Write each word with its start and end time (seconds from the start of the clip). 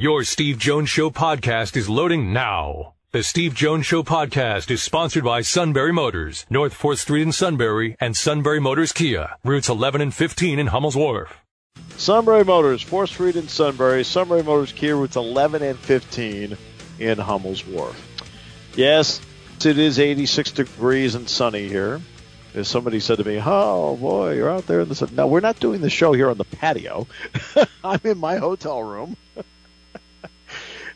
Your 0.00 0.22
Steve 0.22 0.58
Jones 0.58 0.88
Show 0.88 1.10
podcast 1.10 1.76
is 1.76 1.88
loading 1.88 2.32
now. 2.32 2.94
The 3.10 3.24
Steve 3.24 3.52
Jones 3.52 3.84
Show 3.84 4.04
podcast 4.04 4.70
is 4.70 4.80
sponsored 4.80 5.24
by 5.24 5.40
Sunbury 5.40 5.92
Motors, 5.92 6.46
North 6.48 6.72
4th 6.72 6.98
Street 6.98 7.22
in 7.22 7.32
Sunbury, 7.32 7.96
and 7.98 8.16
Sunbury 8.16 8.60
Motors 8.60 8.92
Kia, 8.92 9.30
routes 9.42 9.68
11 9.68 10.00
and 10.00 10.14
15 10.14 10.60
in 10.60 10.68
Hummel's 10.68 10.94
Wharf. 10.94 11.40
Sunbury 11.96 12.44
Motors, 12.44 12.84
4th 12.84 13.08
Street 13.08 13.34
in 13.34 13.48
Sunbury, 13.48 14.04
Sunbury 14.04 14.44
Motors 14.44 14.70
Kia, 14.70 14.94
routes 14.94 15.16
11 15.16 15.64
and 15.64 15.76
15 15.76 16.56
in 17.00 17.18
Hummel's 17.18 17.66
Wharf. 17.66 18.00
Yes, 18.76 19.20
it 19.66 19.78
is 19.80 19.98
86 19.98 20.52
degrees 20.52 21.16
and 21.16 21.28
sunny 21.28 21.66
here. 21.66 22.00
As 22.54 22.68
somebody 22.68 23.00
said 23.00 23.18
to 23.18 23.24
me, 23.24 23.42
"Oh 23.44 23.96
boy, 23.96 24.34
you're 24.34 24.48
out 24.48 24.68
there 24.68 24.80
in 24.80 24.88
the 24.88 24.94
sun." 24.94 25.10
No, 25.16 25.26
we're 25.26 25.40
not 25.40 25.58
doing 25.58 25.80
the 25.80 25.90
show 25.90 26.12
here 26.12 26.30
on 26.30 26.38
the 26.38 26.44
patio. 26.44 27.08
I'm 27.84 28.00
in 28.04 28.18
my 28.18 28.36
hotel 28.36 28.80
room. 28.80 29.16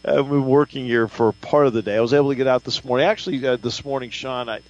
I've 0.04 0.28
been 0.28 0.46
working 0.46 0.84
here 0.84 1.06
for 1.06 1.32
part 1.32 1.66
of 1.66 1.72
the 1.72 1.82
day. 1.82 1.96
I 1.96 2.00
was 2.00 2.12
able 2.12 2.30
to 2.30 2.34
get 2.34 2.48
out 2.48 2.64
this 2.64 2.84
morning. 2.84 3.06
Actually, 3.06 3.46
uh, 3.46 3.56
this 3.56 3.84
morning, 3.84 4.10
Sean, 4.10 4.48
I, 4.48 4.60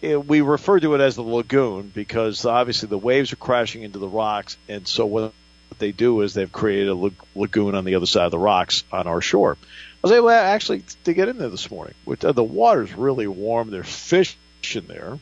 it, 0.00 0.26
we 0.26 0.40
refer 0.40 0.80
to 0.80 0.94
it 0.94 1.00
as 1.00 1.16
the 1.16 1.22
lagoon 1.22 1.92
because 1.94 2.46
obviously 2.46 2.88
the 2.88 2.96
waves 2.96 3.32
are 3.32 3.36
crashing 3.36 3.82
into 3.82 3.98
the 3.98 4.08
rocks, 4.08 4.56
and 4.68 4.88
so 4.88 5.04
what 5.04 5.34
they 5.78 5.92
do 5.92 6.22
is 6.22 6.32
they've 6.32 6.50
created 6.50 6.88
a 6.88 7.10
lagoon 7.34 7.74
on 7.74 7.84
the 7.84 7.94
other 7.94 8.06
side 8.06 8.24
of 8.24 8.30
the 8.30 8.38
rocks 8.38 8.84
on 8.90 9.06
our 9.06 9.20
shore. 9.20 9.58
I 9.62 9.66
was 10.02 10.12
able 10.12 10.30
actually 10.30 10.84
to 11.04 11.12
get 11.12 11.28
in 11.28 11.36
there 11.36 11.50
this 11.50 11.70
morning. 11.70 11.94
Which, 12.06 12.24
uh, 12.24 12.32
the 12.32 12.42
water's 12.42 12.94
really 12.94 13.26
warm. 13.26 13.70
There's 13.70 13.86
fish 13.86 14.38
in 14.74 14.86
there. 14.86 15.18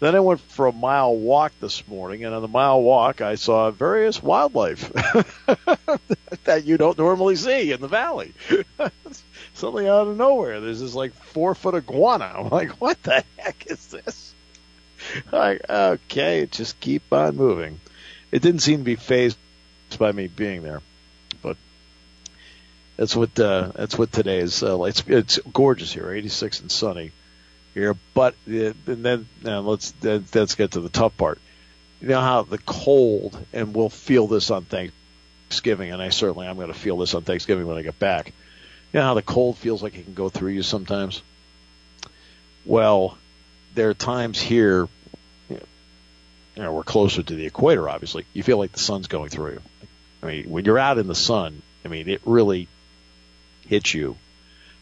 Then 0.00 0.16
I 0.16 0.20
went 0.20 0.40
for 0.40 0.66
a 0.66 0.72
mile 0.72 1.14
walk 1.14 1.52
this 1.60 1.86
morning, 1.86 2.24
and 2.24 2.34
on 2.34 2.40
the 2.40 2.48
mile 2.48 2.80
walk, 2.80 3.20
I 3.20 3.34
saw 3.34 3.70
various 3.70 4.22
wildlife 4.22 4.90
that 6.44 6.64
you 6.64 6.78
don't 6.78 6.96
normally 6.96 7.36
see 7.36 7.70
in 7.70 7.82
the 7.82 7.88
valley. 7.88 8.32
Suddenly 9.54 9.88
out 9.88 10.08
of 10.08 10.16
nowhere, 10.16 10.60
there's 10.60 10.80
this 10.80 10.94
like 10.94 11.12
four 11.12 11.54
foot 11.54 11.74
iguana. 11.74 12.32
I'm 12.34 12.48
like, 12.48 12.80
what 12.80 13.02
the 13.02 13.22
heck 13.36 13.66
is 13.66 13.86
this? 13.88 14.34
Like, 15.32 15.62
okay, 15.66 16.46
just 16.50 16.78
keep 16.78 17.10
on 17.10 17.34
moving. 17.34 17.80
It 18.30 18.42
didn't 18.42 18.60
seem 18.60 18.80
to 18.80 18.84
be 18.84 18.96
fazed 18.96 19.38
by 19.98 20.12
me 20.12 20.26
being 20.26 20.62
there, 20.62 20.82
but 21.40 21.56
that's 22.98 23.16
what 23.16 23.40
uh, 23.40 23.72
that's 23.74 23.96
what 23.96 24.12
today 24.12 24.40
is. 24.40 24.62
Uh, 24.62 24.82
it's 24.82 25.02
it's 25.06 25.38
gorgeous 25.54 25.90
here, 25.90 26.12
86 26.12 26.60
and 26.60 26.70
sunny 26.70 27.12
here. 27.74 27.96
But 28.14 28.34
uh, 28.48 28.72
and 28.86 29.04
then 29.04 29.28
now 29.42 29.60
let's 29.60 29.94
let's 30.02 30.54
get 30.54 30.72
to 30.72 30.80
the 30.80 30.88
tough 30.88 31.16
part. 31.16 31.40
You 32.00 32.08
know 32.08 32.20
how 32.20 32.42
the 32.42 32.58
cold, 32.58 33.38
and 33.52 33.74
we'll 33.74 33.90
feel 33.90 34.26
this 34.26 34.50
on 34.50 34.64
Thanksgiving, 34.64 35.92
and 35.92 36.00
I 36.00 36.08
certainly 36.08 36.46
I'm 36.46 36.56
going 36.56 36.68
to 36.68 36.78
feel 36.78 36.96
this 36.96 37.14
on 37.14 37.22
Thanksgiving 37.22 37.66
when 37.66 37.76
I 37.76 37.82
get 37.82 37.98
back. 37.98 38.32
You 38.92 39.00
know 39.00 39.02
how 39.02 39.14
the 39.14 39.22
cold 39.22 39.58
feels 39.58 39.82
like 39.82 39.96
it 39.96 40.04
can 40.04 40.14
go 40.14 40.28
through 40.28 40.52
you 40.52 40.62
sometimes. 40.62 41.22
Well, 42.64 43.18
there 43.74 43.90
are 43.90 43.94
times 43.94 44.40
here. 44.40 44.88
You 45.48 46.64
know, 46.64 46.74
we're 46.74 46.82
closer 46.82 47.22
to 47.22 47.34
the 47.34 47.46
equator. 47.46 47.88
Obviously, 47.88 48.26
you 48.34 48.42
feel 48.42 48.58
like 48.58 48.72
the 48.72 48.80
sun's 48.80 49.06
going 49.06 49.30
through 49.30 49.52
you. 49.52 49.62
I 50.22 50.26
mean, 50.26 50.50
when 50.50 50.64
you're 50.64 50.78
out 50.78 50.98
in 50.98 51.06
the 51.06 51.14
sun, 51.14 51.62
I 51.84 51.88
mean, 51.88 52.08
it 52.08 52.20
really 52.24 52.68
hits 53.66 53.94
you 53.94 54.16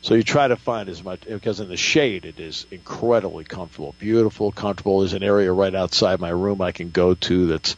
so 0.00 0.14
you 0.14 0.22
try 0.22 0.46
to 0.46 0.56
find 0.56 0.88
as 0.88 1.02
much 1.02 1.22
because 1.22 1.60
in 1.60 1.68
the 1.68 1.76
shade 1.76 2.24
it 2.24 2.38
is 2.38 2.66
incredibly 2.70 3.44
comfortable, 3.44 3.94
beautiful, 3.98 4.52
comfortable. 4.52 5.00
There's 5.00 5.12
an 5.12 5.22
area 5.22 5.52
right 5.52 5.74
outside 5.74 6.20
my 6.20 6.30
room 6.30 6.60
I 6.60 6.72
can 6.72 6.90
go 6.90 7.14
to 7.14 7.46
that's 7.46 7.76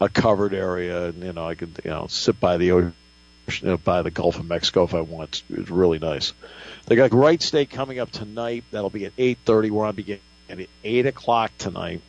a 0.00 0.08
covered 0.08 0.52
area, 0.52 1.06
and 1.06 1.22
you 1.22 1.32
know 1.32 1.46
I 1.46 1.54
can 1.54 1.74
you 1.84 1.90
know 1.90 2.06
sit 2.08 2.40
by 2.40 2.56
the 2.56 2.72
ocean, 2.72 2.94
you 3.48 3.68
know, 3.68 3.76
by 3.76 4.02
the 4.02 4.10
Gulf 4.10 4.38
of 4.38 4.46
Mexico 4.46 4.84
if 4.84 4.94
I 4.94 5.00
want. 5.02 5.42
It's 5.48 5.70
really 5.70 5.98
nice. 5.98 6.32
They 6.86 6.96
got 6.96 7.12
Wright 7.12 7.40
State 7.40 7.70
coming 7.70 8.00
up 8.00 8.10
tonight. 8.10 8.64
That'll 8.72 8.90
be 8.90 9.04
at 9.04 9.16
8:30. 9.16 9.70
We're 9.70 9.86
on 9.86 9.94
beginning 9.94 10.22
at 10.48 10.58
8 10.82 11.06
o'clock 11.06 11.52
tonight. 11.56 12.00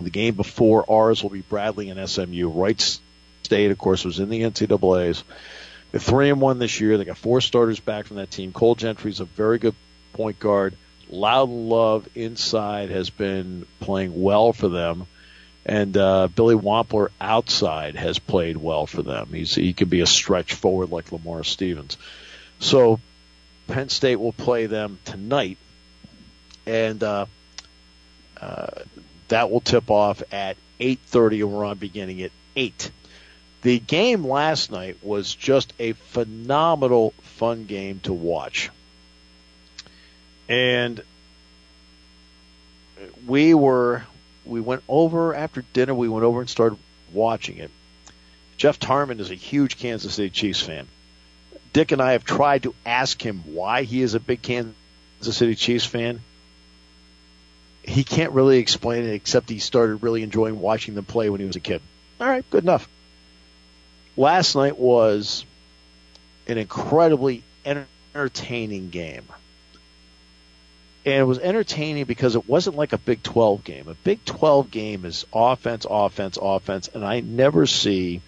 The 0.00 0.10
game 0.10 0.34
before 0.34 0.90
ours 0.90 1.22
will 1.22 1.30
be 1.30 1.42
Bradley 1.42 1.90
and 1.90 2.08
SMU. 2.08 2.48
Wright 2.48 3.00
State, 3.44 3.70
of 3.70 3.78
course, 3.78 4.04
was 4.04 4.18
in 4.18 4.30
the 4.30 4.42
NCAA's. 4.42 5.22
They're 5.90 6.00
three 6.00 6.30
and 6.30 6.40
one 6.40 6.58
this 6.58 6.80
year. 6.80 6.98
They 6.98 7.04
got 7.04 7.18
four 7.18 7.40
starters 7.40 7.80
back 7.80 8.06
from 8.06 8.16
that 8.18 8.30
team. 8.30 8.52
Cole 8.52 8.74
Gentry's 8.74 9.20
a 9.20 9.24
very 9.24 9.58
good 9.58 9.74
point 10.12 10.38
guard. 10.38 10.76
Loudon 11.08 11.68
Love 11.68 12.08
inside 12.14 12.90
has 12.90 13.10
been 13.10 13.66
playing 13.80 14.22
well 14.22 14.52
for 14.52 14.68
them, 14.68 15.06
and 15.66 15.96
uh, 15.96 16.28
Billy 16.28 16.54
Wampler 16.54 17.08
outside 17.20 17.96
has 17.96 18.20
played 18.20 18.56
well 18.56 18.86
for 18.86 19.02
them. 19.02 19.28
He's 19.32 19.54
he 19.54 19.72
can 19.72 19.88
be 19.88 20.00
a 20.00 20.06
stretch 20.06 20.54
forward 20.54 20.90
like 20.90 21.10
Lamar 21.10 21.42
Stevens. 21.42 21.96
So 22.60 23.00
Penn 23.66 23.88
State 23.88 24.16
will 24.16 24.32
play 24.32 24.66
them 24.66 25.00
tonight, 25.04 25.58
and 26.66 27.02
uh, 27.02 27.26
uh, 28.40 28.68
that 29.28 29.50
will 29.50 29.60
tip 29.60 29.90
off 29.90 30.22
at 30.30 30.56
8:30, 30.78 31.40
and 31.40 31.52
we're 31.52 31.64
on 31.64 31.78
beginning 31.78 32.22
at 32.22 32.30
eight. 32.54 32.92
The 33.62 33.78
game 33.78 34.26
last 34.26 34.70
night 34.70 34.96
was 35.02 35.34
just 35.34 35.72
a 35.78 35.92
phenomenal, 35.92 37.12
fun 37.22 37.66
game 37.66 38.00
to 38.04 38.12
watch. 38.12 38.70
And 40.48 41.02
we 43.26 43.52
were, 43.52 44.02
we 44.46 44.60
went 44.60 44.82
over 44.88 45.34
after 45.34 45.62
dinner, 45.74 45.94
we 45.94 46.08
went 46.08 46.24
over 46.24 46.40
and 46.40 46.48
started 46.48 46.78
watching 47.12 47.58
it. 47.58 47.70
Jeff 48.56 48.78
Tarman 48.78 49.20
is 49.20 49.30
a 49.30 49.34
huge 49.34 49.78
Kansas 49.78 50.14
City 50.14 50.30
Chiefs 50.30 50.62
fan. 50.62 50.86
Dick 51.72 51.92
and 51.92 52.00
I 52.00 52.12
have 52.12 52.24
tried 52.24 52.62
to 52.64 52.74
ask 52.84 53.20
him 53.24 53.42
why 53.54 53.82
he 53.82 54.02
is 54.02 54.14
a 54.14 54.20
big 54.20 54.40
Kansas 54.40 54.74
City 55.22 55.54
Chiefs 55.54 55.84
fan. 55.84 56.20
He 57.82 58.04
can't 58.04 58.32
really 58.32 58.58
explain 58.58 59.04
it 59.04 59.12
except 59.12 59.50
he 59.50 59.58
started 59.58 60.02
really 60.02 60.22
enjoying 60.22 60.60
watching 60.60 60.94
them 60.94 61.04
play 61.04 61.28
when 61.30 61.40
he 61.40 61.46
was 61.46 61.56
a 61.56 61.60
kid. 61.60 61.82
All 62.20 62.26
right, 62.26 62.48
good 62.50 62.64
enough 62.64 62.88
last 64.16 64.54
night 64.54 64.78
was 64.78 65.44
an 66.46 66.58
incredibly 66.58 67.42
entertaining 67.64 68.90
game. 68.90 69.24
And 71.06 71.14
it 71.14 71.24
was 71.24 71.38
entertaining 71.38 72.04
because 72.04 72.36
it 72.36 72.46
wasn't 72.48 72.76
like 72.76 72.92
a 72.92 72.98
Big 72.98 73.22
12 73.22 73.64
game. 73.64 73.88
A 73.88 73.94
Big 73.94 74.24
12 74.24 74.70
game 74.70 75.04
is 75.04 75.24
offense, 75.32 75.86
offense, 75.88 76.38
offense, 76.40 76.88
and 76.88 77.04
I 77.04 77.20
never 77.20 77.66
see 77.66 78.20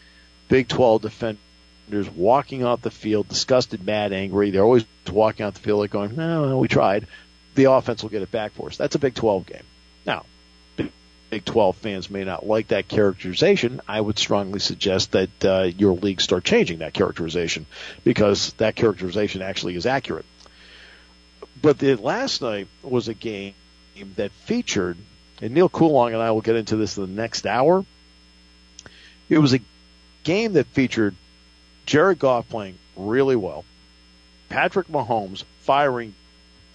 Big 0.49 0.69
12 0.69 1.03
defenders 1.03 2.11
walking 2.17 2.65
off 2.65 2.81
the 2.81 2.91
field 2.91 3.29
disgusted, 3.29 3.85
mad, 3.85 4.13
angry. 4.13 4.51
They're 4.51 4.65
always 4.65 4.87
walking 5.11 5.45
off 5.45 5.55
the 5.55 5.61
field 5.61 5.81
like 5.81 5.91
going, 5.91 6.17
no, 6.17 6.49
no, 6.49 6.59
we 6.59 6.69
tried. 6.69 7.07
The 7.55 7.65
offense 7.65 8.03
will 8.03 8.11
get 8.11 8.23
it 8.23 8.31
back 8.31 8.53
for 8.53 8.69
us. 8.69 8.79
That's 8.79 8.95
a 8.95 8.99
Big 8.99 9.15
12 9.15 9.47
game. 9.47 9.65
Now, 10.07 10.25
Big 11.33 11.47
12 11.47 11.77
fans 11.77 12.11
may 12.11 12.25
not 12.25 12.45
like 12.45 12.69
that 12.69 12.89
characterization, 12.89 13.81
I 13.89 13.99
would 13.99 14.19
strongly 14.19 14.61
suggest 14.61 15.13
that 15.13 15.43
uh, 15.43 15.63
your 15.79 15.95
league 15.95 16.21
start 16.21 16.45
changing 16.45 16.81
that 16.81 16.93
characterization 16.93 17.65
because 18.05 18.53
that 18.59 18.77
characterization 18.77 19.41
actually 19.41 19.75
is 19.77 19.87
accurate. 19.87 20.27
But 21.63 21.79
the 21.79 21.95
last 21.95 22.43
night 22.43 22.69
was 22.83 23.09
a 23.09 23.15
game 23.15 23.55
that 24.17 24.31
featured, 24.45 24.99
and 25.41 25.55
Neil 25.55 25.71
Coolong 25.71 26.13
and 26.13 26.21
I 26.21 26.33
will 26.33 26.43
get 26.43 26.57
into 26.57 26.77
this 26.77 26.99
in 26.99 27.05
the 27.05 27.23
next 27.23 27.47
hour. 27.47 27.83
It 29.31 29.39
was 29.39 29.55
a 29.55 29.61
game 30.25 30.53
that 30.53 30.67
featured 30.67 31.17
Jared 31.87 32.19
Goff 32.19 32.47
playing 32.51 32.77
really 32.95 33.37
well, 33.37 33.65
Patrick 34.51 34.89
Mahomes 34.89 35.45
firing 35.61 36.15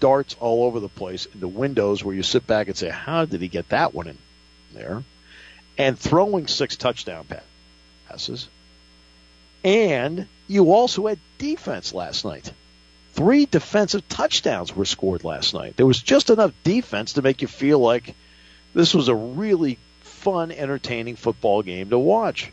darts 0.00 0.34
all 0.40 0.64
over 0.64 0.80
the 0.80 0.88
place 0.88 1.26
into 1.26 1.46
windows 1.46 2.02
where 2.02 2.16
you 2.16 2.24
sit 2.24 2.44
back 2.44 2.66
and 2.66 2.76
say, 2.76 2.88
how 2.88 3.24
did 3.24 3.40
he 3.40 3.46
get 3.46 3.68
that 3.68 3.94
one 3.94 4.08
in? 4.08 4.18
There 4.72 5.02
and 5.78 5.98
throwing 5.98 6.46
six 6.48 6.76
touchdown 6.76 7.26
passes. 8.08 8.48
And 9.64 10.26
you 10.48 10.72
also 10.72 11.06
had 11.06 11.18
defense 11.38 11.94
last 11.94 12.24
night. 12.24 12.52
Three 13.12 13.46
defensive 13.46 14.08
touchdowns 14.08 14.74
were 14.74 14.84
scored 14.84 15.24
last 15.24 15.54
night. 15.54 15.76
There 15.76 15.86
was 15.86 16.00
just 16.00 16.30
enough 16.30 16.52
defense 16.64 17.14
to 17.14 17.22
make 17.22 17.42
you 17.42 17.48
feel 17.48 17.78
like 17.78 18.14
this 18.74 18.94
was 18.94 19.08
a 19.08 19.14
really 19.14 19.78
fun, 20.02 20.52
entertaining 20.52 21.16
football 21.16 21.62
game 21.62 21.90
to 21.90 21.98
watch. 21.98 22.52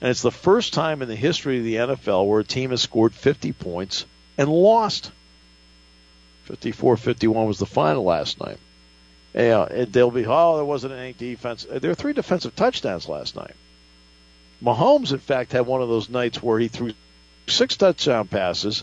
And 0.00 0.10
it's 0.10 0.22
the 0.22 0.30
first 0.30 0.72
time 0.72 1.02
in 1.02 1.08
the 1.08 1.16
history 1.16 1.58
of 1.58 1.64
the 1.64 1.74
NFL 1.76 2.26
where 2.26 2.40
a 2.40 2.44
team 2.44 2.70
has 2.70 2.82
scored 2.82 3.14
50 3.14 3.52
points 3.52 4.06
and 4.38 4.48
lost. 4.48 5.10
54 6.44 6.96
51 6.96 7.46
was 7.46 7.58
the 7.58 7.66
final 7.66 8.04
last 8.04 8.40
night. 8.40 8.58
Yeah, 9.34 9.64
and 9.64 9.92
they'll 9.92 10.10
be, 10.10 10.26
oh, 10.26 10.56
there 10.56 10.64
wasn't 10.64 10.94
any 10.94 11.12
defense. 11.12 11.66
Uh, 11.70 11.78
there 11.78 11.90
were 11.90 11.94
three 11.94 12.12
defensive 12.12 12.56
touchdowns 12.56 13.08
last 13.08 13.36
night. 13.36 13.54
Mahomes, 14.62 15.12
in 15.12 15.18
fact, 15.18 15.52
had 15.52 15.66
one 15.66 15.82
of 15.82 15.88
those 15.88 16.08
nights 16.08 16.42
where 16.42 16.58
he 16.58 16.68
threw 16.68 16.92
six 17.46 17.76
touchdown 17.76 18.26
passes, 18.26 18.82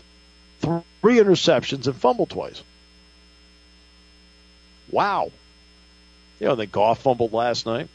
three 0.60 0.82
interceptions, 1.18 1.86
and 1.86 1.96
fumbled 1.96 2.30
twice. 2.30 2.62
Wow. 4.90 5.30
You 6.40 6.46
know, 6.46 6.54
the 6.54 6.66
Goff 6.66 7.02
fumbled 7.02 7.32
last 7.32 7.66
night. 7.66 7.88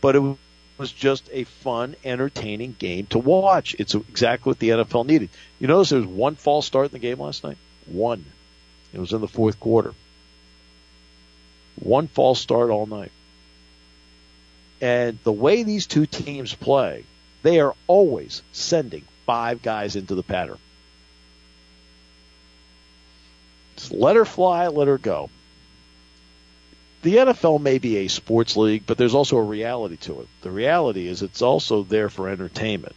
But 0.00 0.16
it 0.16 0.22
was 0.78 0.92
just 0.92 1.28
a 1.32 1.44
fun, 1.44 1.96
entertaining 2.04 2.74
game 2.78 3.06
to 3.06 3.18
watch. 3.18 3.76
It's 3.78 3.94
exactly 3.94 4.50
what 4.50 4.58
the 4.58 4.70
NFL 4.70 5.06
needed. 5.06 5.28
You 5.58 5.66
notice 5.66 5.90
there 5.90 6.00
was 6.00 6.08
one 6.08 6.36
false 6.36 6.66
start 6.66 6.86
in 6.86 6.92
the 6.92 6.98
game 6.98 7.20
last 7.20 7.44
night? 7.44 7.58
One. 7.86 8.24
It 8.92 9.00
was 9.00 9.12
in 9.12 9.20
the 9.20 9.28
fourth 9.28 9.60
quarter. 9.60 9.92
One 11.80 12.08
false 12.08 12.40
start 12.40 12.70
all 12.70 12.86
night. 12.86 13.12
And 14.80 15.18
the 15.24 15.32
way 15.32 15.62
these 15.62 15.86
two 15.86 16.06
teams 16.06 16.54
play, 16.54 17.04
they 17.42 17.60
are 17.60 17.74
always 17.86 18.42
sending 18.52 19.04
five 19.26 19.62
guys 19.62 19.96
into 19.96 20.14
the 20.14 20.22
pattern. 20.22 20.58
Just 23.76 23.92
let 23.92 24.16
her 24.16 24.24
fly, 24.24 24.68
let 24.68 24.88
her 24.88 24.98
go. 24.98 25.30
The 27.02 27.16
NFL 27.16 27.60
may 27.60 27.78
be 27.78 27.98
a 27.98 28.08
sports 28.08 28.56
league, 28.56 28.84
but 28.86 28.98
there's 28.98 29.14
also 29.14 29.36
a 29.36 29.42
reality 29.42 29.96
to 29.98 30.20
it. 30.20 30.28
The 30.42 30.50
reality 30.50 31.06
is 31.06 31.22
it's 31.22 31.42
also 31.42 31.84
there 31.84 32.08
for 32.08 32.28
entertainment. 32.28 32.96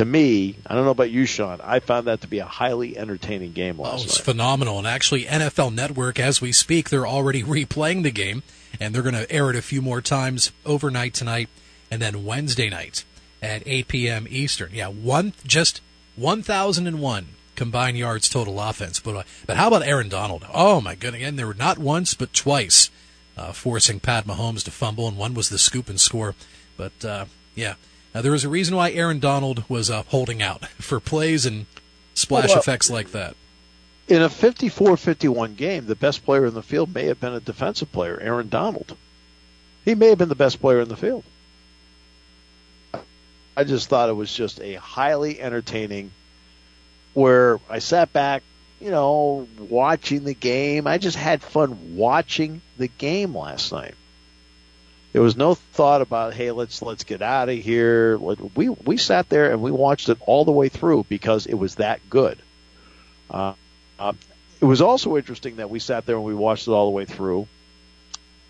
To 0.00 0.06
me, 0.06 0.56
I 0.66 0.74
don't 0.74 0.86
know 0.86 0.92
about 0.92 1.10
you, 1.10 1.26
Sean, 1.26 1.60
I 1.62 1.80
found 1.80 2.06
that 2.06 2.22
to 2.22 2.26
be 2.26 2.38
a 2.38 2.46
highly 2.46 2.96
entertaining 2.96 3.52
game 3.52 3.78
last 3.78 3.90
night. 3.90 4.00
oh, 4.00 4.04
it's 4.04 4.18
night. 4.18 4.24
phenomenal. 4.24 4.78
And 4.78 4.86
actually, 4.86 5.24
NFL 5.26 5.74
Network, 5.74 6.18
as 6.18 6.40
we 6.40 6.52
speak, 6.52 6.88
they're 6.88 7.06
already 7.06 7.42
replaying 7.58 8.02
the 8.02 8.10
game, 8.10 8.42
and 8.80 8.94
they're 8.94 9.02
going 9.02 9.14
to 9.14 9.30
air 9.30 9.50
it 9.50 9.56
a 9.56 9.60
few 9.60 9.82
more 9.82 10.00
times 10.00 10.52
overnight 10.64 11.12
tonight, 11.12 11.50
and 11.90 12.00
then 12.00 12.24
Wednesday 12.24 12.70
night 12.70 13.04
at 13.42 13.62
8 13.66 13.88
p.m. 13.88 14.26
Eastern. 14.30 14.70
Yeah, 14.72 14.88
one 14.88 15.34
just 15.46 15.82
1,001 16.16 17.26
combined 17.54 17.98
yards 17.98 18.30
total 18.30 18.58
offense. 18.58 19.00
But 19.00 19.16
uh, 19.16 19.22
but 19.44 19.58
how 19.58 19.68
about 19.68 19.86
Aaron 19.86 20.08
Donald? 20.08 20.46
Oh 20.50 20.80
my 20.80 20.94
goodness! 20.94 21.20
Again, 21.20 21.36
they 21.36 21.44
were 21.44 21.52
not 21.52 21.76
once 21.76 22.14
but 22.14 22.32
twice 22.32 22.88
uh, 23.36 23.52
forcing 23.52 24.00
Pat 24.00 24.26
Mahomes 24.26 24.64
to 24.64 24.70
fumble, 24.70 25.08
and 25.08 25.18
one 25.18 25.34
was 25.34 25.50
the 25.50 25.58
scoop 25.58 25.90
and 25.90 26.00
score. 26.00 26.34
But 26.78 27.04
uh, 27.04 27.26
yeah, 27.54 27.74
now, 28.14 28.22
there 28.22 28.32
was 28.32 28.44
a 28.44 28.48
reason 28.48 28.74
why 28.74 28.90
Aaron 28.90 29.20
Donald 29.20 29.64
was 29.68 29.88
uh, 29.88 30.02
holding 30.08 30.42
out 30.42 30.66
for 30.80 30.98
plays 30.98 31.46
and 31.46 31.66
splash 32.14 32.48
well, 32.48 32.58
effects 32.58 32.90
like 32.90 33.12
that. 33.12 33.36
In 34.08 34.22
a 34.22 34.28
54-51 34.28 35.56
game, 35.56 35.86
the 35.86 35.94
best 35.94 36.24
player 36.24 36.46
in 36.46 36.54
the 36.54 36.62
field 36.62 36.92
may 36.92 37.06
have 37.06 37.20
been 37.20 37.32
a 37.32 37.40
defensive 37.40 37.92
player, 37.92 38.18
Aaron 38.20 38.48
Donald. 38.48 38.96
He 39.84 39.94
may 39.94 40.08
have 40.08 40.18
been 40.18 40.28
the 40.28 40.34
best 40.34 40.60
player 40.60 40.80
in 40.80 40.88
the 40.88 40.96
field. 40.96 41.22
I 43.56 43.64
just 43.64 43.88
thought 43.88 44.08
it 44.08 44.14
was 44.14 44.32
just 44.32 44.60
a 44.60 44.74
highly 44.74 45.40
entertaining 45.40 46.10
where 47.14 47.60
I 47.68 47.78
sat 47.78 48.12
back, 48.12 48.42
you 48.80 48.90
know, 48.90 49.46
watching 49.58 50.24
the 50.24 50.34
game. 50.34 50.86
I 50.86 50.98
just 50.98 51.16
had 51.16 51.42
fun 51.42 51.96
watching 51.96 52.62
the 52.78 52.88
game 52.88 53.36
last 53.36 53.70
night. 53.70 53.94
There 55.12 55.22
was 55.22 55.36
no 55.36 55.54
thought 55.54 56.02
about, 56.02 56.34
hey, 56.34 56.52
let's 56.52 56.82
let's 56.82 57.04
get 57.04 57.20
out 57.20 57.48
of 57.48 57.58
here. 57.58 58.16
We 58.16 58.68
we 58.68 58.96
sat 58.96 59.28
there 59.28 59.50
and 59.50 59.60
we 59.60 59.72
watched 59.72 60.08
it 60.08 60.18
all 60.26 60.44
the 60.44 60.52
way 60.52 60.68
through 60.68 61.06
because 61.08 61.46
it 61.46 61.54
was 61.54 61.76
that 61.76 62.00
good. 62.08 62.38
Uh, 63.28 63.54
uh, 63.98 64.12
it 64.60 64.64
was 64.64 64.80
also 64.80 65.16
interesting 65.16 65.56
that 65.56 65.70
we 65.70 65.78
sat 65.78 66.06
there 66.06 66.16
and 66.16 66.24
we 66.24 66.34
watched 66.34 66.68
it 66.68 66.70
all 66.70 66.86
the 66.86 66.94
way 66.94 67.06
through, 67.06 67.48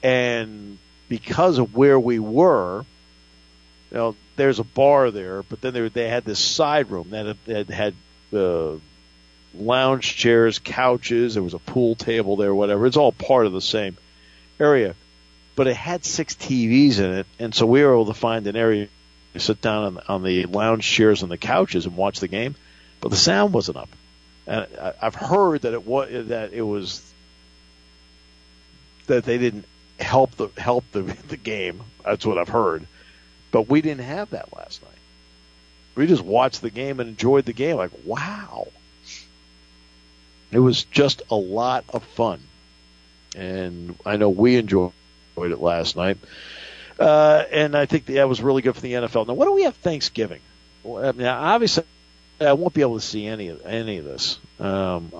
and 0.02 0.78
because 1.08 1.58
of 1.58 1.74
where 1.74 1.98
we 1.98 2.18
were, 2.18 2.84
you 3.90 3.96
know, 3.96 4.16
there's 4.36 4.58
a 4.58 4.64
bar 4.64 5.10
there, 5.10 5.42
but 5.42 5.60
then 5.60 5.74
they, 5.74 5.88
they 5.88 6.08
had 6.08 6.24
this 6.24 6.38
side 6.38 6.90
room 6.90 7.10
that 7.10 7.36
had, 7.46 7.68
had 7.68 7.94
uh, 8.32 8.76
lounge 9.54 10.16
chairs, 10.16 10.58
couches. 10.58 11.34
There 11.34 11.42
was 11.42 11.54
a 11.54 11.58
pool 11.58 11.94
table 11.94 12.36
there, 12.36 12.54
whatever. 12.54 12.86
It's 12.86 12.96
all 12.96 13.12
part 13.12 13.46
of 13.46 13.52
the 13.52 13.60
same 13.60 13.96
area, 14.58 14.94
but 15.60 15.66
it 15.66 15.76
had 15.76 16.06
six 16.06 16.34
TVs 16.36 17.00
in 17.00 17.12
it, 17.12 17.26
and 17.38 17.54
so 17.54 17.66
we 17.66 17.84
were 17.84 17.92
able 17.92 18.06
to 18.06 18.14
find 18.14 18.46
an 18.46 18.56
area 18.56 18.88
to 19.34 19.40
sit 19.40 19.60
down 19.60 19.84
on, 19.84 20.02
on 20.08 20.22
the 20.22 20.46
lounge 20.46 20.86
chairs 20.90 21.20
and 21.20 21.30
the 21.30 21.36
couches 21.36 21.84
and 21.84 21.98
watch 21.98 22.18
the 22.18 22.28
game. 22.28 22.54
But 23.02 23.10
the 23.10 23.18
sound 23.18 23.52
wasn't 23.52 23.76
up, 23.76 23.90
and 24.46 24.66
I, 24.80 24.94
I've 25.02 25.14
heard 25.14 25.60
that 25.60 25.74
it 25.74 25.86
was 25.86 26.28
that 26.28 26.54
it 26.54 26.62
was 26.62 27.12
that 29.06 29.24
they 29.24 29.36
didn't 29.36 29.66
help 29.98 30.30
the 30.36 30.48
help 30.56 30.90
the 30.92 31.02
the 31.02 31.36
game. 31.36 31.82
That's 32.06 32.24
what 32.24 32.38
I've 32.38 32.48
heard. 32.48 32.86
But 33.50 33.68
we 33.68 33.82
didn't 33.82 34.06
have 34.06 34.30
that 34.30 34.56
last 34.56 34.82
night. 34.82 34.92
We 35.94 36.06
just 36.06 36.24
watched 36.24 36.62
the 36.62 36.70
game 36.70 37.00
and 37.00 37.10
enjoyed 37.10 37.44
the 37.44 37.52
game. 37.52 37.76
Like, 37.76 37.92
wow. 38.06 38.68
It 40.52 40.60
was 40.60 40.84
just 40.84 41.20
a 41.30 41.36
lot 41.36 41.84
of 41.90 42.02
fun. 42.02 42.40
And 43.36 43.98
I 44.06 44.16
know 44.16 44.30
we 44.30 44.56
enjoyed 44.56 44.92
it 45.48 45.60
last 45.60 45.96
night. 45.96 46.18
Uh, 46.98 47.44
and 47.50 47.76
I 47.76 47.86
think 47.86 48.06
that 48.06 48.28
was 48.28 48.42
really 48.42 48.62
good 48.62 48.74
for 48.74 48.80
the 48.80 48.92
NFL. 48.92 49.26
Now, 49.26 49.34
what 49.34 49.46
do 49.46 49.52
we 49.52 49.62
have 49.62 49.76
Thanksgiving? 49.76 50.40
Well, 50.82 51.08
I 51.08 51.12
mean, 51.12 51.26
obviously, 51.26 51.84
I 52.40 52.52
won't 52.52 52.74
be 52.74 52.82
able 52.82 52.96
to 52.96 53.04
see 53.04 53.26
any 53.26 53.48
of 53.48 53.64
any 53.64 53.98
of 53.98 54.04
this. 54.04 54.38
Um, 54.58 55.12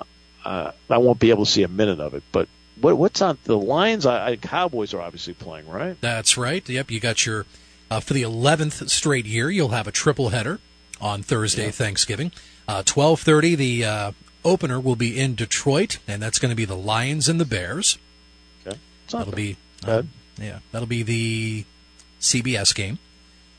uh, 0.44 0.72
I 0.88 0.98
won't 0.98 1.18
be 1.18 1.30
able 1.30 1.44
to 1.44 1.50
see 1.50 1.62
a 1.62 1.68
minute 1.68 2.00
of 2.00 2.14
it. 2.14 2.22
But 2.32 2.48
what, 2.80 2.96
what's 2.96 3.22
on 3.22 3.38
the 3.44 3.56
Lions? 3.56 4.06
I, 4.06 4.32
I, 4.32 4.36
Cowboys 4.36 4.94
are 4.94 5.00
obviously 5.00 5.34
playing, 5.34 5.68
right? 5.68 6.00
That's 6.00 6.36
right. 6.36 6.66
Yep, 6.66 6.90
you 6.90 7.00
got 7.00 7.24
your 7.24 7.46
uh, 7.90 8.00
for 8.00 8.14
the 8.14 8.22
11th 8.22 8.88
straight 8.88 9.26
year, 9.26 9.50
you'll 9.50 9.70
have 9.70 9.88
a 9.88 9.92
triple 9.92 10.28
header 10.28 10.60
on 11.00 11.22
Thursday, 11.22 11.66
yeah. 11.66 11.70
Thanksgiving. 11.72 12.30
Uh, 12.68 12.82
12:30, 12.84 13.56
the 13.56 13.84
uh, 13.84 14.12
opener 14.44 14.78
will 14.78 14.96
be 14.96 15.18
in 15.18 15.34
Detroit, 15.34 15.98
and 16.06 16.22
that's 16.22 16.38
going 16.38 16.50
to 16.50 16.56
be 16.56 16.64
the 16.64 16.76
Lions 16.76 17.28
and 17.28 17.40
the 17.40 17.44
Bears. 17.44 17.98
Okay, 18.64 18.78
that'll 19.10 19.32
be 19.32 19.56
uh, 19.86 20.02
yeah, 20.38 20.60
that'll 20.72 20.88
be 20.88 21.02
the 21.02 21.64
CBS 22.20 22.74
game. 22.74 22.98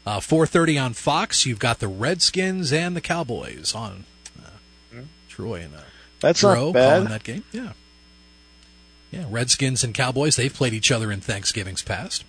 Uh, 0.05 0.19
4:30 0.19 0.83
on 0.83 0.93
Fox, 0.93 1.45
you've 1.45 1.59
got 1.59 1.79
the 1.79 1.87
Redskins 1.87 2.73
and 2.73 2.95
the 2.95 3.01
Cowboys 3.01 3.75
on 3.75 4.05
mm-hmm. 4.37 5.03
Troy 5.29 5.61
and 5.61 5.75
uh, 5.75 5.79
that's 6.19 6.39
Dro 6.39 6.67
not 6.67 6.73
bad. 6.73 7.07
that 7.07 7.23
game. 7.23 7.43
Yeah, 7.51 7.73
yeah, 9.11 9.25
Redskins 9.29 9.83
and 9.83 9.93
Cowboys. 9.93 10.37
They've 10.37 10.53
played 10.53 10.73
each 10.73 10.91
other 10.91 11.11
in 11.11 11.21
Thanksgiving's 11.21 11.81
past. 11.81 12.23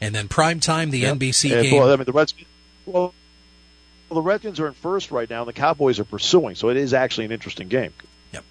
And 0.00 0.14
then 0.14 0.28
prime 0.28 0.60
time, 0.60 0.90
the 0.90 1.00
yep. 1.00 1.16
NBC 1.16 1.52
and, 1.52 1.62
game. 1.62 1.80
Well, 1.80 1.92
I 1.92 1.96
mean, 1.96 2.04
the 2.04 2.12
Redskins. 2.12 2.48
Well, 2.84 3.14
the 4.10 4.22
Redskins 4.22 4.60
are 4.60 4.68
in 4.68 4.74
first 4.74 5.10
right 5.10 5.28
now, 5.28 5.40
and 5.40 5.48
the 5.48 5.52
Cowboys 5.52 5.98
are 5.98 6.04
pursuing. 6.04 6.54
So 6.54 6.68
it 6.68 6.76
is 6.76 6.94
actually 6.94 7.24
an 7.24 7.32
interesting 7.32 7.68
game. 7.68 7.92
Yep. 8.32 8.44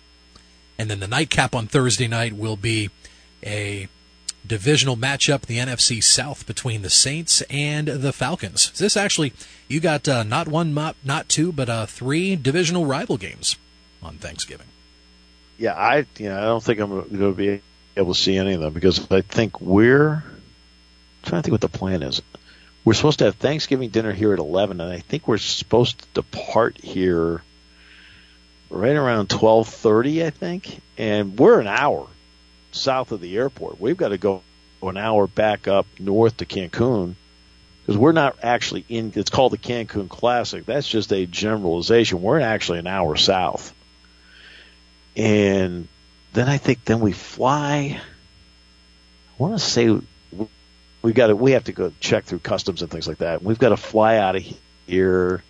And 0.78 0.90
then 0.90 1.00
the 1.00 1.08
nightcap 1.08 1.56
on 1.56 1.68
Thursday 1.68 2.08
night 2.08 2.34
will 2.34 2.58
be 2.58 2.90
a 3.44 3.88
divisional 4.47 4.95
matchup, 4.95 5.42
the 5.42 5.57
NFC 5.57 6.03
South 6.03 6.45
between 6.45 6.81
the 6.81 6.89
Saints 6.89 7.42
and 7.50 7.88
the 7.88 8.13
Falcons. 8.13 8.71
This 8.71 8.97
actually, 8.97 9.33
you 9.68 9.80
got 9.80 10.07
uh, 10.07 10.24
not 10.24 10.47
one, 10.47 10.74
not 10.74 11.30
two, 11.30 11.51
but 11.51 11.69
uh, 11.69 11.86
three 11.86 12.36
divisional 12.36 12.86
rival 12.86 13.18
games 13.18 13.57
on 14.01 14.18
Thanksgiving. 14.18 14.68
Yeah, 15.57 15.73
I, 15.73 16.06
you 16.18 16.30
know, 16.30 16.37
I 16.37 16.42
don't 16.42 16.64
think 16.64 16.80
I'm 16.80 16.90
going 16.90 17.09
to 17.09 17.33
be 17.33 17.61
able 17.95 18.14
to 18.14 18.19
see 18.19 18.37
any 18.37 18.54
of 18.54 18.61
them 18.61 18.73
because 18.73 19.09
I 19.11 19.21
think 19.21 19.61
we're 19.61 20.23
trying 21.23 21.42
to 21.42 21.45
think 21.45 21.52
what 21.52 21.61
the 21.61 21.69
plan 21.69 22.04
is. 22.04 22.21
We're 22.83 22.94
supposed 22.94 23.19
to 23.19 23.25
have 23.25 23.35
Thanksgiving 23.35 23.90
dinner 23.90 24.11
here 24.11 24.33
at 24.33 24.40
11, 24.40 24.80
and 24.80 24.92
I 24.92 24.99
think 24.99 25.28
we're 25.28 25.37
supposed 25.37 25.99
to 25.99 26.06
depart 26.14 26.78
here 26.78 27.42
right 28.69 28.95
around 28.95 29.30
12:30, 29.30 30.25
I 30.25 30.30
think. 30.30 30.81
And 30.97 31.37
we're 31.40 31.59
an 31.59 31.68
hour 31.68 32.07
south 32.76 33.12
of 33.12 33.22
the 33.22 33.38
airport. 33.38 33.80
We've 33.80 33.98
got 33.98 34.10
to 34.10 34.18
go 34.18 34.44
an 34.82 34.98
hour 34.98 35.28
back 35.28 35.68
up 35.68 35.88
north 36.00 36.38
to 36.38 36.46
Cancun 36.46 37.16
because 37.82 37.98
we're 37.98 38.12
not 38.12 38.38
actually 38.44 38.86
in. 38.90 39.14
It's 39.16 39.30
called 39.30 39.54
the 39.54 39.58
Cancun 39.58 40.10
Classic. 40.10 40.66
That's 40.66 40.88
just 40.88 41.12
a 41.12 41.26
generalization. 41.26 42.22
We're 42.22 42.40
actually 42.40 42.80
an 42.80 42.88
hour 42.88 43.16
south, 43.16 43.74
and 45.16 45.88
then 46.34 46.50
I 46.50 46.58
think 46.58 46.86
then 46.86 47.00
we 47.00 47.12
fly. 47.14 48.00
I 48.00 49.44
want 49.44 49.58
to 49.58 49.60
say 49.60 50.00
we 51.02 51.14
got 51.14 51.28
to 51.28 51.36
we 51.36 51.52
have 51.52 51.66
to 51.66 51.72
go 51.72 51.92
check 52.00 52.26
through 52.26 52.40
customs 52.40 52.82
and 52.82 52.92
things 52.92 53.08
like 53.08 53.20
that. 53.20 53.44
We've 53.44 53.60
got 53.60 53.70
to 53.70 53.78
fly 53.78 54.18
out 54.18 54.36
of 54.36 54.44
here 54.88 55.44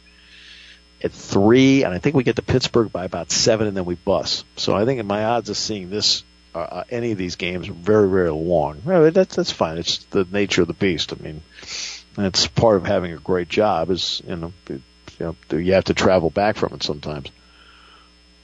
at 1.04 1.12
three, 1.12 1.84
and 1.84 1.94
I 1.94 2.00
think 2.00 2.16
we 2.16 2.24
get 2.24 2.36
to 2.38 2.42
Pittsburgh 2.42 2.92
by 2.92 3.06
about 3.06 3.32
seven, 3.32 3.68
and 3.68 3.78
then 3.78 3.86
we 3.86 3.96
bus. 3.96 4.44
So 4.58 4.76
I 4.76 4.86
think 4.86 5.04
my 5.06 5.24
odds 5.24 5.50
of 5.50 5.58
seeing 5.58 5.90
this 5.90 6.24
uh, 6.56 6.60
uh 6.60 6.84
any 6.90 7.12
of 7.12 7.18
these 7.18 7.36
games 7.36 7.70
are 7.70 7.74
very 7.74 8.10
very 8.10 8.32
long. 8.32 8.82
Well, 8.86 9.12
that's 9.12 9.36
that's 9.36 9.52
fine. 9.52 9.78
It's 9.78 9.98
the 10.06 10.26
nature 10.30 10.62
of 10.62 10.68
the 10.68 10.74
beast. 10.74 11.14
I 11.14 11.22
mean, 11.22 11.42
that's 12.16 12.48
part 12.48 12.78
of 12.78 12.86
having 12.86 13.14
a 13.14 13.18
great 13.18 13.50
job 13.50 13.92
is 13.92 14.22
you 14.28 14.36
know 14.36 14.54
you 14.70 14.82
know 15.20 15.36
you 15.52 15.74
have 15.74 15.86
to 15.86 15.94
travel 15.94 16.30
back 16.30 16.56
from 16.56 16.74
it 16.74 16.84
sometimes. 16.84 17.30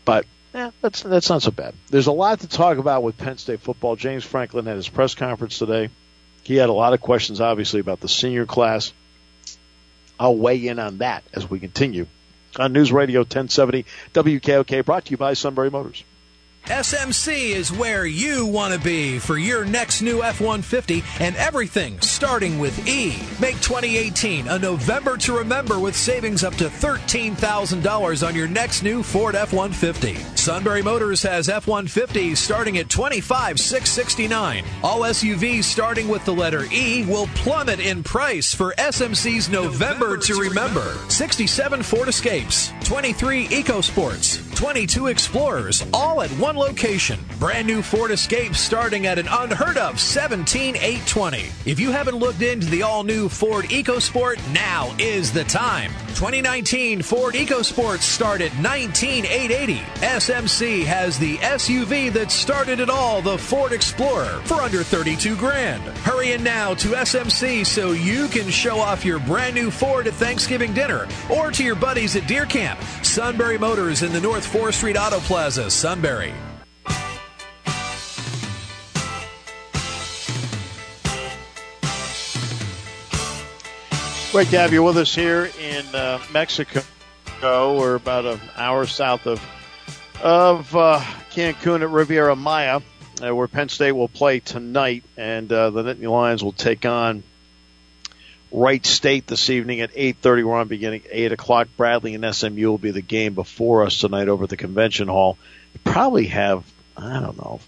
But 0.06 0.25
yeah, 0.53 0.72
that's 0.82 1.01
that's 1.01 1.30
not 1.30 1.41
so 1.41 1.51
bad. 1.51 1.74
There's 1.89 2.08
a 2.08 2.12
lot 2.12 2.41
to 2.41 2.48
talk 2.48 2.77
about 2.77 3.03
with 3.03 3.18
Penn 3.18 3.38
State 3.38 3.62
football. 3.62 3.96
James 3.96 4.24
Franklin 4.24 4.65
had 4.65 4.75
his 4.75 4.89
press 4.89 5.15
conference 5.15 5.58
today. 5.58 5.89
He 6.44 6.56
had 6.56 6.70
a 6.70 6.74
lot 6.74 6.94
of 6.94 7.01
questions, 7.01 7.39
obviously, 7.39 7.80
about 7.80 8.00
the 8.00 8.10
senior 8.10 8.46
class. 8.46 8.94
I'll 10.20 10.36
weigh 10.36 10.68
in 10.68 10.80
on 10.80 11.00
that 11.00 11.24
as 11.34 11.50
we 11.50 11.60
continue 11.60 12.08
on 12.58 12.74
News 12.74 12.91
Radio 12.91 13.22
1070 13.22 13.86
WKOK, 14.13 14.86
brought 14.86 15.06
to 15.06 15.12
you 15.12 15.18
by 15.18 15.34
Sunbury 15.34 15.70
Motors. 15.70 16.03
SMC 16.65 17.50
is 17.56 17.72
where 17.72 18.06
you 18.06 18.46
want 18.46 18.72
to 18.74 18.80
be 18.80 19.18
for 19.18 19.38
your 19.38 19.65
next 19.65 20.01
new 20.01 20.22
F 20.22 20.39
150 20.39 21.03
and 21.20 21.36
everything 21.36 22.00
starting 22.01 22.60
with 22.60 22.88
E. 22.88 23.18
Make 23.41 23.60
2018 23.62 24.48
a 24.48 24.60
November 24.60 25.18
to 25.18 25.38
remember 25.38 25.80
with 25.80 25.96
savings 25.96 26.44
up 26.44 26.53
to 26.56 26.65
$13,000 26.65 28.27
on 28.27 28.36
your 28.36 28.48
next 28.48 28.84
new 28.84 29.01
Ford 29.01 29.36
F 29.36 29.53
150. 29.53 30.13
Sunbury 30.38 30.84
Motors 30.84 31.24
has 31.24 31.50
F 31.50 31.65
150s 31.65 32.38
starting 32.38 32.77
at 32.77 32.88
$25,669. 32.88 34.63
All 34.84 35.01
SUVs 35.01 35.63
starting 35.63 36.08
with 36.08 36.24
the 36.25 36.34
letter 36.34 36.65
E 36.72 37.03
will 37.06 37.27
plummet 37.36 37.80
in 37.80 38.03
price 38.03 38.53
for 38.53 38.74
SMC's 38.77 39.50
November, 39.50 40.15
to 40.18 40.36
remember. 40.36 40.96
67 41.10 41.82
Ford 41.84 42.08
Escapes, 42.08 42.72
23 42.84 43.48
EcoSports, 43.48 44.56
22 44.56 45.08
Explorers, 45.08 45.84
all 45.94 46.22
at 46.22 46.30
one 46.32 46.50
location. 46.55 47.20
Brand 47.39 47.67
new 47.67 47.81
Ford 47.81 48.12
Escape 48.12 48.55
starting 48.55 49.05
at 49.05 49.17
an 49.17 49.27
unheard 49.29 49.77
of 49.77 50.00
17820. 50.00 51.50
If 51.65 51.79
you 51.79 51.91
haven't 51.91 52.15
looked 52.15 52.41
into 52.41 52.67
the 52.67 52.84
all 52.84 53.03
new 53.03 53.29
Ford 53.29 53.65
EcoSport, 53.65 54.38
now 54.53 54.96
is 55.00 55.31
the 55.31 55.43
time. 55.43 55.91
2019 56.10 57.01
Ford 57.01 57.34
EcoSports 57.34 58.01
start 58.01 58.41
at 58.41 58.53
19880. 58.60 59.77
SMC 60.05 60.84
has 60.84 61.17
the 61.17 61.38
SUV 61.38 62.13
that 62.13 62.31
started 62.31 62.79
it 62.79 62.89
all, 62.89 63.22
the 63.22 63.38
Ford 63.38 63.72
Explorer, 63.72 64.41
for 64.46 64.55
under 64.55 64.84
32 64.84 65.36
grand. 65.36 65.81
Hurry 66.00 66.34
in 66.34 66.43
now 66.43 66.74
to 66.75 66.89
SMC 66.89 67.65
so 67.65 67.91
you 67.91 68.27
can 68.27 68.50
show 68.50 68.79
off 68.79 69.03
your 69.03 69.20
brand 69.20 69.55
new 69.55 69.72
Ford 69.72 70.08
at 70.08 70.13
Thanksgiving 70.13 70.74
dinner 70.74 71.08
or 71.29 71.51
to 71.51 71.63
your 71.63 71.75
buddies 71.75 72.15
at 72.15 72.27
Deer 72.27 72.46
Camp. 72.46 72.79
Sunbury 73.03 73.58
Motors 73.58 74.03
in 74.03 74.13
the 74.13 74.22
North 74.22 74.46
4th 74.51 74.74
Street 74.74 74.98
Auto 74.98 75.20
Plaza, 75.22 75.70
Sunbury. 75.70 76.34
Great 84.32 84.48
to 84.48 84.60
have 84.60 84.72
you 84.72 84.82
with 84.82 84.96
us 84.96 85.14
here 85.14 85.50
in 85.60 85.86
uh, 85.94 86.18
Mexico. 86.32 86.82
We're 87.44 87.96
about 87.96 88.26
an 88.26 88.40
hour 88.56 88.86
south 88.86 89.28
of 89.28 89.46
of 90.24 90.74
uh, 90.74 91.02
Cancun 91.32 91.82
at 91.82 91.90
Riviera 91.90 92.34
Maya, 92.38 92.80
uh, 93.22 93.36
where 93.36 93.50
Penn 93.50 93.68
State 93.68 93.92
will 93.92 94.08
play 94.08 94.40
tonight, 94.40 95.04
and 95.18 95.52
uh, 95.52 95.72
the 95.72 95.84
Nittany 95.84 96.10
Lions 96.10 96.42
will 96.42 96.54
take 96.54 96.86
on 96.86 97.24
Wright 98.54 98.86
State 98.86 99.28
this 99.28 99.50
evening 99.50 99.82
at 99.82 99.94
8:30. 99.96 100.46
We're 100.46 100.56
on 100.56 100.70
beginning 100.70 101.02
8 101.12 101.34
o'clock. 101.34 101.68
Bradley 101.76 102.16
and 102.16 102.34
SMU 102.34 102.70
will 102.70 102.78
be 102.78 102.92
the 102.92 103.02
game 103.02 103.34
before 103.34 103.84
us 103.84 103.98
tonight 104.00 104.30
over 104.30 104.46
at 104.46 104.50
the 104.50 104.56
convention 104.56 105.10
hall. 105.10 105.38
You 105.74 105.82
Probably 105.84 106.28
have 106.28 106.64
I 106.96 107.20
don't 107.20 107.38
know 107.38 107.60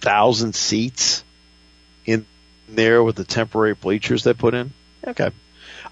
thousand 0.00 0.54
seats 0.54 1.24
in 2.06 2.26
there 2.68 3.02
with 3.02 3.16
the 3.16 3.24
temporary 3.24 3.74
bleachers 3.74 4.22
they 4.22 4.34
put 4.34 4.54
in. 4.54 4.72
Okay. 5.06 5.30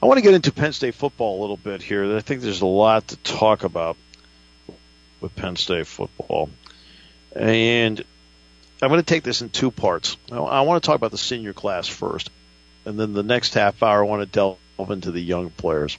I 0.02 0.06
want 0.06 0.18
to 0.18 0.22
get 0.22 0.34
into 0.34 0.52
Penn 0.52 0.72
State 0.72 0.94
football 0.94 1.38
a 1.38 1.40
little 1.40 1.56
bit 1.56 1.82
here. 1.82 2.16
I 2.16 2.20
think 2.20 2.42
there's 2.42 2.60
a 2.60 2.66
lot 2.66 3.08
to 3.08 3.16
talk 3.18 3.64
about 3.64 3.96
with 5.20 5.34
Penn 5.34 5.56
State 5.56 5.86
football. 5.86 6.50
And 7.34 8.02
I'm 8.80 8.88
going 8.88 9.00
to 9.00 9.06
take 9.06 9.24
this 9.24 9.42
in 9.42 9.48
two 9.50 9.70
parts. 9.70 10.16
I 10.30 10.60
want 10.62 10.82
to 10.82 10.86
talk 10.86 10.96
about 10.96 11.10
the 11.10 11.18
senior 11.18 11.52
class 11.52 11.88
first. 11.88 12.30
And 12.84 12.98
then 12.98 13.12
the 13.12 13.22
next 13.22 13.54
half 13.54 13.82
hour, 13.82 14.04
I 14.04 14.06
want 14.06 14.22
to 14.22 14.26
delve 14.26 14.90
into 14.90 15.10
the 15.10 15.20
young 15.20 15.50
players. 15.50 15.98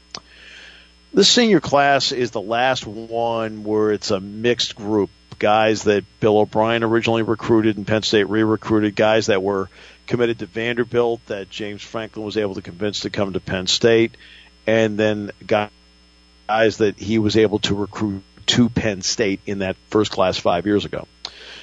The 1.14 1.24
senior 1.24 1.60
class 1.60 2.12
is 2.12 2.32
the 2.32 2.42
last 2.42 2.86
one 2.86 3.64
where 3.64 3.92
it's 3.92 4.12
a 4.12 4.20
mixed 4.20 4.76
group. 4.76 5.10
Guys 5.38 5.84
that 5.84 6.04
Bill 6.20 6.38
O'Brien 6.38 6.84
originally 6.84 7.22
recruited 7.22 7.78
and 7.78 7.88
Penn 7.88 8.02
State 8.02 8.26
re-recruited, 8.26 8.94
guys 8.94 9.28
that 9.28 9.42
were 9.42 9.70
committed 10.10 10.40
to 10.40 10.48
Vanderbilt 10.48 11.24
that 11.28 11.52
James 11.52 11.84
Franklin 11.84 12.26
was 12.26 12.36
able 12.36 12.56
to 12.56 12.64
convince 12.64 13.02
to 13.02 13.12
come 13.12 13.34
to 13.34 13.40
Penn 13.40 13.68
State, 13.68 14.18
and 14.66 14.98
then 14.98 15.32
guys 15.46 16.78
that 16.78 16.98
he 16.98 17.20
was 17.20 17.38
able 17.38 17.60
to 17.60 17.76
recruit 17.76 18.24
to 18.48 18.70
Penn 18.70 19.04
State 19.04 19.40
in 19.46 19.60
that 19.60 19.78
first 19.92 20.12
class 20.12 20.36
five 20.36 20.66
years 20.66 20.84
ago. 20.84 21.08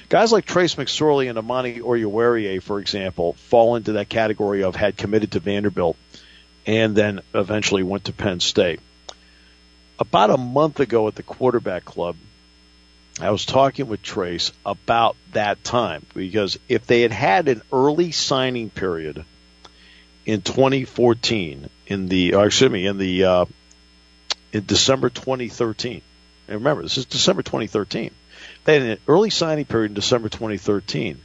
Guys 0.07 0.31
like 0.31 0.45
Trace 0.45 0.75
McSorley 0.75 1.29
and 1.29 1.37
Amani 1.37 1.79
Oruwariye, 1.79 2.63
for 2.63 2.79
example, 2.79 3.33
fall 3.33 3.75
into 3.75 3.91
that 3.93 4.07
category 4.07 4.63
of 4.63 4.77
had 4.77 4.95
committed 4.95 5.33
to 5.33 5.41
Vanderbilt 5.41 5.97
and 6.65 6.95
then 6.95 7.19
eventually 7.35 7.83
went 7.83 8.05
to 8.05 8.13
Penn 8.13 8.39
State. 8.39 8.79
About 9.99 10.29
a 10.29 10.37
month 10.37 10.79
ago 10.79 11.09
at 11.09 11.15
the 11.15 11.23
quarterback 11.23 11.83
club, 11.83 12.15
I 13.19 13.31
was 13.31 13.45
talking 13.45 13.87
with 13.87 14.03
Trace 14.03 14.51
about 14.65 15.15
that 15.31 15.63
time 15.63 16.05
because 16.13 16.59
if 16.69 16.85
they 16.85 17.01
had 17.01 17.11
had 17.11 17.47
an 17.47 17.63
early 17.73 18.11
signing 18.11 18.69
period 18.69 19.25
in 20.25 20.41
2014, 20.41 21.69
in 21.87 22.07
the 22.09 22.33
excuse 22.33 22.69
me, 22.69 22.85
in 22.85 22.97
the 22.99 23.23
uh, 23.23 23.45
in 24.53 24.65
December 24.65 25.09
2013, 25.09 26.01
and 26.47 26.55
remember 26.55 26.83
this 26.83 26.97
is 26.97 27.05
December 27.05 27.41
2013. 27.41 28.11
They 28.65 28.73
had 28.73 28.83
an 28.83 28.97
early 29.07 29.31
signing 29.31 29.65
period 29.65 29.91
in 29.91 29.95
December 29.95 30.29
2013. 30.29 31.19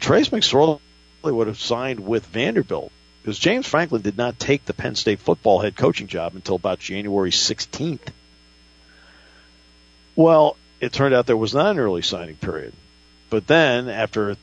Trace 0.00 0.30
McSorley 0.30 0.80
would 1.22 1.46
have 1.46 1.60
signed 1.60 2.00
with 2.00 2.26
Vanderbilt 2.26 2.90
because 3.22 3.38
James 3.38 3.68
Franklin 3.68 4.02
did 4.02 4.16
not 4.16 4.38
take 4.38 4.64
the 4.64 4.74
Penn 4.74 4.96
State 4.96 5.20
football 5.20 5.60
head 5.60 5.76
coaching 5.76 6.08
job 6.08 6.34
until 6.34 6.56
about 6.56 6.80
January 6.80 7.30
16th. 7.30 8.08
Well, 10.16 10.56
it 10.82 10.92
turned 10.92 11.14
out 11.14 11.26
there 11.26 11.36
was 11.36 11.54
not 11.54 11.70
an 11.70 11.78
early 11.78 12.02
signing 12.02 12.34
period. 12.34 12.74
But 13.30 13.46
then, 13.46 13.88
after 13.88 14.36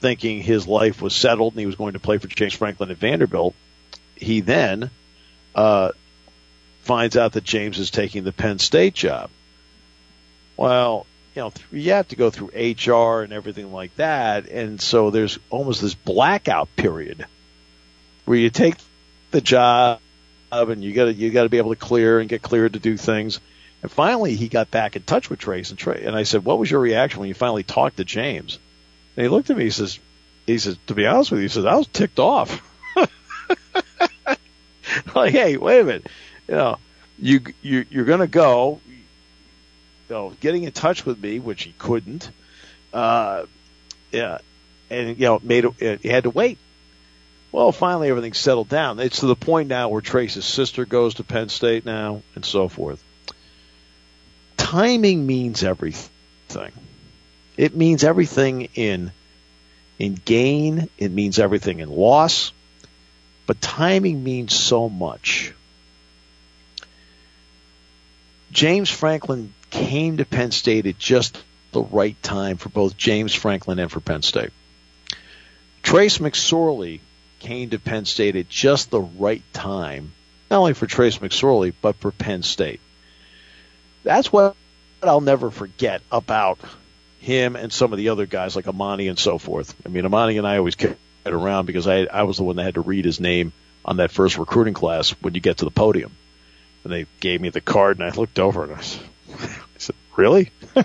thinking 0.00 0.40
his 0.40 0.66
life 0.66 1.02
was 1.02 1.14
settled 1.14 1.52
and 1.52 1.60
he 1.60 1.66
was 1.66 1.74
going 1.74 1.94
to 1.94 1.98
play 1.98 2.18
for 2.18 2.28
James 2.28 2.54
Franklin 2.54 2.90
at 2.90 2.96
Vanderbilt, 2.96 3.54
he 4.14 4.40
then 4.40 4.90
uh, 5.54 5.90
finds 6.82 7.16
out 7.16 7.32
that 7.32 7.42
James 7.42 7.80
is 7.80 7.90
taking 7.90 8.22
the 8.22 8.32
Penn 8.32 8.60
State 8.60 8.94
job. 8.94 9.28
Well, 10.56 11.04
you 11.34 11.42
know, 11.42 11.52
you 11.72 11.92
have 11.92 12.08
to 12.08 12.16
go 12.16 12.30
through 12.30 12.50
HR 12.54 13.22
and 13.22 13.32
everything 13.32 13.72
like 13.72 13.94
that, 13.96 14.48
and 14.48 14.80
so 14.80 15.10
there's 15.10 15.38
almost 15.50 15.82
this 15.82 15.94
blackout 15.94 16.68
period 16.76 17.26
where 18.24 18.38
you 18.38 18.50
take 18.50 18.76
the 19.32 19.40
job 19.40 20.00
and 20.52 20.82
you 20.82 20.92
got 20.92 21.06
to 21.06 21.12
you 21.12 21.30
got 21.30 21.42
to 21.42 21.48
be 21.48 21.58
able 21.58 21.74
to 21.74 21.80
clear 21.80 22.20
and 22.20 22.28
get 22.28 22.40
cleared 22.40 22.74
to 22.74 22.78
do 22.78 22.96
things. 22.96 23.40
And 23.82 23.90
finally, 23.90 24.36
he 24.36 24.48
got 24.48 24.70
back 24.70 24.96
in 24.96 25.02
touch 25.02 25.30
with 25.30 25.38
Trace 25.38 25.70
and 25.70 25.78
Trace, 25.78 26.04
and 26.04 26.14
I 26.14 26.24
said, 26.24 26.44
"What 26.44 26.58
was 26.58 26.70
your 26.70 26.80
reaction 26.80 27.20
when 27.20 27.28
you 27.28 27.34
finally 27.34 27.62
talked 27.62 27.96
to 27.96 28.04
James?" 28.04 28.58
And 29.16 29.24
he 29.24 29.28
looked 29.28 29.48
at 29.48 29.56
me. 29.56 29.64
He 29.64 29.70
says, 29.70 29.98
"He 30.46 30.58
says 30.58 30.76
to 30.88 30.94
be 30.94 31.06
honest 31.06 31.30
with 31.30 31.40
you, 31.40 31.44
he 31.44 31.48
says 31.48 31.64
I 31.64 31.76
was 31.76 31.86
ticked 31.86 32.18
off. 32.18 32.62
like, 35.14 35.32
hey, 35.32 35.56
wait 35.56 35.80
a 35.80 35.84
minute, 35.84 36.06
you 36.46 36.54
know, 36.54 36.78
you 37.18 37.40
you 37.62 37.86
you're 37.90 38.04
to 38.04 38.26
go, 38.26 38.80
you 38.86 40.14
know, 40.14 40.34
getting 40.40 40.64
in 40.64 40.72
touch 40.72 41.06
with 41.06 41.20
me, 41.20 41.38
which 41.38 41.62
he 41.62 41.74
couldn't, 41.78 42.30
uh, 42.92 43.46
yeah, 44.12 44.38
and 44.90 45.18
you 45.18 45.24
know, 45.24 45.40
made 45.42 45.64
it, 45.78 46.00
he 46.02 46.08
had 46.08 46.24
to 46.24 46.30
wait." 46.30 46.58
Well, 47.52 47.72
finally 47.72 48.10
everything's 48.10 48.38
settled 48.38 48.68
down. 48.68 49.00
It's 49.00 49.20
to 49.20 49.26
the 49.26 49.34
point 49.34 49.68
now 49.68 49.88
where 49.88 50.00
Trace's 50.00 50.44
sister 50.44 50.84
goes 50.84 51.14
to 51.14 51.24
Penn 51.24 51.48
State 51.48 51.84
now, 51.84 52.22
and 52.36 52.44
so 52.44 52.68
forth 52.68 53.02
timing 54.70 55.26
means 55.26 55.64
everything. 55.64 56.70
It 57.56 57.74
means 57.74 58.04
everything 58.04 58.68
in 58.76 59.10
in 59.98 60.14
gain, 60.14 60.88
it 60.96 61.10
means 61.10 61.40
everything 61.40 61.80
in 61.80 61.90
loss, 61.90 62.52
but 63.48 63.60
timing 63.60 64.22
means 64.22 64.54
so 64.54 64.88
much. 64.88 65.52
James 68.52 68.88
Franklin 68.88 69.52
came 69.70 70.18
to 70.18 70.24
Penn 70.24 70.52
State 70.52 70.86
at 70.86 71.00
just 71.00 71.36
the 71.72 71.82
right 71.82 72.20
time 72.22 72.56
for 72.56 72.68
both 72.68 72.96
James 72.96 73.34
Franklin 73.34 73.80
and 73.80 73.90
for 73.90 73.98
Penn 73.98 74.22
State. 74.22 74.50
Trace 75.82 76.18
McSorley 76.18 77.00
came 77.40 77.70
to 77.70 77.80
Penn 77.80 78.04
State 78.04 78.36
at 78.36 78.48
just 78.48 78.90
the 78.90 79.00
right 79.00 79.42
time, 79.52 80.12
not 80.48 80.58
only 80.58 80.74
for 80.74 80.86
Trace 80.86 81.18
McSorley, 81.18 81.74
but 81.82 81.96
for 81.96 82.12
Penn 82.12 82.44
State. 82.44 82.80
That's 84.04 84.32
what 84.32 84.56
I'll 85.08 85.20
never 85.20 85.50
forget 85.50 86.02
about 86.10 86.58
him 87.20 87.56
and 87.56 87.72
some 87.72 87.92
of 87.92 87.98
the 87.98 88.10
other 88.10 88.26
guys 88.26 88.56
like 88.56 88.66
Amani 88.66 89.08
and 89.08 89.18
so 89.18 89.38
forth. 89.38 89.74
I 89.84 89.88
mean, 89.88 90.04
Amani 90.04 90.38
and 90.38 90.46
I 90.46 90.58
always 90.58 90.74
get 90.74 90.98
around 91.26 91.66
because 91.66 91.86
I 91.86 92.04
I 92.04 92.22
was 92.24 92.38
the 92.38 92.44
one 92.44 92.56
that 92.56 92.64
had 92.64 92.74
to 92.74 92.80
read 92.80 93.04
his 93.04 93.20
name 93.20 93.52
on 93.84 93.98
that 93.98 94.10
first 94.10 94.38
recruiting 94.38 94.74
class 94.74 95.10
when 95.20 95.34
you 95.34 95.40
get 95.40 95.58
to 95.58 95.64
the 95.64 95.70
podium. 95.70 96.12
And 96.84 96.92
they 96.92 97.06
gave 97.20 97.40
me 97.40 97.50
the 97.50 97.60
card 97.60 97.98
and 97.98 98.06
I 98.06 98.14
looked 98.16 98.38
over 98.38 98.64
and 98.64 98.74
I 98.74 98.80
said, 98.80 99.02
I 99.38 99.78
said 99.78 99.96
really? 100.16 100.50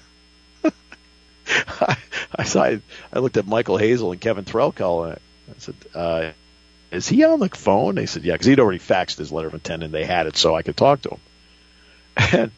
I, 1.47 1.97
I, 2.35 2.43
saw, 2.43 2.63
I 2.63 3.19
looked 3.19 3.37
at 3.37 3.47
Michael 3.47 3.77
Hazel 3.77 4.11
and 4.11 4.19
Kevin 4.19 4.45
Threlkel 4.45 5.09
and 5.09 5.19
I 5.49 5.59
said, 5.59 5.75
uh, 5.93 6.31
is 6.91 7.07
he 7.07 7.23
on 7.23 7.39
the 7.39 7.49
phone? 7.49 7.95
They 7.95 8.05
said, 8.05 8.23
yeah, 8.23 8.33
because 8.33 8.47
he'd 8.47 8.59
already 8.59 8.79
faxed 8.79 9.17
his 9.17 9.31
letter 9.31 9.47
of 9.47 9.53
intent 9.53 9.83
and 9.83 9.93
they 9.93 10.05
had 10.05 10.27
it 10.27 10.37
so 10.37 10.55
I 10.55 10.61
could 10.61 10.77
talk 10.77 11.01
to 11.01 11.09
him. 11.09 11.19
And 12.39 12.51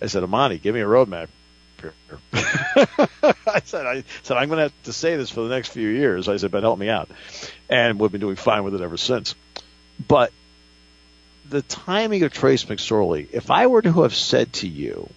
I 0.00 0.06
said, 0.06 0.22
Amani, 0.22 0.58
give 0.58 0.74
me 0.74 0.80
a 0.80 0.86
roadmap. 0.86 1.28
I 2.32 3.62
said, 3.64 3.86
I 3.86 4.04
said, 4.22 4.36
I'm 4.36 4.48
going 4.48 4.58
to 4.58 4.64
have 4.64 4.82
to 4.84 4.92
say 4.92 5.16
this 5.16 5.30
for 5.30 5.42
the 5.42 5.48
next 5.48 5.68
few 5.68 5.88
years. 5.88 6.28
I 6.28 6.36
said, 6.36 6.50
but 6.50 6.62
help 6.62 6.78
me 6.78 6.88
out. 6.88 7.10
And 7.68 7.98
we've 7.98 8.12
been 8.12 8.20
doing 8.20 8.36
fine 8.36 8.64
with 8.64 8.74
it 8.74 8.80
ever 8.80 8.96
since. 8.96 9.34
But 10.06 10.32
the 11.48 11.62
timing 11.62 12.22
of 12.22 12.32
Trace 12.32 12.64
McSorley, 12.64 13.28
if 13.32 13.50
I 13.50 13.66
were 13.66 13.82
to 13.82 14.02
have 14.02 14.14
said 14.14 14.52
to 14.54 14.68
you 14.68 15.08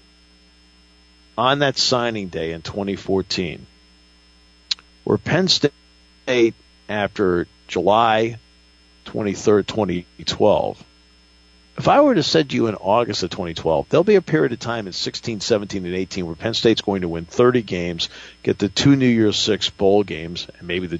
on 1.38 1.60
that 1.60 1.78
signing 1.78 2.30
day 2.30 2.52
in 2.52 2.62
2014, 2.62 3.66
where 5.04 5.18
Penn 5.18 5.48
State, 5.48 6.56
after 6.90 7.48
July 7.68 8.40
23rd, 9.06 9.68
2012, 9.68 10.84
if 11.78 11.88
I 11.88 12.02
were 12.02 12.14
to 12.14 12.24
say 12.24 12.44
to 12.44 12.56
you 12.56 12.68
in 12.68 12.76
August 12.76 13.24
of 13.24 13.32
2012, 13.32 13.90
there'll 13.90 14.04
be 14.04 14.16
a 14.16 14.22
period 14.22 14.52
of 14.54 14.60
time 14.60 14.86
in 14.86 14.94
16, 14.94 15.40
17, 15.40 15.86
and 15.86 15.96
18 15.96 16.26
where 16.26 16.36
Penn 16.36 16.54
State's 16.54 16.82
going 16.82 17.02
to 17.02 17.08
win 17.08 17.26
30 17.26 17.64
games, 17.64 18.10
get 18.44 18.60
the 18.60 18.70
two 18.70 18.96
New 18.96 19.08
Year's 19.08 19.38
Six 19.38 19.70
bowl 19.70 20.04
games, 20.04 20.48
and 20.60 20.68
maybe 20.68 20.86
the 20.86 21.00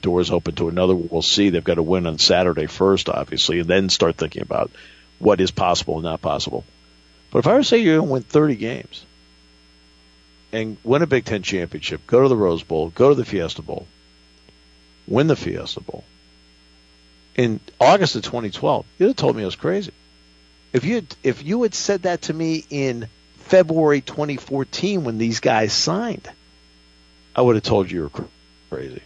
doors 0.00 0.30
open 0.30 0.54
to 0.54 0.68
another. 0.68 0.94
We'll 0.94 1.22
see. 1.22 1.50
They've 1.50 1.62
got 1.62 1.74
to 1.74 1.82
win 1.82 2.06
on 2.06 2.18
Saturday 2.18 2.66
first, 2.66 3.10
obviously, 3.10 3.60
and 3.60 3.68
then 3.68 3.90
start 3.90 4.16
thinking 4.16 4.42
about 4.42 4.70
what 5.18 5.40
is 5.40 5.50
possible 5.50 5.96
and 5.96 6.04
not 6.04 6.22
possible. 6.22 6.64
But 7.30 7.40
if 7.40 7.46
I 7.46 7.52
were 7.52 7.58
to 7.58 7.64
say 7.64 7.78
you're 7.78 7.98
going 7.98 8.08
to 8.08 8.12
win 8.12 8.22
30 8.22 8.56
games 8.56 9.04
and 10.52 10.78
win 10.84 11.02
a 11.02 11.06
Big 11.06 11.26
Ten 11.26 11.42
championship, 11.42 12.06
go 12.06 12.22
to 12.22 12.28
the 12.28 12.36
Rose 12.36 12.62
Bowl, 12.62 12.88
go 12.88 13.10
to 13.10 13.14
the 13.14 13.24
Fiesta 13.26 13.60
Bowl, 13.60 13.86
win 15.06 15.26
the 15.26 15.36
Fiesta 15.36 15.80
Bowl, 15.80 16.04
in 17.36 17.60
August 17.80 18.16
of 18.16 18.22
2012, 18.22 18.86
you'd 18.98 19.08
have 19.08 19.16
told 19.16 19.36
me 19.36 19.42
I 19.42 19.46
was 19.46 19.56
crazy. 19.56 19.92
If 20.74 20.84
you 20.84 21.06
if 21.22 21.44
you 21.44 21.62
had 21.62 21.72
said 21.72 22.02
that 22.02 22.22
to 22.22 22.34
me 22.34 22.64
in 22.68 23.08
February 23.36 24.00
2014 24.00 25.04
when 25.04 25.18
these 25.18 25.38
guys 25.38 25.72
signed, 25.72 26.28
I 27.34 27.42
would 27.42 27.54
have 27.54 27.62
told 27.62 27.90
you 27.90 27.98
you 27.98 28.10
were 28.12 28.24
crazy. 28.70 29.02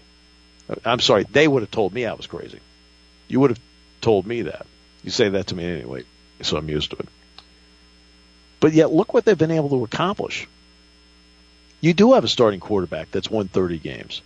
I'm 0.85 1.01
sorry, 1.01 1.25
they 1.31 1.47
would 1.47 1.63
have 1.63 1.71
told 1.71 1.93
me 1.93 2.07
I 2.07 2.15
was 2.15 2.27
crazy. 2.27 2.61
You 3.29 3.41
would 3.41 3.51
have 3.51 3.61
told 4.01 4.27
me 4.27 4.43
that. 4.43 4.67
You 5.05 5.11
say 5.11 5.29
that 5.29 5.49
to 5.49 5.55
me 5.55 5.65
anyway, 5.65 6.05
so 6.41 6.57
I'm 6.57 6.71
used 6.71 6.91
to 6.93 6.97
it. 6.97 7.09
But 8.61 8.73
yet, 8.73 8.91
look 8.91 9.13
what 9.13 9.27
they've 9.27 9.37
been 9.37 9.51
able 9.51 9.69
to 9.71 9.85
accomplish. 9.85 10.49
You 11.83 11.93
do 11.93 12.15
have 12.15 12.25
a 12.25 12.29
starting 12.29 12.61
quarterback 12.61 13.11
that's 13.11 13.31
won 13.31 13.49
30 13.49 13.79
games. 13.79 14.23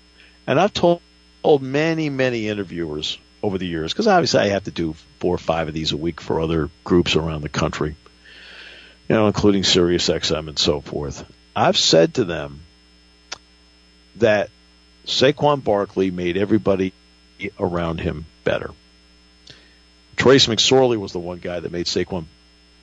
And 0.47 0.61
I've 0.61 0.73
told, 0.73 1.03
told 1.43 1.61
many, 1.61 2.09
many 2.09 2.49
interviewers 2.49 3.19
over 3.43 3.59
the 3.59 3.67
years, 3.67 3.93
because 3.93 4.07
obviously 4.07 4.41
I 4.41 4.49
have 4.49 4.65
to 4.65 4.71
do 4.71 4.95
four 5.19 5.35
or 5.35 5.39
five 5.39 5.69
of 5.69 5.75
these 5.75 5.93
a 5.93 5.97
week 5.97 6.21
for 6.21 6.41
other 6.41 6.71
groups 6.85 7.17
around 7.17 7.43
the 7.43 7.49
country, 7.49 7.97
you 9.09 9.15
know, 9.15 9.27
including 9.27 9.65
Sirius 9.65 10.09
XM 10.09 10.49
and 10.49 10.59
so 10.59 10.81
forth. 10.81 11.25
I've 11.55 11.77
said 11.77 12.15
to 12.15 12.25
them 12.25 12.61
that 14.17 14.51
Saquon 15.07 15.63
Barkley 15.63 16.11
made 16.11 16.37
everybody 16.37 16.93
around 17.59 18.01
him 18.01 18.27
better. 18.45 18.71
Trace 20.17 20.47
McSorley 20.47 20.99
was 20.99 21.13
the 21.13 21.19
one 21.19 21.39
guy 21.39 21.59
that 21.59 21.73
made 21.73 21.87
Saquon 21.87 22.27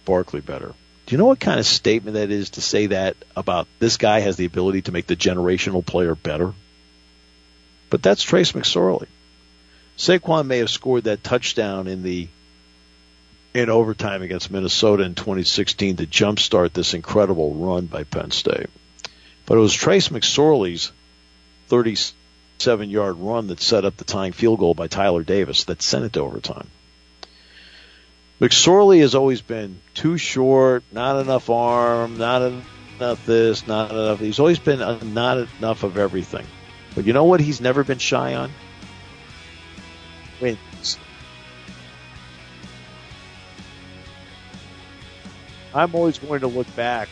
Barkley 0.06 0.42
better. 0.42 0.74
Do 1.06 1.14
you 1.14 1.18
know 1.18 1.26
what 1.26 1.40
kind 1.40 1.60
of 1.60 1.66
statement 1.66 2.16
that 2.16 2.32
is 2.32 2.52
to 2.52 2.62
say 2.62 2.88
that 2.88 3.16
about 3.36 3.68
this 3.80 3.98
guy 3.98 4.20
has 4.20 4.36
the 4.36 4.46
ability 4.46 4.84
to 4.84 4.92
make 4.92 5.08
the 5.08 5.16
generational 5.16 5.86
player 5.86 6.16
better? 6.16 6.54
But 7.90 8.04
that's 8.04 8.22
Trace 8.22 8.52
McSorley. 8.52 9.08
Saquon 10.00 10.48
may 10.48 10.60
have 10.60 10.70
scored 10.70 11.04
that 11.04 11.26
touchdown 11.26 11.88
in 11.88 12.04
the 12.04 12.30
in 13.54 13.70
overtime 13.70 14.22
against 14.22 14.50
Minnesota 14.50 15.04
in 15.04 15.14
2016 15.14 15.98
to 15.98 16.08
jumpstart 16.08 16.72
this 16.72 16.94
incredible 16.94 17.54
run 17.56 17.86
by 17.86 18.06
Penn 18.06 18.32
State. 18.32 18.68
But 19.46 19.58
it 19.58 19.62
was 19.62 19.74
Trace 19.74 20.08
McSorley's 20.08 20.94
37 21.68 22.90
yard 22.90 23.18
run 23.18 23.48
that 23.48 23.60
set 23.60 23.84
up 23.84 23.98
the 23.98 24.06
tying 24.06 24.32
field 24.32 24.60
goal 24.60 24.74
by 24.74 24.88
Tyler 24.88 25.24
Davis 25.24 25.66
that 25.66 25.82
sent 25.82 26.06
it 26.06 26.14
to 26.14 26.22
overtime. 26.22 26.70
McSorley 28.40 29.02
has 29.02 29.16
always 29.16 29.42
been 29.42 29.82
too 29.96 30.18
short, 30.18 30.84
not 30.94 31.20
enough 31.20 31.50
arm, 31.50 32.18
not 32.18 32.42
enough 32.42 33.26
this, 33.26 33.68
not 33.68 33.92
enough. 33.92 34.22
He's 34.22 34.40
always 34.40 34.60
been 34.60 35.14
not 35.14 35.40
enough 35.60 35.84
of 35.84 35.98
everything. 35.98 36.46
But 36.96 37.06
you 37.06 37.12
know 37.12 37.26
what 37.26 37.42
he's 37.42 37.60
never 37.60 37.84
been 37.84 38.00
shy 38.00 38.36
on? 38.36 38.50
Wins. 40.40 40.98
I'm 45.74 45.94
always 45.94 46.18
going 46.18 46.42
to 46.42 46.48
look 46.48 46.74
back 46.76 47.10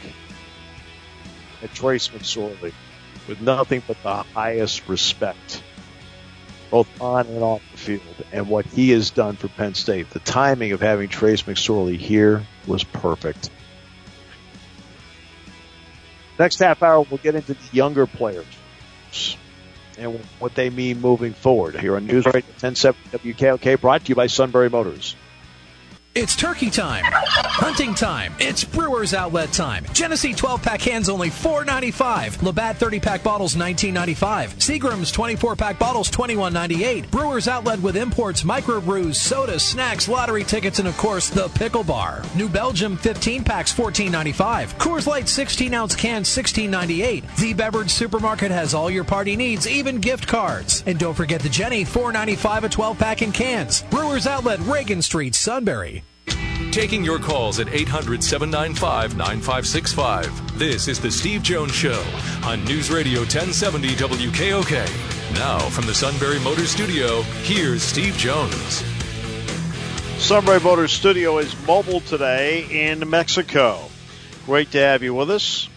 at 1.62 1.74
Trace 1.74 2.10
McSorley 2.10 2.74
with 3.28 3.42
nothing 3.42 3.84
but 3.86 4.02
the 4.02 4.24
highest 4.24 4.88
respect, 4.88 5.62
both 6.72 6.90
on 7.02 7.28
and 7.28 7.44
off 7.44 7.62
the 7.72 7.78
field, 7.78 8.26
and 8.32 8.48
what 8.48 8.66
he 8.66 8.92
has 8.92 9.12
done 9.12 9.36
for 9.36 9.48
Penn 9.48 9.76
State. 9.76 10.10
The 10.10 10.20
timing 10.20 10.72
of 10.72 10.82
having 10.82 11.10
Trace 11.10 11.44
McSorley 11.44 11.98
here 11.98 12.44
was 12.66 12.84
perfect. 12.84 13.50
Next 16.40 16.60
half 16.60 16.82
hour, 16.84 17.02
we'll 17.02 17.18
get 17.18 17.36
into 17.36 17.54
the 17.54 17.60
younger 17.72 18.06
players 18.08 18.46
and 19.98 20.24
what 20.40 20.56
they 20.56 20.70
mean 20.70 21.02
moving 21.02 21.34
forward. 21.34 21.80
Here 21.80 21.96
on 21.96 22.06
News 22.06 22.26
Radio 22.26 22.42
1070 22.42 23.34
WKOK, 23.34 23.82
brought 23.82 24.06
to 24.06 24.10
you 24.10 24.16
by 24.16 24.28
Sunbury 24.28 24.70
Motors. 24.70 25.16
It's 26.20 26.36
turkey 26.36 26.72
time, 26.72 27.04
hunting 27.06 27.94
time. 27.94 28.34
It's 28.40 28.64
Brewers 28.64 29.14
Outlet 29.14 29.54
time. 29.54 29.86
Genesee 29.94 30.34
12 30.34 30.64
pack 30.64 30.80
cans 30.80 31.10
only 31.10 31.30
$4.95. 31.30 32.42
Labatt 32.42 32.78
30 32.78 33.00
pack 33.00 33.22
bottles 33.22 33.56
$19.95. 33.56 34.56
Seagram's 34.56 35.12
24 35.12 35.56
pack 35.56 35.78
bottles 35.78 36.10
$21.98. 36.10 37.12
Brewers 37.12 37.48
Outlet 37.48 37.80
with 37.82 37.96
imports, 37.96 38.42
microbrews, 38.42 39.18
sodas, 39.18 39.64
snacks, 39.64 40.08
lottery 40.08 40.44
tickets, 40.44 40.80
and 40.80 40.88
of 40.88 40.98
course 40.98 41.30
the 41.30 41.50
pickle 41.50 41.84
bar. 41.84 42.24
New 42.36 42.50
Belgium 42.50 42.98
15 42.98 43.44
packs 43.44 43.72
$14.95. 43.72 44.74
Coors 44.80 45.06
Light 45.06 45.30
16 45.30 45.72
ounce 45.72 45.96
cans 45.96 46.28
$16.98. 46.30 47.36
The 47.36 47.54
Beverage 47.54 47.92
Supermarket 47.92 48.50
has 48.50 48.74
all 48.74 48.90
your 48.90 49.04
party 49.04 49.36
needs, 49.36 49.68
even 49.68 50.00
gift 50.00 50.28
cards. 50.28 50.84
And 50.88 50.98
don't 50.98 51.14
forget 51.14 51.42
the 51.42 51.50
Genny 51.50 51.86
$4.95 51.86 52.64
a 52.64 52.70
12 52.70 52.98
pack 52.98 53.22
in 53.22 53.32
cans. 53.32 53.84
Brewers 53.92 54.26
Outlet, 54.26 54.60
Reagan 54.62 55.04
Street, 55.04 55.36
Sunbury. 55.36 56.04
Taking 56.78 57.04
your 57.04 57.18
calls 57.18 57.60
at 57.60 57.70
800 57.70 58.24
795 58.24 59.18
9565. 59.18 60.60
This 60.60 60.88
is 60.88 61.00
The 61.00 61.10
Steve 61.10 61.42
Jones 61.42 61.74
Show 61.74 62.06
on 62.44 62.64
News 62.66 62.92
Radio 62.92 63.22
1070 63.22 63.96
WKOK. 63.96 65.34
Now, 65.34 65.58
from 65.58 65.88
the 65.88 65.96
Sunbury 65.96 66.40
Motors 66.40 66.70
Studio, 66.70 67.24
here's 67.42 67.82
Steve 67.82 68.16
Jones. 68.16 68.84
Sunbury 70.20 70.60
Motors 70.60 70.94
Studio 70.94 71.40
is 71.40 71.56
mobile 71.66 72.00
today 72.00 72.68
in 72.70 73.10
Mexico. 73.10 73.82
Great 74.46 74.70
to 74.74 74.78
have 74.78 75.02
you 75.02 75.16
with 75.16 75.32
us. 75.32 75.68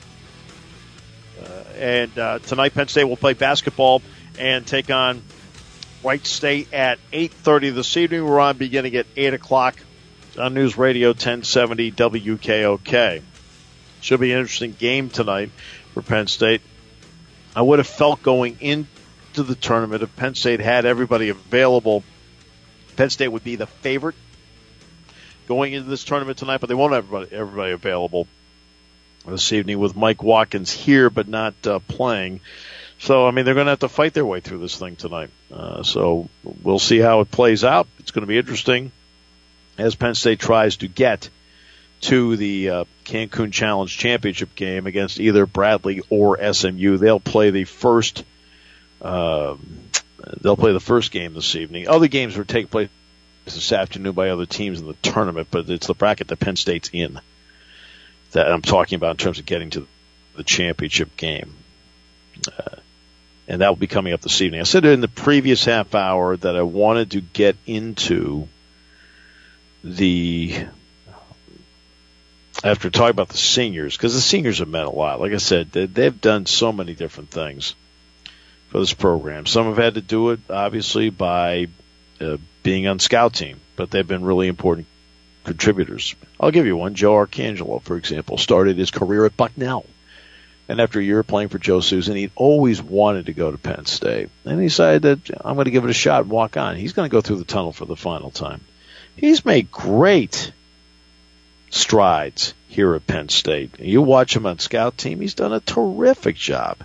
Uh, 1.42 1.64
and 1.78 2.18
uh, 2.18 2.40
tonight, 2.40 2.74
Penn 2.74 2.88
State 2.88 3.04
will 3.04 3.16
play 3.16 3.32
basketball 3.32 4.02
and 4.38 4.66
take 4.66 4.90
on 4.90 5.22
Wright 6.04 6.26
State 6.26 6.74
at 6.74 6.98
8.30 7.10 7.74
this 7.74 7.96
evening. 7.96 8.22
We're 8.22 8.38
on 8.38 8.58
beginning 8.58 8.96
at 8.96 9.06
8 9.16 9.32
o'clock 9.32 9.76
on 10.38 10.54
News 10.54 10.78
Radio 10.78 11.08
1070 11.08 11.92
WKOK. 11.92 13.22
Should 14.00 14.20
be 14.20 14.32
an 14.32 14.38
interesting 14.38 14.72
game 14.72 15.10
tonight 15.10 15.50
for 15.92 16.02
Penn 16.02 16.26
State. 16.26 16.62
I 17.54 17.62
would 17.62 17.78
have 17.78 17.86
felt 17.86 18.22
going 18.22 18.56
into 18.60 19.42
the 19.42 19.54
tournament 19.54 20.02
if 20.02 20.14
Penn 20.16 20.34
State 20.34 20.60
had 20.60 20.84
everybody 20.84 21.28
available. 21.28 22.04
Penn 22.96 23.10
State 23.10 23.28
would 23.28 23.44
be 23.44 23.56
the 23.56 23.66
favorite 23.66 24.14
going 25.48 25.72
into 25.72 25.88
this 25.88 26.04
tournament 26.04 26.38
tonight, 26.38 26.58
but 26.58 26.68
they 26.68 26.74
won't 26.74 26.92
have 26.92 27.04
everybody, 27.04 27.34
everybody 27.34 27.72
available 27.72 28.26
this 29.26 29.52
evening 29.52 29.78
with 29.78 29.96
Mike 29.96 30.22
Watkins 30.22 30.70
here 30.70 31.10
but 31.10 31.28
not 31.28 31.54
uh, 31.66 31.78
playing. 31.80 32.40
So, 32.98 33.26
I 33.26 33.30
mean, 33.30 33.44
they're 33.44 33.54
going 33.54 33.66
to 33.66 33.70
have 33.70 33.80
to 33.80 33.88
fight 33.88 34.14
their 34.14 34.26
way 34.26 34.40
through 34.40 34.58
this 34.58 34.76
thing 34.76 34.96
tonight. 34.96 35.30
Uh, 35.52 35.82
so 35.82 36.28
we'll 36.42 36.78
see 36.78 36.98
how 36.98 37.20
it 37.20 37.30
plays 37.30 37.64
out. 37.64 37.88
It's 37.98 38.10
going 38.10 38.22
to 38.22 38.26
be 38.26 38.38
interesting 38.38 38.92
as 39.78 39.94
Penn 39.94 40.14
State 40.14 40.40
tries 40.40 40.78
to 40.78 40.88
get 40.88 41.28
to 42.02 42.36
the 42.36 42.70
uh, 42.70 42.84
Cancun 43.04 43.52
Challenge 43.52 43.94
Championship 43.96 44.54
game 44.54 44.86
against 44.86 45.20
either 45.20 45.46
Bradley 45.46 46.02
or 46.08 46.38
SMU. 46.52 46.96
They'll 46.96 47.20
play 47.20 47.50
the 47.50 47.64
first. 47.64 48.24
Uh, 49.02 49.56
they'll 50.40 50.56
play 50.56 50.72
the 50.72 50.80
first 50.80 51.10
game 51.10 51.34
this 51.34 51.56
evening. 51.56 51.88
Other 51.88 52.08
games 52.08 52.36
will 52.36 52.44
take 52.44 52.70
place 52.70 52.88
this 53.44 53.72
afternoon 53.72 54.12
by 54.12 54.30
other 54.30 54.46
teams 54.46 54.80
in 54.80 54.86
the 54.86 54.94
tournament, 54.94 55.48
but 55.50 55.68
it's 55.68 55.86
the 55.86 55.94
bracket 55.94 56.28
that 56.28 56.40
Penn 56.40 56.56
State's 56.56 56.90
in 56.92 57.20
that 58.32 58.50
I'm 58.50 58.62
talking 58.62 58.96
about 58.96 59.12
in 59.12 59.16
terms 59.16 59.38
of 59.38 59.46
getting 59.46 59.70
to 59.70 59.86
the 60.36 60.44
championship 60.44 61.16
game. 61.16 61.54
Uh, 62.46 62.76
and 63.48 63.60
that 63.60 63.68
will 63.68 63.76
be 63.76 63.88
coming 63.88 64.12
up 64.12 64.20
this 64.20 64.40
evening. 64.40 64.60
I 64.60 64.64
said 64.64 64.84
in 64.84 65.00
the 65.00 65.08
previous 65.08 65.64
half 65.64 65.94
hour 65.94 66.36
that 66.36 66.56
I 66.56 66.62
wanted 66.62 67.12
to 67.12 67.20
get 67.20 67.56
into 67.66 68.48
the 69.82 70.66
after 72.62 72.90
talking 72.90 73.10
about 73.10 73.28
the 73.28 73.38
seniors, 73.38 73.96
because 73.96 74.14
the 74.14 74.20
seniors 74.20 74.58
have 74.58 74.68
meant 74.68 74.88
a 74.88 74.90
lot. 74.90 75.20
Like 75.20 75.32
I 75.32 75.38
said, 75.38 75.72
they, 75.72 76.04
have 76.04 76.20
done 76.20 76.46
so 76.46 76.72
many 76.72 76.94
different 76.94 77.30
things 77.30 77.74
for 78.68 78.80
this 78.80 78.92
program. 78.92 79.46
Some 79.46 79.66
have 79.66 79.78
had 79.78 79.94
to 79.94 80.02
do 80.02 80.30
it, 80.30 80.40
obviously, 80.50 81.10
by 81.10 81.68
uh, 82.20 82.36
being 82.62 82.86
on 82.86 82.98
scout 82.98 83.34
team, 83.34 83.60
but 83.76 83.90
they've 83.90 84.06
been 84.06 84.24
really 84.24 84.48
important 84.48 84.86
contributors. 85.44 86.14
I'll 86.38 86.50
give 86.50 86.66
you 86.66 86.76
one. 86.76 86.94
Joe 86.94 87.14
Arcangelo, 87.14 87.80
for 87.80 87.96
example, 87.96 88.36
started 88.36 88.76
his 88.76 88.90
career 88.90 89.24
at 89.24 89.36
Bucknell. 89.36 89.86
And 90.68 90.80
after 90.80 91.00
a 91.00 91.02
year 91.02 91.24
playing 91.24 91.48
for 91.48 91.58
Joe 91.58 91.80
Susan, 91.80 92.14
he'd 92.14 92.30
always 92.36 92.80
wanted 92.80 93.26
to 93.26 93.32
go 93.32 93.50
to 93.50 93.58
Penn 93.58 93.86
State. 93.86 94.28
And 94.44 94.60
he 94.60 94.66
decided 94.66 95.02
that 95.02 95.40
I'm 95.44 95.54
going 95.54 95.64
to 95.64 95.72
give 95.72 95.84
it 95.84 95.90
a 95.90 95.94
shot 95.94 96.22
and 96.22 96.30
walk 96.30 96.56
on. 96.56 96.76
He's 96.76 96.92
going 96.92 97.08
to 97.08 97.12
go 97.12 97.20
through 97.20 97.38
the 97.38 97.44
tunnel 97.44 97.72
for 97.72 97.86
the 97.86 97.96
final 97.96 98.30
time. 98.30 98.60
He's 99.20 99.44
made 99.44 99.70
great 99.70 100.50
strides 101.68 102.54
here 102.68 102.94
at 102.94 103.06
Penn 103.06 103.28
State. 103.28 103.78
You 103.78 104.00
watch 104.00 104.34
him 104.34 104.46
on 104.46 104.58
scout 104.58 104.96
team, 104.96 105.20
he's 105.20 105.34
done 105.34 105.52
a 105.52 105.60
terrific 105.60 106.36
job 106.36 106.78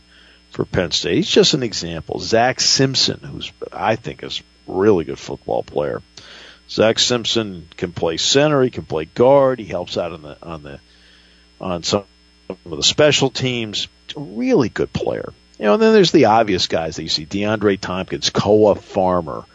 for 0.52 0.66
Penn 0.66 0.92
State. 0.92 1.16
He's 1.16 1.30
just 1.30 1.54
an 1.54 1.64
example. 1.64 2.20
Zach 2.20 2.60
Simpson, 2.60 3.22
who's 3.22 3.54
I 3.72 3.96
think 3.96 4.22
is 4.22 4.42
a 4.68 4.72
really 4.74 5.06
good 5.06 5.18
football 5.18 5.64
player. 5.64 6.02
Zach 6.70 7.00
Simpson 7.00 7.70
can 7.78 7.94
play 7.94 8.18
center, 8.18 8.62
he 8.64 8.70
can 8.70 8.84
play 8.84 9.06
guard, 9.06 9.60
he 9.60 9.66
helps 9.66 9.98
out 9.98 10.12
on 10.12 10.22
the 10.22 10.38
on 10.46 10.62
the 10.62 10.80
on 11.62 11.84
some 11.84 12.04
of 12.50 12.70
the 12.70 12.84
special 12.84 13.30
teams. 13.30 13.88
A 14.18 14.20
really 14.20 14.68
good 14.68 14.92
player. 14.92 15.32
You 15.58 15.66
know, 15.66 15.76
and 15.76 15.82
then 15.82 15.94
there's 15.94 16.12
the 16.12 16.26
obvious 16.26 16.68
guys 16.68 16.98
that 16.98 17.04
you 17.04 17.10
see: 17.10 17.26
DeAndre 17.26 17.80
Thompkins, 17.80 18.30
Koa 18.30 18.76
Farmer, 18.76 19.46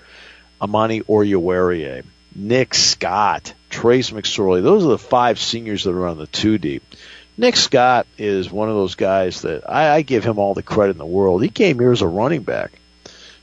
Amani 0.62 1.02
Oruwariye, 1.02 2.04
Nick 2.34 2.74
Scott, 2.74 3.54
Trace 3.68 4.10
McSorley. 4.10 4.62
Those 4.62 4.84
are 4.84 4.90
the 4.90 4.98
five 4.98 5.38
seniors 5.38 5.84
that 5.84 5.94
are 5.94 6.06
on 6.06 6.18
the 6.18 6.26
two 6.26 6.58
deep. 6.58 6.82
Nick 7.36 7.56
Scott 7.56 8.06
is 8.18 8.50
one 8.50 8.68
of 8.68 8.74
those 8.74 8.94
guys 8.94 9.42
that 9.42 9.68
I, 9.68 9.96
I 9.96 10.02
give 10.02 10.24
him 10.24 10.38
all 10.38 10.54
the 10.54 10.62
credit 10.62 10.92
in 10.92 10.98
the 10.98 11.06
world. 11.06 11.42
He 11.42 11.48
came 11.48 11.78
here 11.78 11.92
as 11.92 12.02
a 12.02 12.06
running 12.06 12.42
back. 12.42 12.72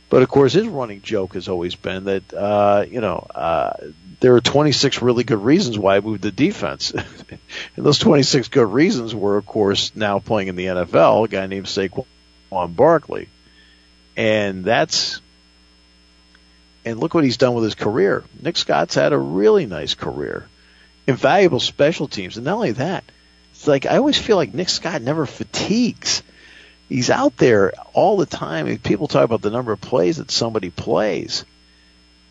But 0.10 0.21
of 0.21 0.30
course, 0.30 0.54
his 0.54 0.67
running 0.67 1.02
joke 1.02 1.34
has 1.34 1.50
always 1.50 1.76
been 1.76 2.06
that 2.06 2.34
uh, 2.34 2.86
you 2.89 3.02
know 3.02 3.28
uh, 3.34 3.73
there 4.19 4.36
are 4.36 4.41
26 4.41 5.02
really 5.02 5.23
good 5.23 5.43
reasons 5.43 5.78
why 5.78 5.97
I 5.97 6.00
moved 6.00 6.21
the 6.21 6.32
defense, 6.32 6.91
and 7.76 7.86
those 7.86 8.00
26 8.00 8.47
good 8.47 8.71
reasons 8.71 9.13
were, 9.13 9.38
of 9.38 9.45
course, 9.45 9.95
now 9.95 10.19
playing 10.19 10.47
in 10.47 10.56
the 10.56 10.65
NFL. 10.65 11.26
A 11.26 11.28
guy 11.28 11.47
named 11.47 11.65
Saquon 11.65 12.06
Barkley, 12.76 13.28
and 14.15 14.63
that's 14.63 15.21
and 16.88 17.00
look 17.00 17.13
what 17.13 17.23
he's 17.23 17.38
done 17.38 17.54
with 17.54 17.63
his 17.63 17.76
career. 17.76 18.23
Nick 18.41 18.58
Scott's 18.58 18.95
had 18.95 19.13
a 19.13 19.17
really 19.17 19.65
nice 19.65 19.93
career, 19.93 20.47
invaluable 21.06 21.60
special 21.60 22.08
teams, 22.08 22.38
and 22.38 22.45
not 22.45 22.56
only 22.56 22.71
that, 22.71 23.04
it's 23.52 23.67
like 23.67 23.86
I 23.86 23.97
always 23.97 24.17
feel 24.17 24.38
like 24.38 24.54
Nick 24.54 24.69
Scott 24.69 25.02
never 25.02 25.26
fatigues 25.26 26.23
he's 26.89 27.10
out 27.10 27.38
there 27.38 27.73
all 27.93 28.17
the 28.17 28.26
time. 28.26 28.78
People 28.80 29.08
talk 29.08 29.23
about 29.23 29.41
the 29.41 29.50
number 29.50 29.71
of 29.71 29.82
plays 29.82 30.17
that 30.17 30.32
somebody 30.32 30.69
plays, 30.69 31.45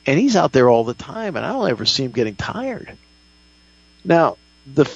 and 0.06 0.18
he's 0.18 0.36
out 0.36 0.52
there 0.52 0.68
all 0.68 0.84
the 0.84 0.94
time, 0.94 1.36
and 1.36 1.44
I 1.44 1.52
don't 1.52 1.70
ever 1.70 1.84
see 1.84 2.04
him 2.04 2.12
getting 2.12 2.36
tired. 2.36 2.96
Now, 4.04 4.36
the 4.72 4.90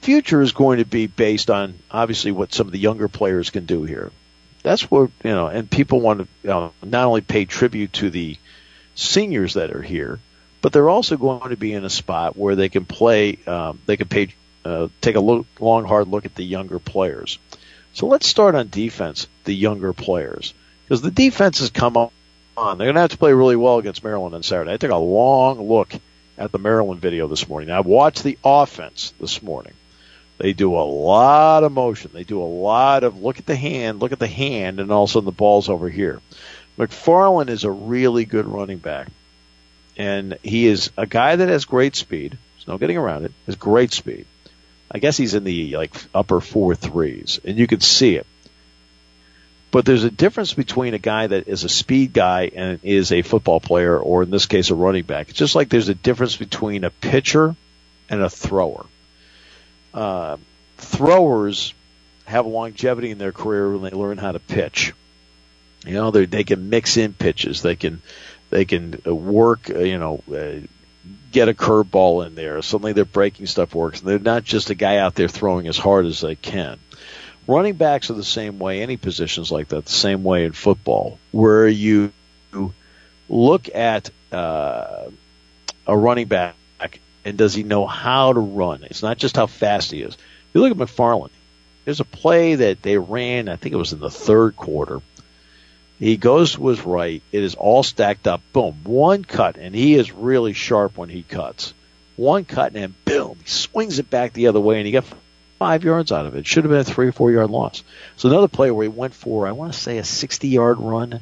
future 0.00 0.40
is 0.40 0.52
going 0.52 0.78
to 0.78 0.84
be 0.84 1.06
based 1.06 1.50
on 1.50 1.78
obviously 1.90 2.32
what 2.32 2.52
some 2.52 2.66
of 2.66 2.72
the 2.72 2.78
younger 2.78 3.08
players 3.08 3.50
can 3.50 3.66
do 3.66 3.84
here. 3.84 4.12
That's 4.62 4.90
what 4.90 5.10
you 5.22 5.30
know, 5.30 5.48
and 5.48 5.70
people 5.70 6.00
want 6.00 6.20
to 6.20 6.28
you 6.42 6.50
know, 6.50 6.72
not 6.82 7.04
only 7.04 7.20
pay 7.20 7.44
tribute 7.44 7.92
to 7.94 8.10
the 8.10 8.38
seniors 8.94 9.54
that 9.54 9.74
are 9.74 9.82
here, 9.82 10.20
but 10.62 10.72
they're 10.72 10.88
also 10.88 11.16
going 11.16 11.50
to 11.50 11.56
be 11.56 11.72
in 11.72 11.84
a 11.84 11.90
spot 11.90 12.36
where 12.36 12.56
they 12.56 12.68
can 12.68 12.84
play. 12.84 13.38
Um, 13.46 13.80
they 13.86 13.96
can 13.96 14.08
pay, 14.08 14.28
uh, 14.64 14.88
take 15.00 15.16
a 15.16 15.20
look, 15.20 15.46
long, 15.60 15.84
hard 15.84 16.08
look 16.08 16.24
at 16.24 16.34
the 16.34 16.44
younger 16.44 16.78
players. 16.78 17.38
So 17.92 18.06
let's 18.06 18.26
start 18.26 18.54
on 18.54 18.68
defense, 18.68 19.28
the 19.44 19.54
younger 19.54 19.92
players, 19.92 20.54
because 20.84 21.02
the 21.02 21.10
defense 21.10 21.60
has 21.60 21.70
come 21.70 21.96
on. 21.96 22.10
They're 22.56 22.86
going 22.86 22.94
to 22.94 23.00
have 23.00 23.10
to 23.10 23.18
play 23.18 23.32
really 23.32 23.56
well 23.56 23.78
against 23.78 24.02
Maryland 24.02 24.34
on 24.34 24.42
Saturday. 24.42 24.72
I 24.72 24.76
took 24.76 24.90
a 24.90 24.96
long 24.96 25.68
look 25.68 25.92
at 26.36 26.50
the 26.50 26.58
Maryland 26.58 27.00
video 27.00 27.28
this 27.28 27.48
morning. 27.48 27.70
I 27.70 27.80
watched 27.80 28.22
the 28.24 28.38
offense 28.44 29.12
this 29.20 29.42
morning. 29.42 29.74
They 30.38 30.52
do 30.52 30.74
a 30.74 30.82
lot 30.82 31.62
of 31.62 31.72
motion. 31.72 32.10
They 32.12 32.24
do 32.24 32.42
a 32.42 32.44
lot 32.44 33.04
of 33.04 33.20
look 33.20 33.38
at 33.38 33.46
the 33.46 33.54
hand, 33.54 34.00
look 34.00 34.12
at 34.12 34.18
the 34.18 34.26
hand, 34.26 34.80
and 34.80 34.90
all 34.90 35.04
of 35.04 35.10
a 35.10 35.12
sudden 35.12 35.26
the 35.26 35.32
ball's 35.32 35.68
over 35.68 35.88
here. 35.88 36.20
McFarland 36.78 37.48
is 37.48 37.64
a 37.64 37.70
really 37.70 38.24
good 38.24 38.46
running 38.46 38.78
back. 38.78 39.08
And 39.96 40.38
he 40.42 40.66
is 40.66 40.90
a 40.96 41.06
guy 41.06 41.36
that 41.36 41.48
has 41.48 41.64
great 41.64 41.94
speed. 41.94 42.36
There's 42.56 42.68
no 42.68 42.78
getting 42.78 42.96
around 42.96 43.24
it. 43.24 43.32
Has 43.46 43.54
great 43.56 43.92
speed. 43.92 44.26
I 44.90 44.98
guess 44.98 45.16
he's 45.16 45.34
in 45.34 45.44
the 45.44 45.76
like 45.76 45.94
upper 46.14 46.40
four 46.40 46.74
threes, 46.74 47.40
and 47.44 47.58
you 47.58 47.66
can 47.66 47.80
see 47.80 48.16
it. 48.16 48.26
But 49.70 49.84
there's 49.84 50.04
a 50.04 50.10
difference 50.10 50.54
between 50.54 50.94
a 50.94 50.98
guy 50.98 51.26
that 51.26 51.48
is 51.48 51.64
a 51.64 51.68
speed 51.68 52.12
guy 52.12 52.50
and 52.54 52.78
is 52.84 53.10
a 53.10 53.22
football 53.22 53.58
player, 53.58 53.98
or 53.98 54.22
in 54.22 54.30
this 54.30 54.46
case, 54.46 54.70
a 54.70 54.74
running 54.74 55.02
back. 55.02 55.30
It's 55.30 55.38
just 55.38 55.56
like 55.56 55.68
there's 55.68 55.88
a 55.88 55.96
difference 55.96 56.36
between 56.36 56.84
a 56.84 56.90
pitcher 56.90 57.56
and 58.08 58.22
a 58.22 58.30
thrower. 58.30 58.86
Uh, 59.92 60.36
throwers 60.76 61.74
have 62.24 62.46
longevity 62.46 63.10
in 63.10 63.18
their 63.18 63.32
career 63.32 63.72
when 63.72 63.82
they 63.82 63.96
learn 63.96 64.18
how 64.18 64.30
to 64.30 64.38
pitch. 64.38 64.92
You 65.84 65.94
know, 65.94 66.10
they 66.10 66.26
they 66.26 66.44
can 66.44 66.70
mix 66.70 66.96
in 66.96 67.12
pitches. 67.12 67.62
They 67.62 67.76
can 67.76 68.02
they 68.50 68.64
can 68.64 69.00
work. 69.04 69.70
Uh, 69.70 69.80
you 69.80 69.98
know, 69.98 70.22
uh, 70.32 70.66
get 71.30 71.48
a 71.48 71.54
curveball 71.54 72.26
in 72.26 72.34
there. 72.34 72.62
Suddenly 72.62 72.92
their 72.92 73.04
breaking 73.04 73.46
stuff 73.46 73.74
works. 73.74 74.00
And 74.00 74.08
they're 74.08 74.18
not 74.18 74.44
just 74.44 74.70
a 74.70 74.74
guy 74.74 74.98
out 74.98 75.14
there 75.14 75.28
throwing 75.28 75.66
as 75.66 75.76
hard 75.76 76.06
as 76.06 76.20
they 76.20 76.36
can. 76.36 76.78
Running 77.46 77.74
backs 77.74 78.08
are 78.08 78.14
the 78.14 78.24
same 78.24 78.58
way, 78.58 78.80
any 78.82 78.96
positions 78.96 79.52
like 79.52 79.68
that, 79.68 79.84
the 79.84 79.92
same 79.92 80.22
way 80.22 80.44
in 80.46 80.52
football, 80.52 81.18
where 81.30 81.68
you 81.68 82.12
look 83.28 83.68
at 83.74 84.10
uh, 84.32 85.10
a 85.86 85.96
running 85.96 86.28
back 86.28 86.54
and 87.24 87.38
does 87.38 87.54
he 87.54 87.62
know 87.62 87.86
how 87.86 88.32
to 88.32 88.40
run? 88.40 88.84
It's 88.84 89.02
not 89.02 89.18
just 89.18 89.36
how 89.36 89.46
fast 89.46 89.90
he 89.90 90.02
is. 90.02 90.16
You 90.52 90.60
look 90.60 90.70
at 90.70 90.76
McFarland. 90.76 91.30
There's 91.84 92.00
a 92.00 92.04
play 92.04 92.54
that 92.54 92.82
they 92.82 92.96
ran, 92.96 93.48
I 93.48 93.56
think 93.56 93.74
it 93.74 93.78
was 93.78 93.92
in 93.92 94.00
the 94.00 94.10
third 94.10 94.56
quarter, 94.56 95.00
he 95.98 96.16
goes 96.16 96.54
to 96.54 96.68
his 96.68 96.82
right. 96.82 97.22
It 97.32 97.42
is 97.42 97.54
all 97.54 97.82
stacked 97.82 98.26
up. 98.26 98.42
Boom. 98.52 98.80
One 98.84 99.24
cut, 99.24 99.56
and 99.56 99.74
he 99.74 99.94
is 99.94 100.12
really 100.12 100.52
sharp 100.52 100.96
when 100.96 101.08
he 101.08 101.22
cuts. 101.22 101.74
One 102.16 102.44
cut, 102.44 102.74
and 102.74 102.94
boom, 103.04 103.38
he 103.42 103.48
swings 103.48 103.98
it 103.98 104.10
back 104.10 104.32
the 104.32 104.48
other 104.48 104.60
way, 104.60 104.78
and 104.78 104.86
he 104.86 104.92
got 104.92 105.04
five 105.58 105.84
yards 105.84 106.12
out 106.12 106.26
of 106.26 106.34
it. 106.34 106.46
Should 106.46 106.64
have 106.64 106.70
been 106.70 106.80
a 106.80 106.84
three 106.84 107.08
or 107.08 107.12
four 107.12 107.30
yard 107.30 107.50
loss. 107.50 107.82
So 108.16 108.28
another 108.28 108.48
play 108.48 108.70
where 108.70 108.84
he 108.84 108.88
went 108.88 109.14
for, 109.14 109.46
I 109.46 109.52
want 109.52 109.72
to 109.72 109.78
say, 109.78 109.98
a 109.98 110.04
60 110.04 110.48
yard 110.48 110.78
run 110.78 111.20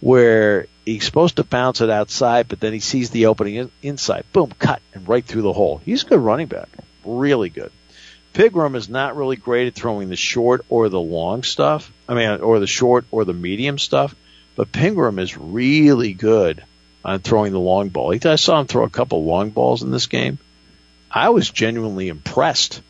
where 0.00 0.66
he's 0.84 1.04
supposed 1.04 1.36
to 1.36 1.44
bounce 1.44 1.80
it 1.80 1.90
outside, 1.90 2.48
but 2.48 2.60
then 2.60 2.72
he 2.72 2.80
sees 2.80 3.10
the 3.10 3.26
opening 3.26 3.70
inside. 3.82 4.24
Boom, 4.32 4.52
cut, 4.58 4.82
and 4.94 5.08
right 5.08 5.24
through 5.24 5.42
the 5.42 5.52
hole. 5.52 5.80
He's 5.84 6.02
a 6.02 6.06
good 6.06 6.20
running 6.20 6.48
back. 6.48 6.68
Really 7.04 7.50
good. 7.50 7.70
Pigrome 8.32 8.76
is 8.76 8.88
not 8.88 9.16
really 9.16 9.36
great 9.36 9.66
at 9.66 9.74
throwing 9.74 10.08
the 10.08 10.16
short 10.16 10.64
or 10.68 10.88
the 10.88 11.00
long 11.00 11.42
stuff. 11.42 11.92
I 12.08 12.14
mean, 12.14 12.40
or 12.40 12.60
the 12.60 12.66
short 12.66 13.04
or 13.10 13.24
the 13.24 13.34
medium 13.34 13.78
stuff. 13.78 14.14
But 14.56 14.72
Pigrome 14.72 15.20
is 15.20 15.36
really 15.36 16.14
good 16.14 16.62
on 17.04 17.20
throwing 17.20 17.52
the 17.52 17.60
long 17.60 17.88
ball. 17.88 18.14
I 18.24 18.36
saw 18.36 18.60
him 18.60 18.66
throw 18.66 18.84
a 18.84 18.90
couple 18.90 19.24
long 19.24 19.50
balls 19.50 19.82
in 19.82 19.90
this 19.90 20.06
game. 20.06 20.38
I 21.10 21.30
was 21.30 21.50
genuinely 21.50 22.08
impressed 22.08 22.80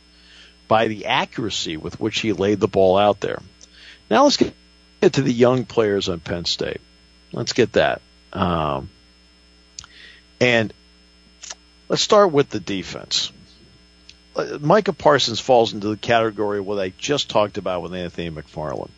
by 0.67 0.87
the 0.87 1.07
accuracy 1.07 1.77
with 1.77 1.99
which 1.99 2.19
he 2.19 2.31
laid 2.31 2.59
the 2.59 2.67
ball 2.67 2.97
out 2.97 3.19
there. 3.19 3.41
Now 4.09 4.23
let's 4.23 4.37
get 4.37 4.53
to 5.13 5.21
the 5.21 5.33
young 5.33 5.65
players 5.65 6.07
on 6.09 6.19
Penn 6.19 6.45
State. 6.45 6.81
Let's 7.33 7.53
get 7.53 7.73
that. 7.73 8.01
Um, 8.31 8.89
and 10.39 10.73
let's 11.89 12.01
start 12.01 12.31
with 12.31 12.49
the 12.49 12.59
defense. 12.59 13.31
Uh, 14.35 14.57
Micah 14.59 14.93
Parsons 14.93 15.39
falls 15.39 15.73
into 15.73 15.89
the 15.89 15.97
category 15.97 16.59
of 16.59 16.65
what 16.65 16.79
I 16.79 16.93
just 16.97 17.29
talked 17.29 17.57
about 17.57 17.83
with 17.83 17.93
Anthony 17.93 18.31
McFarland. 18.31 18.89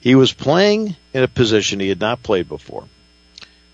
He 0.00 0.14
was 0.14 0.32
playing 0.32 0.96
in 1.12 1.22
a 1.22 1.28
position 1.28 1.80
he 1.80 1.88
had 1.88 2.00
not 2.00 2.22
played 2.22 2.48
before. 2.48 2.84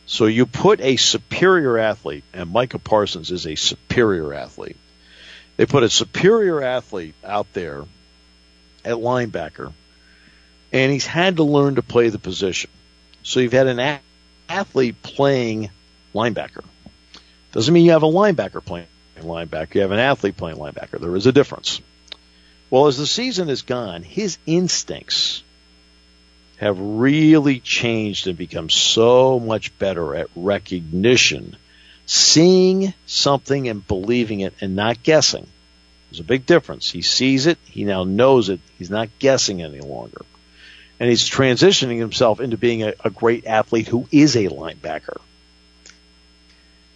So 0.06 0.26
you 0.26 0.46
put 0.46 0.80
a 0.80 0.96
superior 0.96 1.78
athlete, 1.78 2.24
and 2.32 2.50
Micah 2.50 2.78
Parsons 2.78 3.30
is 3.30 3.46
a 3.46 3.54
superior 3.54 4.34
athlete. 4.34 4.76
They 5.56 5.66
put 5.66 5.84
a 5.84 5.90
superior 5.90 6.62
athlete 6.62 7.14
out 7.24 7.52
there 7.52 7.84
at 8.84 8.96
linebacker, 8.96 9.72
and 10.72 10.92
he's 10.92 11.06
had 11.06 11.36
to 11.36 11.44
learn 11.44 11.76
to 11.76 11.82
play 11.82 12.08
the 12.08 12.18
position. 12.18 12.70
So 13.22 13.40
you've 13.40 13.52
had 13.52 13.68
an 13.68 14.00
athlete 14.48 15.02
playing 15.02 15.70
linebacker. 16.14 16.64
Doesn't 17.52 17.72
mean 17.72 17.84
you 17.84 17.92
have 17.92 18.02
a 18.02 18.06
linebacker 18.06 18.64
playing 18.64 18.86
linebacker. 19.20 19.74
You 19.76 19.80
have 19.82 19.90
an 19.90 19.98
athlete 19.98 20.36
playing 20.36 20.56
linebacker. 20.56 21.00
There 21.00 21.16
is 21.16 21.26
a 21.26 21.32
difference. 21.32 21.80
Well, 22.70 22.86
as 22.86 22.96
the 22.96 23.06
season 23.06 23.48
has 23.48 23.62
gone, 23.62 24.02
his 24.02 24.38
instincts 24.46 25.42
have 26.56 26.78
really 26.78 27.60
changed 27.60 28.28
and 28.28 28.38
become 28.38 28.70
so 28.70 29.38
much 29.40 29.76
better 29.78 30.14
at 30.14 30.28
recognition, 30.34 31.56
seeing 32.06 32.94
something 33.04 33.68
and 33.68 33.86
believing 33.86 34.40
it 34.40 34.54
and 34.60 34.76
not 34.76 35.02
guessing. 35.02 35.46
There's 36.08 36.20
a 36.20 36.24
big 36.24 36.46
difference. 36.46 36.90
He 36.90 37.02
sees 37.02 37.46
it. 37.46 37.58
He 37.64 37.84
now 37.84 38.04
knows 38.04 38.48
it. 38.48 38.60
He's 38.78 38.90
not 38.90 39.08
guessing 39.18 39.60
any 39.60 39.80
longer. 39.80 40.22
And 41.00 41.08
he's 41.08 41.28
transitioning 41.28 41.98
himself 41.98 42.38
into 42.38 42.56
being 42.56 42.84
a, 42.84 42.94
a 43.04 43.10
great 43.10 43.46
athlete 43.46 43.88
who 43.88 44.06
is 44.12 44.36
a 44.36 44.48
linebacker. 44.48 45.20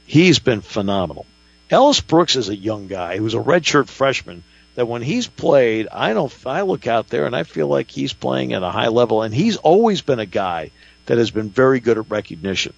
He's 0.06 0.38
been 0.38 0.60
phenomenal. 0.60 1.26
Ellis 1.70 2.00
Brooks 2.00 2.36
is 2.36 2.48
a 2.48 2.56
young 2.56 2.86
guy 2.86 3.16
who's 3.16 3.34
a 3.34 3.38
redshirt 3.38 3.88
freshman 3.88 4.44
that 4.76 4.86
when 4.86 5.02
he's 5.02 5.26
played, 5.26 5.88
I 5.90 6.12
don't, 6.12 6.32
I 6.46 6.62
look 6.62 6.86
out 6.86 7.08
there 7.08 7.26
and 7.26 7.34
I 7.34 7.42
feel 7.42 7.66
like 7.66 7.90
he's 7.90 8.12
playing 8.12 8.52
at 8.52 8.62
a 8.62 8.70
high 8.70 8.88
level 8.88 9.22
and 9.22 9.34
he's 9.34 9.56
always 9.56 10.02
been 10.02 10.20
a 10.20 10.26
guy 10.26 10.70
that 11.06 11.18
has 11.18 11.30
been 11.30 11.50
very 11.50 11.80
good 11.80 11.98
at 11.98 12.10
recognition. 12.10 12.72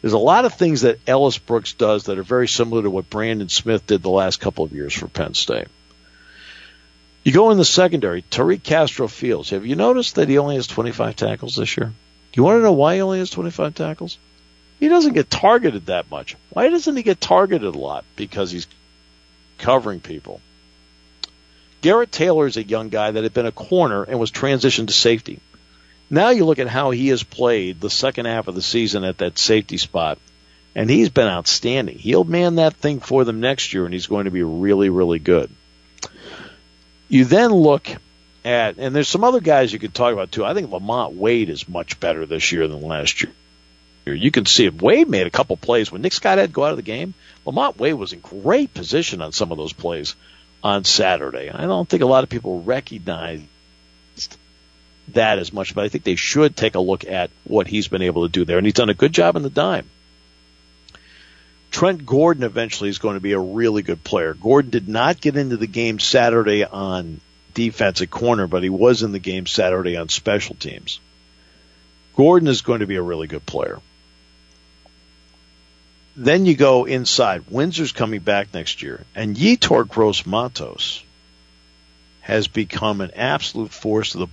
There's 0.00 0.12
a 0.12 0.18
lot 0.18 0.44
of 0.44 0.54
things 0.54 0.82
that 0.82 1.00
Ellis 1.06 1.38
Brooks 1.38 1.72
does 1.72 2.04
that 2.04 2.18
are 2.18 2.22
very 2.22 2.46
similar 2.46 2.82
to 2.82 2.90
what 2.90 3.08
Brandon 3.08 3.48
Smith 3.48 3.86
did 3.86 4.02
the 4.02 4.10
last 4.10 4.38
couple 4.38 4.64
of 4.64 4.72
years 4.72 4.92
for 4.92 5.08
Penn 5.08 5.34
State. 5.34 5.68
You 7.24 7.32
go 7.32 7.50
in 7.50 7.58
the 7.58 7.64
secondary, 7.64 8.20
Tariq 8.20 8.62
Castro 8.62 9.08
Fields. 9.08 9.50
Have 9.50 9.64
you 9.64 9.76
noticed 9.76 10.16
that 10.16 10.28
he 10.28 10.36
only 10.36 10.56
has 10.56 10.66
25 10.66 11.16
tackles 11.16 11.56
this 11.56 11.76
year? 11.78 11.94
You 12.34 12.42
want 12.42 12.58
to 12.58 12.62
know 12.62 12.72
why 12.72 12.96
he 12.96 13.00
only 13.00 13.18
has 13.18 13.30
25 13.30 13.74
tackles? 13.74 14.18
He 14.80 14.88
doesn't 14.88 15.14
get 15.14 15.30
targeted 15.30 15.86
that 15.86 16.10
much. 16.10 16.36
Why 16.50 16.68
doesn't 16.68 16.96
he 16.96 17.02
get 17.02 17.20
targeted 17.20 17.74
a 17.74 17.78
lot? 17.78 18.04
Because 18.16 18.50
he's 18.50 18.66
covering 19.58 20.00
people. 20.00 20.40
Garrett 21.80 22.12
Taylor 22.12 22.46
is 22.46 22.56
a 22.56 22.62
young 22.62 22.88
guy 22.88 23.10
that 23.10 23.22
had 23.22 23.34
been 23.34 23.46
a 23.46 23.52
corner 23.52 24.02
and 24.02 24.18
was 24.18 24.30
transitioned 24.30 24.86
to 24.86 24.92
safety. 24.92 25.40
Now 26.10 26.30
you 26.30 26.44
look 26.44 26.58
at 26.58 26.68
how 26.68 26.90
he 26.90 27.08
has 27.08 27.22
played 27.22 27.80
the 27.80 27.90
second 27.90 28.26
half 28.26 28.48
of 28.48 28.54
the 28.54 28.62
season 28.62 29.04
at 29.04 29.18
that 29.18 29.38
safety 29.38 29.78
spot, 29.78 30.18
and 30.74 30.88
he's 30.88 31.08
been 31.08 31.28
outstanding. 31.28 31.98
He'll 31.98 32.24
man 32.24 32.56
that 32.56 32.74
thing 32.74 33.00
for 33.00 33.24
them 33.24 33.40
next 33.40 33.74
year, 33.74 33.84
and 33.84 33.92
he's 33.92 34.06
going 34.06 34.24
to 34.24 34.30
be 34.30 34.42
really, 34.42 34.88
really 34.90 35.18
good. 35.18 35.50
You 37.08 37.24
then 37.24 37.52
look 37.52 37.86
at, 38.44 38.78
and 38.78 38.94
there's 38.94 39.08
some 39.08 39.24
other 39.24 39.40
guys 39.40 39.72
you 39.72 39.78
could 39.78 39.94
talk 39.94 40.12
about 40.12 40.32
too. 40.32 40.44
I 40.44 40.54
think 40.54 40.70
Lamont 40.70 41.14
Wade 41.14 41.50
is 41.50 41.68
much 41.68 42.00
better 42.00 42.26
this 42.26 42.52
year 42.52 42.66
than 42.68 42.80
last 42.80 43.22
year. 43.22 43.32
You 44.06 44.30
can 44.30 44.44
see 44.44 44.66
it. 44.66 44.82
Wade 44.82 45.08
made 45.08 45.26
a 45.26 45.30
couple 45.30 45.56
plays 45.56 45.90
when 45.90 46.02
Nick 46.02 46.12
Scott 46.12 46.38
had 46.38 46.50
to 46.50 46.52
go 46.52 46.64
out 46.64 46.72
of 46.72 46.76
the 46.76 46.82
game. 46.82 47.14
Lamont 47.46 47.78
Wade 47.78 47.94
was 47.94 48.12
in 48.12 48.20
great 48.20 48.74
position 48.74 49.22
on 49.22 49.32
some 49.32 49.50
of 49.50 49.58
those 49.58 49.72
plays 49.72 50.14
on 50.62 50.84
Saturday. 50.84 51.50
I 51.50 51.62
don't 51.62 51.88
think 51.88 52.02
a 52.02 52.06
lot 52.06 52.24
of 52.24 52.30
people 52.30 52.62
recognized 52.62 53.44
that 55.08 55.38
as 55.38 55.52
much, 55.52 55.74
but 55.74 55.84
I 55.84 55.88
think 55.88 56.04
they 56.04 56.16
should 56.16 56.56
take 56.56 56.74
a 56.74 56.80
look 56.80 57.04
at 57.04 57.30
what 57.44 57.66
he's 57.66 57.88
been 57.88 58.02
able 58.02 58.26
to 58.26 58.32
do 58.32 58.44
there. 58.44 58.58
And 58.58 58.66
he's 58.66 58.74
done 58.74 58.90
a 58.90 58.94
good 58.94 59.12
job 59.12 59.36
in 59.36 59.42
the 59.42 59.50
dime. 59.50 59.88
Trent 61.70 62.06
Gordon 62.06 62.44
eventually 62.44 62.88
is 62.88 62.98
going 62.98 63.14
to 63.14 63.20
be 63.20 63.32
a 63.32 63.38
really 63.38 63.82
good 63.82 64.04
player. 64.04 64.32
Gordon 64.32 64.70
did 64.70 64.88
not 64.88 65.20
get 65.20 65.36
into 65.36 65.56
the 65.56 65.66
game 65.66 65.98
Saturday 65.98 66.64
on 66.64 67.20
defense 67.52 68.00
at 68.00 68.10
corner, 68.10 68.46
but 68.46 68.62
he 68.62 68.68
was 68.68 69.02
in 69.02 69.12
the 69.12 69.18
game 69.18 69.46
Saturday 69.46 69.96
on 69.96 70.08
special 70.08 70.54
teams. 70.54 71.00
Gordon 72.16 72.48
is 72.48 72.62
going 72.62 72.80
to 72.80 72.86
be 72.86 72.96
a 72.96 73.02
really 73.02 73.26
good 73.26 73.44
player. 73.44 73.80
Then 76.16 76.46
you 76.46 76.54
go 76.54 76.84
inside. 76.84 77.44
Windsor's 77.50 77.92
coming 77.92 78.20
back 78.20 78.54
next 78.54 78.82
year, 78.82 79.04
and 79.14 79.36
Yetur 79.36 79.88
Gross 79.88 80.24
Matos 80.24 81.02
has 82.20 82.46
become 82.46 83.00
an 83.00 83.10
absolute 83.16 83.72
force 83.72 84.10
to 84.10 84.18
the 84.18 84.28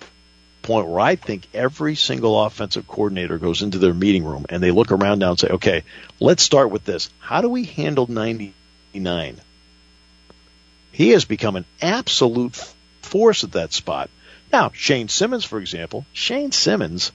point 0.61 0.87
where 0.87 0.99
I 0.99 1.15
think 1.15 1.47
every 1.53 1.95
single 1.95 2.41
offensive 2.41 2.87
coordinator 2.87 3.37
goes 3.37 3.63
into 3.63 3.79
their 3.79 3.93
meeting 3.93 4.23
room 4.23 4.45
and 4.47 4.61
they 4.61 4.71
look 4.71 4.91
around 4.91 5.19
now 5.19 5.31
and 5.31 5.39
say, 5.39 5.49
okay, 5.49 5.83
let's 6.19 6.43
start 6.43 6.69
with 6.69 6.85
this. 6.85 7.09
How 7.19 7.41
do 7.41 7.49
we 7.49 7.65
handle 7.65 8.05
99? 8.07 9.41
He 10.91 11.09
has 11.09 11.25
become 11.25 11.55
an 11.55 11.65
absolute 11.81 12.55
force 13.01 13.43
at 13.43 13.53
that 13.53 13.73
spot. 13.73 14.09
Now, 14.53 14.71
Shane 14.73 15.09
Simmons, 15.09 15.45
for 15.45 15.59
example, 15.59 16.05
Shane 16.13 16.51
Simmons, 16.51 17.11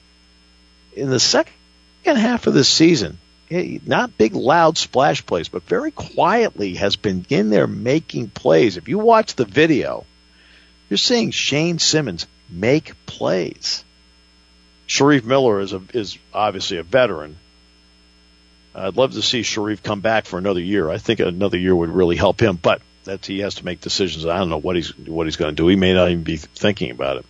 in 0.93 1.09
the 1.09 1.19
second 1.19 1.53
half 2.05 2.47
of 2.47 2.53
this 2.53 2.69
season, 2.69 3.17
Eh, 3.49 3.79
not 3.85 4.17
big 4.17 4.35
loud 4.35 4.77
splash 4.77 5.25
plays, 5.25 5.47
but 5.47 5.63
very 5.63 5.91
quietly 5.91 6.75
has 6.75 6.95
been 6.95 7.25
in 7.29 7.49
there 7.49 7.67
making 7.67 8.29
plays. 8.29 8.77
If 8.77 8.89
you 8.89 8.99
watch 8.99 9.35
the 9.35 9.45
video, 9.45 10.05
you're 10.89 10.97
seeing 10.97 11.31
Shane 11.31 11.79
Simmons 11.79 12.27
make 12.49 12.93
plays. 13.05 13.85
Shareef 14.87 15.23
Miller 15.23 15.59
is 15.59 15.73
a, 15.73 15.81
is 15.93 16.17
obviously 16.33 16.77
a 16.77 16.83
veteran. 16.83 17.37
I'd 18.75 18.95
love 18.97 19.13
to 19.13 19.21
see 19.21 19.41
Shareef 19.41 19.81
come 19.81 20.01
back 20.01 20.25
for 20.25 20.37
another 20.37 20.61
year. 20.61 20.89
I 20.89 20.97
think 20.97 21.19
another 21.19 21.57
year 21.57 21.75
would 21.75 21.89
really 21.89 22.15
help 22.15 22.41
him, 22.41 22.57
but 22.57 22.81
that 23.05 23.25
he 23.25 23.39
has 23.39 23.55
to 23.55 23.65
make 23.65 23.81
decisions. 23.81 24.25
I 24.25 24.37
don't 24.37 24.49
know 24.49 24.57
what 24.57 24.75
he's 24.75 24.95
what 24.97 25.25
he's 25.25 25.37
going 25.37 25.55
to 25.55 25.55
do. 25.55 25.67
He 25.67 25.75
may 25.75 25.93
not 25.93 26.09
even 26.09 26.23
be 26.23 26.37
thinking 26.37 26.91
about 26.91 27.17
it. 27.17 27.25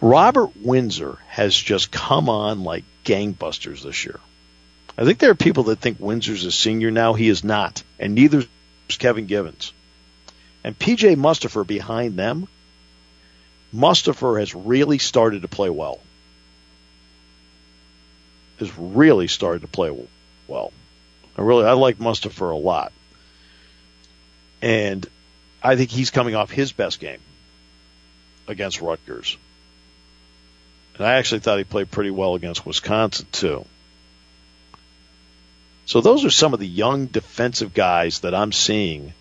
Robert 0.00 0.56
Windsor 0.56 1.18
has 1.28 1.54
just 1.54 1.90
come 1.90 2.28
on 2.28 2.64
like 2.64 2.84
gangbusters 3.04 3.82
this 3.82 4.04
year. 4.04 4.20
I 4.96 5.04
think 5.04 5.18
there 5.18 5.30
are 5.30 5.34
people 5.34 5.64
that 5.64 5.80
think 5.80 5.98
Windsor's 5.98 6.44
a 6.44 6.52
senior 6.52 6.90
now. 6.90 7.14
He 7.14 7.28
is 7.28 7.42
not, 7.44 7.82
and 7.98 8.14
neither 8.14 8.44
is 8.88 8.96
Kevin 8.98 9.26
Givens. 9.26 9.72
And 10.64 10.78
PJ 10.78 11.16
Mustipher 11.16 11.66
behind 11.66 12.16
them 12.16 12.46
Mustipher 13.74 14.38
has 14.38 14.54
really 14.54 14.98
started 14.98 15.42
to 15.42 15.48
play 15.48 15.70
well. 15.70 15.98
Has 18.58 18.70
really 18.76 19.28
started 19.28 19.62
to 19.62 19.68
play 19.68 19.96
well. 20.46 20.72
I 21.36 21.42
really 21.42 21.64
I 21.64 21.72
like 21.72 21.98
Mustipher 21.98 22.52
a 22.52 22.56
lot, 22.56 22.92
and 24.60 25.06
I 25.62 25.76
think 25.76 25.90
he's 25.90 26.10
coming 26.10 26.34
off 26.34 26.50
his 26.50 26.72
best 26.72 27.00
game 27.00 27.20
against 28.46 28.82
Rutgers. 28.82 29.38
And 30.98 31.06
I 31.06 31.14
actually 31.14 31.40
thought 31.40 31.56
he 31.56 31.64
played 31.64 31.90
pretty 31.90 32.10
well 32.10 32.34
against 32.34 32.66
Wisconsin 32.66 33.26
too. 33.32 33.64
So 35.86 36.00
those 36.00 36.24
are 36.24 36.30
some 36.30 36.54
of 36.54 36.60
the 36.60 36.66
young 36.66 37.06
defensive 37.06 37.74
guys 37.74 38.20
that 38.20 38.34
I'm 38.34 38.52
seeing 38.52 39.12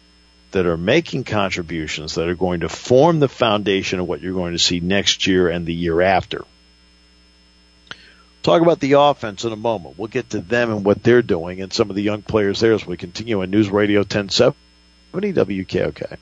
that 0.52 0.66
are 0.66 0.78
making 0.78 1.24
contributions 1.24 2.16
that 2.16 2.28
are 2.28 2.36
going 2.36 2.62
to 2.62 2.70
form 2.70 3.20
the 3.20 3.30
foundation 3.30 4.00
of 4.00 4.08
what 4.08 4.22
you're 4.22 4.34
going 4.34 4.54
to 4.54 4.60
see 4.60 4.80
next 4.80 5.26
year 5.26 5.50
and 5.50 5.66
the 5.66 5.74
year 5.74 6.02
after. 6.02 6.44
Talk 8.44 8.62
about 8.62 8.80
the 8.80 8.94
offense 8.94 9.44
in 9.44 9.54
a 9.54 9.58
moment. 9.58 9.98
We'll 9.98 10.08
get 10.08 10.32
to 10.32 10.42
them 10.42 10.72
and 10.72 10.84
what 10.84 11.04
they're 11.04 11.22
doing 11.22 11.62
and 11.62 11.72
some 11.72 11.90
of 11.90 11.96
the 11.96 12.02
young 12.02 12.22
players 12.22 12.60
there 12.60 12.74
as 12.74 12.86
we 12.86 12.98
continue 12.98 13.42
on 13.42 13.52
News 13.52 13.70
Radio 13.70 14.00
1070 14.00 14.56
WKOK. 15.14 16.18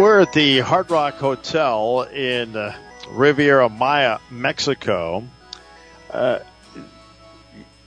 We're 0.00 0.20
at 0.20 0.32
the 0.32 0.60
Hard 0.60 0.90
Rock 0.90 1.16
Hotel 1.16 2.04
in 2.04 2.56
uh, 2.56 2.74
Riviera 3.10 3.68
Maya, 3.68 4.18
Mexico. 4.30 5.28
Uh, 6.10 6.38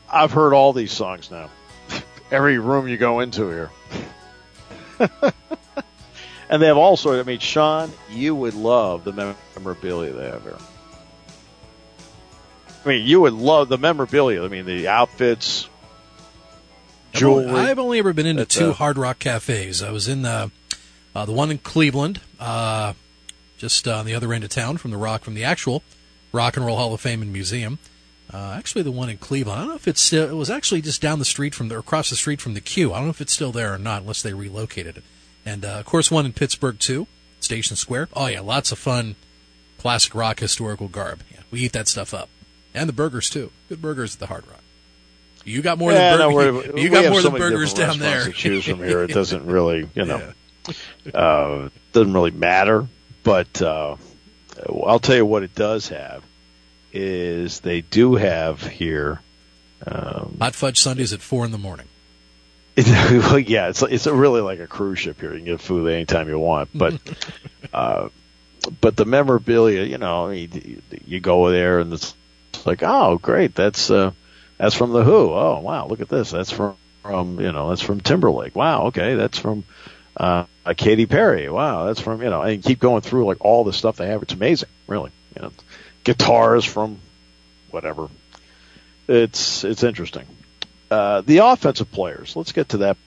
I've 0.08 0.32
heard 0.32 0.54
all 0.54 0.73
these 0.73 0.91
songs 0.91 1.32
now. 1.32 1.49
Every 2.32 2.60
room 2.60 2.88
you 2.88 2.97
go 2.97 3.21
into 3.21 3.49
here. 3.49 3.71
and 6.52 6.62
they 6.62 6.67
have 6.67 6.78
all 6.78 6.97
sorts. 6.97 7.19
I 7.19 7.23
mean, 7.23 7.39
Sean, 7.39 7.91
you 8.12 8.36
would 8.36 8.54
love 8.54 9.06
the 9.06 9.36
memorabilia 9.56 10.13
they 10.13 10.26
have 10.26 10.43
here. 10.43 10.58
I 12.86 12.89
mean, 12.89 13.08
you 13.08 13.21
would 13.21 13.34
love 13.34 13.69
the 13.69 13.80
memorabilia. 13.80 14.43
I 14.43 14.49
mean, 14.49 14.67
the 14.67 14.88
outfits, 14.88 15.67
jewelry. 17.12 17.49
I've 17.49 17.80
only 17.80 17.97
ever 17.97 18.13
been 18.13 18.28
into 18.28 18.45
two 18.45 18.71
Hard 18.71 18.99
Rock 18.99 19.17
cafes. 19.17 19.82
I 19.82 19.89
was 19.89 20.08
in 20.08 20.21
the 20.21 20.52
the 21.13 21.32
one 21.32 21.52
in 21.52 21.60
Cleveland, 21.60 22.21
uh, 22.39 22.93
just 23.58 23.88
on 23.88 24.06
the 24.06 24.15
other 24.15 24.34
end 24.34 24.43
of 24.43 24.49
town 24.49 24.78
from 24.78 24.91
the 24.91 24.97
rock 24.97 25.23
from 25.23 25.36
the 25.36 25.43
actual 25.43 25.84
Rock 26.32 26.58
and 26.58 26.65
Roll 26.65 26.78
Hall 26.78 26.93
of 26.93 26.99
Fame 26.99 27.21
and 27.21 27.32
Museum. 27.32 27.80
Uh, 28.34 28.56
actually, 28.58 28.82
the 28.82 28.91
one 28.91 29.10
in 29.10 29.17
Cleveland. 29.17 29.58
I 29.58 29.62
don't 29.62 29.69
know 29.69 29.76
if 29.76 29.88
it's 29.88 30.02
still. 30.02 30.28
It 30.28 30.36
was 30.36 30.49
actually 30.49 30.82
just 30.82 31.02
down 31.02 31.19
the 31.19 31.26
street 31.26 31.54
from 31.54 31.69
the, 31.69 31.78
across 31.78 32.10
the 32.10 32.15
street 32.15 32.41
from 32.41 32.56
the 32.56 32.62
Q. 32.62 32.91
I 32.91 32.97
don't 32.97 33.06
know 33.06 33.12
if 33.12 33.21
it's 33.21 33.34
still 33.34 33.52
there 33.52 33.73
or 33.73 33.78
not, 33.78 34.02
unless 34.02 34.23
they 34.23 34.34
relocated 34.34 34.97
it. 34.97 35.04
And 35.45 35.63
uh, 35.63 35.80
of 35.80 35.86
course, 35.86 36.10
one 36.10 36.26
in 36.26 36.34
Pittsburgh 36.34 36.80
too, 36.80 37.06
Station 37.39 37.76
Square. 37.76 38.10
Oh 38.13 38.26
yeah, 38.26 38.39
lots 38.39 38.71
of 38.71 38.80
fun, 38.80 39.15
classic 39.78 40.15
rock 40.15 40.39
historical 40.39 40.88
garb. 40.88 41.21
Yeah, 41.32 41.41
we 41.52 41.60
eat 41.60 41.73
that 41.73 41.88
stuff 41.88 42.13
up, 42.13 42.30
and 42.73 42.89
the 42.89 42.93
burgers 42.93 43.30
too. 43.30 43.52
Good 43.69 43.82
burgers 43.82 44.15
at 44.15 44.19
the 44.19 44.28
Hard 44.28 44.47
Rock. 44.47 44.62
You 45.45 45.62
got 45.62 45.78
more 45.78 45.91
yeah, 45.91 46.17
than 46.17 46.34
burgers. 46.34 46.73
No, 46.73 46.76
you 46.82 46.89
got 46.89 47.12
more 47.12 47.21
so 47.21 47.30
than 47.30 47.39
burgers 47.39 47.73
down 47.73 47.99
there. 47.99 48.23
To 48.23 48.32
choose 48.32 48.65
from 48.65 48.80
here, 48.80 49.04
it 49.04 49.12
doesn't 49.12 49.45
really, 49.45 49.89
you 49.93 50.06
know, 50.06 50.17
yeah. 50.17 50.32
Uh, 51.13 51.69
doesn't 51.91 52.13
really 52.13 52.32
matter. 52.32 52.88
But 53.23 53.62
uh, 53.62 53.95
I'll 54.86 54.99
tell 54.99 55.15
you 55.15 55.26
what 55.26 55.43
it 55.43 55.56
does 55.56 55.89
have 55.89 56.23
is 56.91 57.62
they 57.62 57.82
do 57.82 58.15
have 58.15 58.62
here 58.62 59.19
um, 59.86 60.38
hot 60.39 60.56
fudge 60.56 60.80
sundaes 60.80 61.13
at 61.13 61.21
four 61.21 61.45
in 61.45 61.52
the 61.52 61.58
morning. 61.58 61.88
yeah, 62.76 63.69
it's 63.69 63.82
it's 63.84 64.08
really 64.08 64.41
like 64.41 64.60
a 64.60 64.67
cruise 64.67 64.99
ship 64.99 65.19
here. 65.19 65.32
You 65.32 65.38
can 65.38 65.45
get 65.45 65.62
food 65.62 65.88
anytime 65.91 66.28
you 66.28 66.39
want, 66.39 66.69
but 66.73 66.99
uh, 67.73 68.10
but 68.82 68.95
the 68.95 69.06
memorabilia, 69.06 69.84
you 69.84 69.97
know, 69.97 70.30
you, 70.30 70.82
you 71.06 71.19
go 71.19 71.52
there 71.52 71.80
and 71.80 71.93
it's 71.93 72.15
like, 72.65 72.82
oh, 72.82 73.17
great, 73.17 73.54
that's 73.56 73.91
uh, 73.91 74.12
That's 74.58 74.76
from 74.76 74.91
the 74.91 75.04
Who. 75.04 75.34
Oh 75.34 75.60
wow, 75.60 75.88
look 75.88 76.02
at 76.02 76.10
this. 76.10 76.32
That's 76.32 76.52
from 76.52 76.76
from 77.02 77.39
you 77.39 77.52
know 77.52 77.69
that's 77.69 77.82
from 77.82 77.99
Timberlake. 78.02 78.56
Wow, 78.56 78.84
okay, 78.88 79.15
that's 79.15 79.38
from 79.38 79.65
uh, 80.17 80.45
Katy 80.76 81.06
Perry. 81.06 81.49
Wow, 81.49 81.86
that's 81.86 81.99
from 81.99 82.21
you 82.21 82.30
know, 82.30 82.41
and 82.41 82.63
keep 82.63 82.80
going 82.80 83.02
through 83.02 83.26
like 83.26 83.43
all 83.43 83.63
the 83.63 83.73
stuff 83.73 83.97
they 83.97 84.08
have. 84.08 84.21
It's 84.23 84.34
amazing, 84.34 84.69
really. 84.88 85.12
You 85.36 85.43
know, 85.43 85.52
guitars 86.04 86.65
from 86.65 86.99
whatever. 87.71 88.10
It's 89.08 89.63
it's 89.63 89.84
interesting. 89.84 90.26
Uh, 90.89 91.21
the 91.21 91.39
offensive 91.39 91.91
players. 91.91 92.36
Let's 92.36 92.52
get 92.52 92.69
to 92.69 92.78
that 92.78 92.97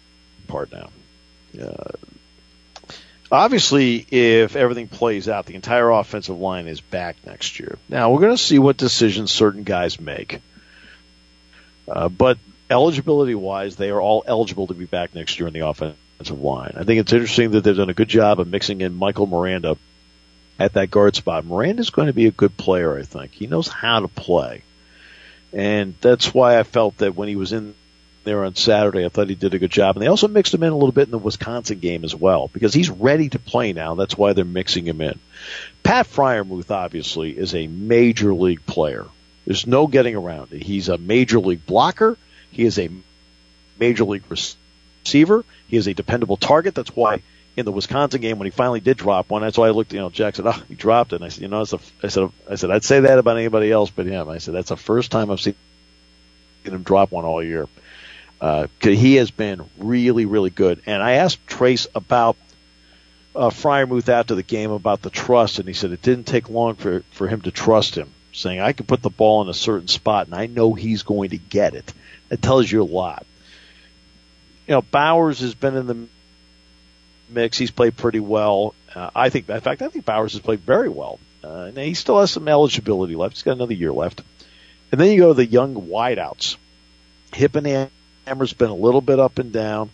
part 0.49 0.73
now. 0.73 0.90
Uh, 1.61 1.92
obviously, 3.31 3.99
if 4.11 4.57
everything 4.57 4.88
plays 4.88 5.29
out, 5.29 5.47
the 5.47 5.55
entire 5.55 5.90
offensive 5.90 6.37
line 6.37 6.66
is 6.66 6.81
back 6.81 7.16
next 7.25 7.61
year. 7.61 7.79
Now 7.88 8.11
we're 8.11 8.21
going 8.21 8.37
to 8.37 8.42
see 8.42 8.59
what 8.59 8.77
decisions 8.77 9.31
certain 9.31 9.62
guys 9.62 10.01
make. 10.01 10.40
Uh, 11.88 12.09
but 12.09 12.38
eligibility 12.69 13.37
wise, 13.37 13.77
they 13.77 13.90
are 13.90 14.01
all 14.01 14.25
eligible 14.27 14.66
to 14.66 14.75
be 14.75 14.87
back 14.87 15.14
next 15.14 15.38
year 15.38 15.47
in 15.47 15.55
the 15.55 15.61
offensive 15.61 15.97
line. 16.31 16.74
I 16.76 16.85
think 16.85 17.00
it's 17.00 17.12
interesting 17.12 17.52
that 17.52 17.64
they've 17.64 17.76
done 17.76 17.90
a 17.90 17.94
good 17.94 18.09
job 18.09 18.40
of 18.40 18.48
mixing 18.48 18.81
in 18.81 18.94
Michael 18.94 19.26
Miranda 19.26 19.76
at 20.59 20.72
that 20.74 20.90
guard 20.90 21.14
spot. 21.14 21.44
Miranda's 21.44 21.90
going 21.90 22.07
to 22.07 22.14
be 22.14 22.26
a 22.26 22.31
good 22.31 22.57
player, 22.57 22.98
I 22.98 23.02
think. 23.02 23.33
He 23.33 23.46
knows 23.46 23.68
how 23.68 24.00
to 24.00 24.09
play. 24.09 24.62
And 25.52 25.94
that's 26.00 26.35
why 26.35 26.59
I 26.59 26.62
felt 26.62 26.98
that 26.98 27.14
when 27.14 27.29
he 27.29 27.37
was 27.37 27.52
in 27.52 27.74
there 28.24 28.44
on 28.44 28.57
Saturday, 28.57 29.05
I 29.05 29.09
thought 29.09 29.29
he 29.29 29.37
did 29.37 29.55
a 29.55 29.59
good 29.59 29.70
job. 29.70 29.96
And 29.96 30.02
they 30.02 30.09
also 30.09 30.29
mixed 30.29 30.52
him 30.52 30.62
in 30.62 30.72
a 30.72 30.76
little 30.76 30.92
bit 30.92 31.07
in 31.07 31.12
the 31.12 31.18
Wisconsin 31.18 31.79
game 31.79 32.05
as 32.05 32.14
well, 32.14 32.48
because 32.52 32.74
he's 32.74 32.90
ready 32.90 33.29
to 33.29 33.38
play 33.38 33.72
now. 33.72 33.94
That's 33.94 34.18
why 34.18 34.33
they're 34.33 34.44
mixing 34.44 34.87
him 34.87 35.00
in. 35.00 35.18
Pat 35.83 36.07
Freiermuth, 36.07 36.70
obviously, 36.70 37.38
is 37.38 37.55
a 37.55 37.68
major 37.68 38.35
league 38.35 38.66
player. 38.66 39.07
There's 39.46 39.66
no 39.66 39.87
getting 39.87 40.16
around 40.16 40.52
it. 40.52 40.62
He's 40.62 40.88
a 40.88 40.98
major 40.98 41.38
league 41.38 41.64
blocker. 41.66 42.18
He 42.50 42.64
is 42.64 42.79
a 42.79 42.90
major 43.79 44.05
league 44.05 44.24
receiver. 44.29 44.59
He 45.69 45.77
is 45.77 45.87
a 45.87 45.95
dependable 45.95 46.37
target. 46.37 46.75
That's 46.75 46.95
why 46.95 47.23
in 47.57 47.64
the 47.64 47.73
Wisconsin 47.73 48.21
game 48.21 48.38
when 48.38 48.47
he 48.47 48.51
finally 48.51 48.81
did 48.81 48.97
drop 48.97 49.31
one, 49.31 49.42
that's 49.42 49.57
why 49.57 49.69
I 49.69 49.71
looked, 49.71 49.92
you 49.92 49.99
know, 49.99 50.11
Jack 50.11 50.37
said, 50.37 50.47
oh, 50.47 50.62
he 50.69 50.75
dropped 50.75 51.12
it. 51.12 51.16
And 51.16 51.25
I 51.25 51.29
said, 51.29 51.42
you 51.42 51.49
know, 51.49 51.62
it's 51.62 51.73
a, 51.73 51.81
I 52.03 52.09
said, 52.09 52.31
I 52.51 52.55
said, 52.57 52.71
I'd 52.71 52.85
say 52.85 53.01
that 53.01 53.19
about 53.19 53.38
anybody 53.38 53.73
else 53.73 53.90
but 53.90 54.07
him. 54.07 54.29
I 54.29 54.38
said, 54.38 54.55
that's 54.55 54.69
the 54.69 54.77
first 54.77 55.11
time 55.11 55.31
I've 55.31 55.40
seen 55.40 55.55
him 56.64 56.83
drop 56.83 57.12
one 57.12 57.25
all 57.25 57.42
year. 57.42 57.66
Uh, 58.40 58.66
he 58.83 59.14
has 59.16 59.31
been 59.31 59.64
really, 59.79 60.27
really 60.27 60.51
good. 60.51 60.83
And 60.85 61.03
I 61.03 61.12
asked 61.12 61.47
Trace 61.47 61.87
about 61.95 62.37
uh, 63.35 63.49
Freiermuth 63.49 64.09
after 64.09 64.35
the 64.35 64.42
game 64.42 64.71
about 64.71 65.01
the 65.01 65.11
trust, 65.11 65.59
and 65.59 65.66
he 65.66 65.75
said 65.75 65.90
it 65.92 66.03
didn't 66.03 66.25
take 66.25 66.51
long 66.51 66.75
for 66.75 67.03
for 67.12 67.29
him 67.29 67.42
to 67.42 67.51
trust 67.51 67.95
him 67.95 68.12
saying 68.37 68.61
I 68.61 68.73
can 68.73 68.87
put 68.87 69.03
the 69.03 69.11
ball 69.11 69.42
in 69.42 69.49
a 69.49 69.55
certain 69.55 69.88
spot 69.88 70.27
and 70.27 70.35
I 70.35 70.47
know 70.47 70.75
he's 70.75 71.03
going 71.03 71.31
to 71.31 71.38
get 71.38 71.75
it. 71.75 71.92
That 72.29 72.42
tells 72.42 72.71
you 72.71 72.83
a 72.83 72.85
lot. 72.85 73.27
You 74.66 74.74
know, 74.74 74.83
Bowers 74.83 75.40
has 75.40 75.55
been 75.55 75.76
in 75.76 75.87
the 75.87 76.09
mix. 77.29 77.59
He's 77.59 77.70
played 77.70 77.96
pretty 77.96 78.20
well. 78.20 78.74
Uh, 78.94 79.11
I 79.14 79.29
think, 79.29 79.48
in 79.48 79.61
fact, 79.61 79.83
I 79.83 79.88
think 79.88 80.05
Bowers 80.05 80.33
has 80.33 80.42
played 80.42 80.61
very 80.61 80.88
well. 80.88 81.20
Uh, 81.44 81.66
and 81.68 81.79
he 81.79 81.94
still 81.94 82.20
has 82.20 82.31
some 82.31 82.48
eligibility 82.48 83.14
left. 83.14 83.35
He's 83.37 83.42
got 83.42 83.52
another 83.52 83.74
year 83.74 83.92
left. 83.92 84.22
And 84.90 85.00
then 85.00 85.12
you 85.12 85.18
go 85.18 85.29
to 85.29 85.35
the 85.35 85.46
young 85.46 85.74
wideouts. 85.74 86.57
Hippenhammer's 87.33 88.52
been 88.52 88.70
a 88.70 88.74
little 88.74 89.00
bit 89.00 89.20
up 89.20 89.38
and 89.38 89.52
down, 89.52 89.90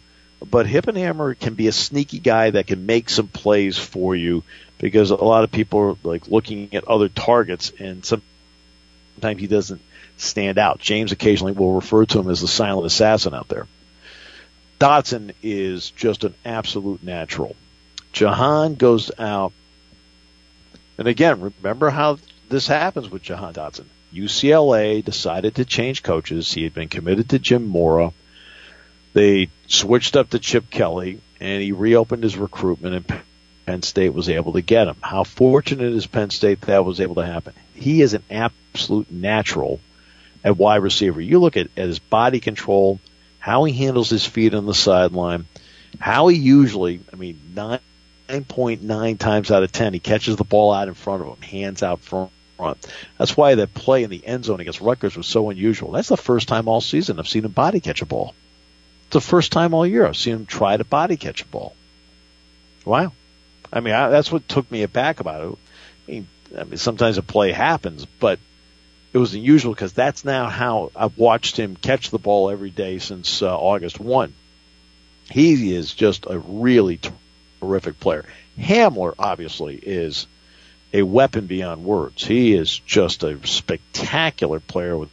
but 0.48 0.66
Hippenhammer 0.66 1.38
can 1.38 1.54
be 1.54 1.66
a 1.66 1.72
sneaky 1.72 2.18
guy 2.18 2.50
that 2.50 2.66
can 2.66 2.86
make 2.86 3.10
some 3.10 3.28
plays 3.28 3.76
for 3.76 4.14
you 4.14 4.44
because 4.78 5.10
a 5.10 5.16
lot 5.16 5.44
of 5.44 5.50
people 5.50 5.80
are 5.80 5.96
like 6.02 6.28
looking 6.28 6.74
at 6.74 6.88
other 6.88 7.08
targets 7.08 7.72
and 7.78 8.04
sometimes 8.04 9.40
he 9.40 9.46
doesn't 9.46 9.80
stand 10.16 10.58
out. 10.58 10.78
James 10.78 11.12
occasionally 11.12 11.52
will 11.52 11.74
refer 11.74 12.04
to 12.06 12.20
him 12.20 12.30
as 12.30 12.40
the 12.40 12.48
silent 12.48 12.86
assassin 12.86 13.34
out 13.34 13.48
there. 13.48 13.66
Dotson 14.82 15.32
is 15.44 15.92
just 15.92 16.24
an 16.24 16.34
absolute 16.44 17.04
natural. 17.04 17.54
Jahan 18.12 18.74
goes 18.74 19.12
out, 19.16 19.52
and 20.98 21.06
again, 21.06 21.40
remember 21.40 21.88
how 21.88 22.18
this 22.48 22.66
happens 22.66 23.08
with 23.08 23.22
Jahan 23.22 23.54
Dotson. 23.54 23.84
UCLA 24.12 25.04
decided 25.04 25.54
to 25.54 25.64
change 25.64 26.02
coaches. 26.02 26.52
He 26.52 26.64
had 26.64 26.74
been 26.74 26.88
committed 26.88 27.28
to 27.28 27.38
Jim 27.38 27.64
Mora. 27.64 28.12
They 29.12 29.50
switched 29.68 30.16
up 30.16 30.30
to 30.30 30.40
Chip 30.40 30.68
Kelly, 30.68 31.20
and 31.38 31.62
he 31.62 31.70
reopened 31.70 32.24
his 32.24 32.36
recruitment, 32.36 32.96
and 32.96 33.22
Penn 33.64 33.82
State 33.82 34.12
was 34.12 34.28
able 34.28 34.54
to 34.54 34.62
get 34.62 34.88
him. 34.88 34.96
How 35.00 35.22
fortunate 35.22 35.92
is 35.92 36.08
Penn 36.08 36.30
State 36.30 36.62
that 36.62 36.84
was 36.84 37.00
able 37.00 37.14
to 37.14 37.26
happen? 37.26 37.54
He 37.74 38.02
is 38.02 38.14
an 38.14 38.24
absolute 38.32 39.12
natural 39.12 39.78
at 40.42 40.56
wide 40.56 40.82
receiver. 40.82 41.20
You 41.20 41.38
look 41.38 41.56
at, 41.56 41.68
at 41.76 41.86
his 41.86 42.00
body 42.00 42.40
control, 42.40 42.98
how 43.42 43.64
he 43.64 43.72
handles 43.72 44.08
his 44.08 44.24
feet 44.24 44.54
on 44.54 44.66
the 44.66 44.72
sideline, 44.72 45.46
how 45.98 46.28
he 46.28 46.38
usually, 46.38 47.00
I 47.12 47.16
mean, 47.16 47.40
9.9 47.54 49.18
times 49.18 49.50
out 49.50 49.64
of 49.64 49.72
10, 49.72 49.94
he 49.94 49.98
catches 49.98 50.36
the 50.36 50.44
ball 50.44 50.72
out 50.72 50.86
in 50.86 50.94
front 50.94 51.22
of 51.22 51.28
him, 51.28 51.42
hands 51.42 51.82
out 51.82 51.98
front. 52.02 52.30
That's 53.18 53.36
why 53.36 53.56
that 53.56 53.74
play 53.74 54.04
in 54.04 54.10
the 54.10 54.24
end 54.24 54.44
zone 54.44 54.60
against 54.60 54.80
Rutgers 54.80 55.16
was 55.16 55.26
so 55.26 55.50
unusual. 55.50 55.90
That's 55.90 56.08
the 56.08 56.16
first 56.16 56.46
time 56.46 56.68
all 56.68 56.80
season 56.80 57.18
I've 57.18 57.26
seen 57.26 57.44
him 57.44 57.50
body 57.50 57.80
catch 57.80 58.00
a 58.00 58.06
ball. 58.06 58.32
It's 59.06 59.14
the 59.14 59.20
first 59.20 59.50
time 59.50 59.74
all 59.74 59.84
year 59.84 60.06
I've 60.06 60.16
seen 60.16 60.36
him 60.36 60.46
try 60.46 60.76
to 60.76 60.84
body 60.84 61.16
catch 61.16 61.42
a 61.42 61.46
ball. 61.46 61.74
Wow. 62.84 63.10
I 63.72 63.80
mean, 63.80 63.94
I, 63.94 64.08
that's 64.10 64.30
what 64.30 64.48
took 64.48 64.70
me 64.70 64.84
aback 64.84 65.18
about 65.18 65.42
it. 65.42 65.58
I 66.06 66.10
mean, 66.12 66.28
I 66.56 66.62
mean, 66.62 66.76
sometimes 66.76 67.18
a 67.18 67.22
play 67.22 67.50
happens, 67.50 68.04
but 68.04 68.38
it 69.12 69.18
was 69.18 69.34
unusual 69.34 69.74
because 69.74 69.92
that's 69.92 70.24
now 70.24 70.48
how 70.48 70.90
I've 70.96 71.18
watched 71.18 71.58
him 71.58 71.76
catch 71.76 72.10
the 72.10 72.18
ball 72.18 72.50
every 72.50 72.70
day 72.70 72.98
since 72.98 73.42
uh, 73.42 73.56
August 73.56 74.00
1. 74.00 74.32
He 75.30 75.74
is 75.74 75.94
just 75.94 76.26
a 76.28 76.38
really 76.38 77.00
terrific 77.60 78.00
player. 78.00 78.24
Hamler, 78.58 79.14
obviously, 79.18 79.76
is 79.76 80.26
a 80.92 81.02
weapon 81.02 81.46
beyond 81.46 81.84
words. 81.84 82.24
He 82.24 82.54
is 82.54 82.78
just 82.78 83.22
a 83.22 83.46
spectacular 83.46 84.60
player 84.60 84.96
with 84.96 85.10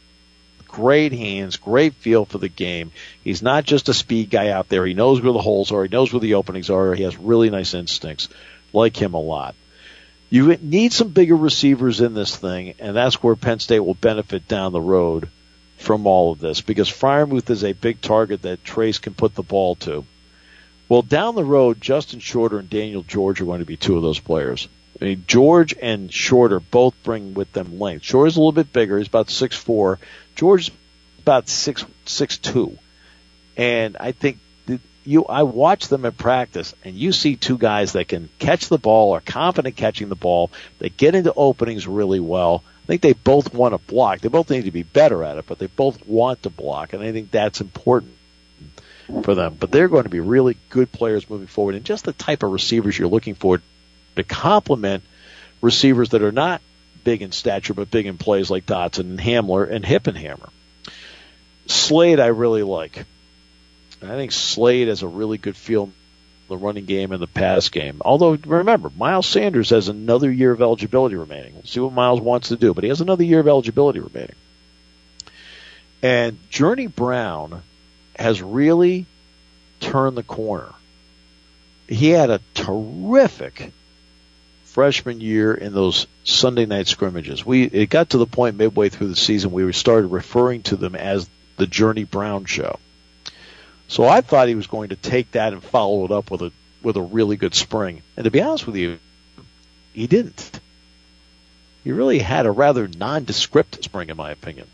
great 0.66 1.12
hands, 1.12 1.56
great 1.56 1.94
feel 1.94 2.24
for 2.24 2.38
the 2.38 2.48
game. 2.48 2.92
He's 3.24 3.42
not 3.42 3.64
just 3.64 3.88
a 3.88 3.94
speed 3.94 4.30
guy 4.30 4.48
out 4.48 4.68
there. 4.68 4.86
He 4.86 4.94
knows 4.94 5.20
where 5.20 5.32
the 5.32 5.42
holes 5.42 5.72
are. 5.72 5.82
He 5.82 5.88
knows 5.88 6.12
where 6.12 6.20
the 6.20 6.34
openings 6.34 6.70
are. 6.70 6.94
He 6.94 7.02
has 7.02 7.16
really 7.16 7.50
nice 7.50 7.74
instincts. 7.74 8.28
Like 8.72 8.96
him 8.96 9.14
a 9.14 9.20
lot. 9.20 9.54
You 10.30 10.56
need 10.62 10.92
some 10.92 11.08
bigger 11.08 11.36
receivers 11.36 12.00
in 12.00 12.14
this 12.14 12.36
thing, 12.36 12.74
and 12.78 12.94
that's 12.94 13.20
where 13.20 13.34
Penn 13.34 13.58
State 13.58 13.80
will 13.80 13.94
benefit 13.94 14.46
down 14.46 14.72
the 14.72 14.80
road 14.80 15.28
from 15.76 16.06
all 16.06 16.30
of 16.30 16.38
this 16.38 16.60
because 16.60 16.88
Freiermuth 16.88 17.50
is 17.50 17.64
a 17.64 17.72
big 17.72 18.00
target 18.00 18.42
that 18.42 18.62
Trace 18.62 18.98
can 18.98 19.14
put 19.14 19.34
the 19.34 19.42
ball 19.42 19.74
to. 19.76 20.04
Well, 20.88 21.02
down 21.02 21.34
the 21.34 21.44
road, 21.44 21.80
Justin 21.80 22.20
Shorter 22.20 22.60
and 22.60 22.70
Daniel 22.70 23.02
George 23.02 23.40
are 23.40 23.44
going 23.44 23.58
to 23.58 23.66
be 23.66 23.76
two 23.76 23.96
of 23.96 24.02
those 24.02 24.20
players. 24.20 24.68
I 25.00 25.04
mean, 25.04 25.24
George 25.26 25.74
and 25.80 26.12
Shorter 26.12 26.60
both 26.60 26.94
bring 27.02 27.34
with 27.34 27.52
them 27.52 27.80
length. 27.80 28.04
Shorter's 28.04 28.36
a 28.36 28.40
little 28.40 28.52
bit 28.52 28.72
bigger; 28.72 28.98
he's 28.98 29.08
about 29.08 29.30
six 29.30 29.56
four. 29.56 29.98
George's 30.36 30.70
about 31.20 31.48
six 31.48 31.84
six 32.04 32.38
two, 32.38 32.78
and 33.56 33.96
I 33.98 34.12
think 34.12 34.38
you 35.04 35.24
I 35.24 35.42
watch 35.42 35.88
them 35.88 36.04
in 36.04 36.12
practice 36.12 36.74
and 36.84 36.94
you 36.94 37.12
see 37.12 37.36
two 37.36 37.58
guys 37.58 37.92
that 37.92 38.08
can 38.08 38.28
catch 38.38 38.68
the 38.68 38.78
ball 38.78 39.14
are 39.14 39.20
confident 39.20 39.76
catching 39.76 40.08
the 40.08 40.16
ball. 40.16 40.50
They 40.78 40.88
get 40.88 41.14
into 41.14 41.32
openings 41.34 41.86
really 41.86 42.20
well. 42.20 42.62
I 42.84 42.86
think 42.86 43.02
they 43.02 43.12
both 43.12 43.54
want 43.54 43.72
to 43.72 43.78
block. 43.78 44.20
They 44.20 44.28
both 44.28 44.50
need 44.50 44.64
to 44.64 44.70
be 44.70 44.82
better 44.82 45.22
at 45.24 45.38
it, 45.38 45.46
but 45.46 45.58
they 45.58 45.66
both 45.66 46.06
want 46.06 46.42
to 46.42 46.50
block 46.50 46.92
and 46.92 47.02
I 47.02 47.12
think 47.12 47.30
that's 47.30 47.60
important 47.60 48.14
for 49.22 49.34
them. 49.34 49.56
But 49.58 49.70
they're 49.70 49.88
going 49.88 50.04
to 50.04 50.10
be 50.10 50.20
really 50.20 50.56
good 50.68 50.92
players 50.92 51.28
moving 51.28 51.46
forward 51.46 51.74
and 51.74 51.84
just 51.84 52.04
the 52.04 52.12
type 52.12 52.42
of 52.42 52.52
receivers 52.52 52.98
you're 52.98 53.08
looking 53.08 53.34
for 53.34 53.60
to 54.16 54.24
complement 54.24 55.02
receivers 55.60 56.10
that 56.10 56.22
are 56.22 56.32
not 56.32 56.60
big 57.04 57.22
in 57.22 57.32
stature 57.32 57.74
but 57.74 57.90
big 57.90 58.06
in 58.06 58.18
plays 58.18 58.50
like 58.50 58.66
Dotson 58.66 59.00
and 59.00 59.20
Hamler 59.20 59.70
and 59.70 59.84
Hippenhammer. 59.84 60.50
Slade 61.66 62.20
I 62.20 62.26
really 62.26 62.62
like. 62.62 63.06
I 64.02 64.08
think 64.08 64.32
Slade 64.32 64.88
has 64.88 65.02
a 65.02 65.08
really 65.08 65.38
good 65.38 65.56
feel 65.56 65.90
the 66.48 66.56
running 66.56 66.84
game 66.84 67.12
and 67.12 67.22
the 67.22 67.28
pass 67.28 67.68
game. 67.68 68.02
Although 68.04 68.32
remember, 68.32 68.90
Miles 68.96 69.26
Sanders 69.26 69.70
has 69.70 69.88
another 69.88 70.30
year 70.30 70.50
of 70.50 70.60
eligibility 70.60 71.14
remaining. 71.14 71.54
We'll 71.54 71.62
see 71.62 71.80
what 71.80 71.92
Miles 71.92 72.20
wants 72.20 72.48
to 72.48 72.56
do, 72.56 72.74
but 72.74 72.84
he 72.84 72.88
has 72.88 73.00
another 73.00 73.24
year 73.24 73.40
of 73.40 73.48
eligibility 73.48 74.00
remaining. 74.00 74.34
And 76.02 76.38
Journey 76.50 76.88
Brown 76.88 77.62
has 78.16 78.42
really 78.42 79.06
turned 79.78 80.16
the 80.16 80.22
corner. 80.22 80.72
He 81.88 82.10
had 82.10 82.30
a 82.30 82.40
terrific 82.54 83.72
freshman 84.64 85.20
year 85.20 85.54
in 85.54 85.72
those 85.72 86.06
Sunday 86.24 86.66
night 86.66 86.86
scrimmages. 86.86 87.44
We 87.44 87.64
it 87.64 87.90
got 87.90 88.10
to 88.10 88.18
the 88.18 88.26
point 88.26 88.56
midway 88.56 88.88
through 88.88 89.08
the 89.08 89.16
season 89.16 89.52
we 89.52 89.72
started 89.72 90.08
referring 90.08 90.62
to 90.64 90.76
them 90.76 90.94
as 90.94 91.28
the 91.56 91.66
Journey 91.66 92.04
Brown 92.04 92.44
show. 92.44 92.78
So 93.90 94.06
I 94.06 94.20
thought 94.20 94.46
he 94.46 94.54
was 94.54 94.68
going 94.68 94.90
to 94.90 94.96
take 94.96 95.32
that 95.32 95.52
and 95.52 95.60
follow 95.62 96.04
it 96.04 96.12
up 96.12 96.30
with 96.30 96.42
a 96.42 96.52
with 96.80 96.96
a 96.96 97.02
really 97.02 97.36
good 97.36 97.56
spring. 97.56 98.02
And 98.16 98.22
to 98.24 98.30
be 98.30 98.40
honest 98.40 98.64
with 98.64 98.76
you, 98.76 99.00
he 99.92 100.06
didn't. 100.06 100.60
He 101.82 101.90
really 101.90 102.20
had 102.20 102.46
a 102.46 102.52
rather 102.52 102.86
nondescript 102.86 103.82
spring, 103.82 104.08
in 104.08 104.16
my 104.16 104.30
opinion. 104.30 104.68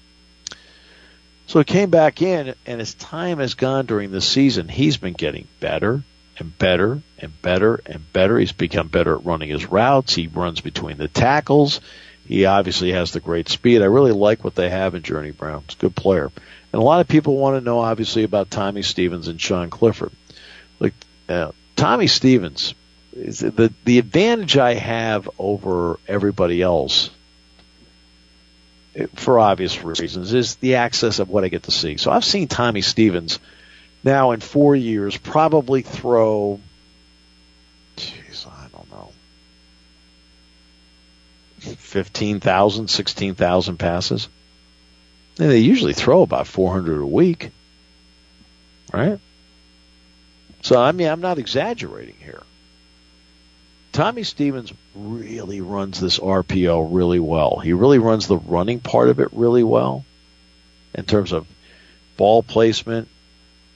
So 1.47 1.61
he 1.61 1.65
came 1.65 1.89
back 1.89 2.21
in, 2.21 2.55
and 2.67 2.81
as 2.81 2.93
time 2.93 3.39
has 3.39 3.55
gone 3.55 3.87
during 3.87 4.11
the 4.11 4.21
season, 4.21 4.69
he's 4.69 4.99
been 4.99 5.15
getting 5.15 5.49
better 5.61 6.03
and 6.39 6.59
better 6.59 7.01
and 7.19 7.41
better 7.41 7.81
and 7.87 8.13
better. 8.13 8.39
He's 8.39 8.53
become 8.53 8.89
better 8.89 9.15
at 9.15 9.25
running 9.25 9.49
his 9.49 9.65
routes. 9.65 10.15
He 10.15 10.27
runs 10.27 10.61
between 10.61 10.99
the 10.99 11.09
tackles. 11.09 11.81
He 12.27 12.45
obviously 12.45 12.93
has 12.93 13.13
the 13.13 13.21
great 13.21 13.49
speed. 13.49 13.83
I 13.83 13.87
really 13.87 14.13
like 14.13 14.43
what 14.43 14.55
they 14.55 14.69
have 14.69 14.95
in 14.95 15.03
Journey 15.03 15.31
Brown. 15.31 15.63
He's 15.67 15.77
a 15.77 15.81
good 15.81 15.97
player. 15.97 16.31
And 16.73 16.83
a 16.83 16.85
lot 16.85 17.01
of 17.01 17.09
people 17.09 17.37
want 17.37 17.57
to 17.57 17.65
know, 17.65 17.79
obviously, 17.79 18.25
about 18.25 18.51
Tommy 18.51 18.83
Stevens 18.83 19.29
and 19.29 19.41
Sean 19.41 19.71
Clifford. 19.71 20.13
Like, 20.81 20.95
uh, 21.29 21.53
Tommy 21.77 22.09
Stevens, 22.09 22.75
is 23.13 23.39
the, 23.39 23.73
the 23.85 23.99
advantage 23.99 24.57
I 24.57 24.75
have 24.75 25.29
over 25.39 25.99
everybody 26.07 26.61
else 26.61 27.11
for 29.15 29.39
obvious 29.39 29.83
reasons, 29.83 30.33
is 30.33 30.57
the 30.57 30.77
access 30.77 31.19
of 31.19 31.29
what 31.29 31.45
I 31.45 31.49
get 31.49 31.65
to 31.65 31.71
see. 31.71 31.97
So 31.97 32.11
I've 32.11 32.25
seen 32.25 32.49
Tommy 32.49 32.81
Stevens 32.81 33.39
now 34.03 34.33
in 34.33 34.41
four 34.41 34.75
years 34.75 35.17
probably 35.17 35.83
throw, 35.83 36.61
jeez, 37.97 38.47
I 38.47 38.69
don't 38.73 38.91
know, 38.91 39.13
15,000, 41.75 42.89
16,000 42.89 43.77
passes. 43.77 44.29
And 45.39 45.51
they 45.51 45.59
usually 45.59 45.93
throw 45.93 46.23
about 46.23 46.47
400 46.47 47.01
a 47.01 47.07
week, 47.07 47.51
right? 48.93 49.19
So, 50.63 50.81
I 50.81 50.93
mean, 50.93 51.09
I'm 51.09 51.21
not 51.21 51.39
exaggerating 51.39 52.17
here. 52.19 52.43
Tommy 53.93 54.25
Stevens 54.25 54.73
really 54.95 55.61
runs 55.61 56.01
this 56.01 56.19
RPO 56.19 56.89
really 56.91 57.19
well. 57.21 57.59
He 57.59 57.73
really 57.73 57.99
runs 57.99 58.27
the 58.27 58.37
running 58.37 58.81
part 58.81 59.09
of 59.09 59.21
it 59.21 59.29
really 59.33 59.63
well 59.63 60.05
in 60.95 61.05
terms 61.05 61.33
of 61.33 61.47
ball 62.17 62.43
placement. 62.43 63.09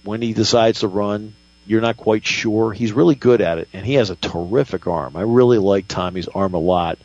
When 0.02 0.20
he 0.20 0.32
decides 0.32 0.80
to 0.80 0.88
run, 0.88 1.34
you're 1.66 1.80
not 1.80 1.96
quite 1.96 2.26
sure. 2.26 2.72
He's 2.72 2.92
really 2.92 3.14
good 3.14 3.40
at 3.40 3.58
it, 3.58 3.68
and 3.72 3.86
he 3.86 3.94
has 3.94 4.10
a 4.10 4.16
terrific 4.16 4.86
arm. 4.86 5.16
I 5.16 5.22
really 5.22 5.58
like 5.58 5.86
Tommy's 5.88 6.28
arm 6.28 6.54
a 6.54 6.58
lot. 6.58 6.98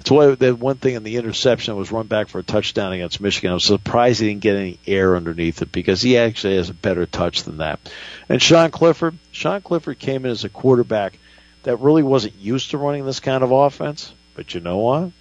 It's 0.00 0.10
why 0.10 0.34
the 0.34 0.54
one 0.54 0.76
thing 0.76 0.94
in 0.94 1.02
the 1.04 1.16
interception 1.16 1.76
was 1.76 1.92
run 1.92 2.06
back 2.06 2.28
for 2.28 2.38
a 2.38 2.42
touchdown 2.42 2.92
against 2.92 3.20
Michigan. 3.20 3.50
I 3.50 3.54
was 3.54 3.64
surprised 3.64 4.20
he 4.20 4.28
didn't 4.28 4.42
get 4.42 4.56
any 4.56 4.78
air 4.86 5.14
underneath 5.14 5.62
it 5.62 5.70
because 5.70 6.02
he 6.02 6.18
actually 6.18 6.56
has 6.56 6.70
a 6.70 6.74
better 6.74 7.06
touch 7.06 7.44
than 7.44 7.58
that. 7.58 7.80
And 8.28 8.40
Sean 8.40 8.70
Clifford, 8.70 9.18
Sean 9.30 9.60
Clifford 9.60 9.98
came 9.98 10.24
in 10.24 10.30
as 10.32 10.44
a 10.44 10.48
quarterback– 10.48 11.18
that 11.62 11.80
really 11.80 12.02
wasn't 12.02 12.36
used 12.36 12.70
to 12.70 12.78
running 12.78 13.04
this 13.04 13.20
kind 13.20 13.44
of 13.44 13.52
offense. 13.52 14.12
But 14.34 14.54
you 14.54 14.60
know 14.60 14.78
what? 14.78 15.12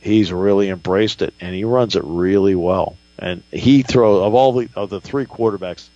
He's 0.00 0.32
really 0.32 0.68
embraced 0.68 1.22
it 1.22 1.34
and 1.40 1.54
he 1.54 1.64
runs 1.64 1.96
it 1.96 2.04
really 2.04 2.54
well. 2.54 2.96
And 3.18 3.42
he 3.50 3.82
throws 3.82 4.22
of 4.22 4.34
all 4.34 4.52
the 4.52 4.68
of 4.74 4.90
the 4.90 5.00
three 5.00 5.24
quarterbacks 5.24 5.88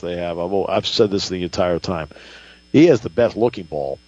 they 0.00 0.16
have. 0.16 0.36
I've, 0.38 0.52
I've 0.68 0.86
said 0.86 1.12
this 1.12 1.28
the 1.28 1.44
entire 1.44 1.78
time. 1.78 2.08
He 2.72 2.86
has 2.86 3.02
the 3.02 3.10
best 3.10 3.36
looking 3.36 3.64
ball 3.66 4.00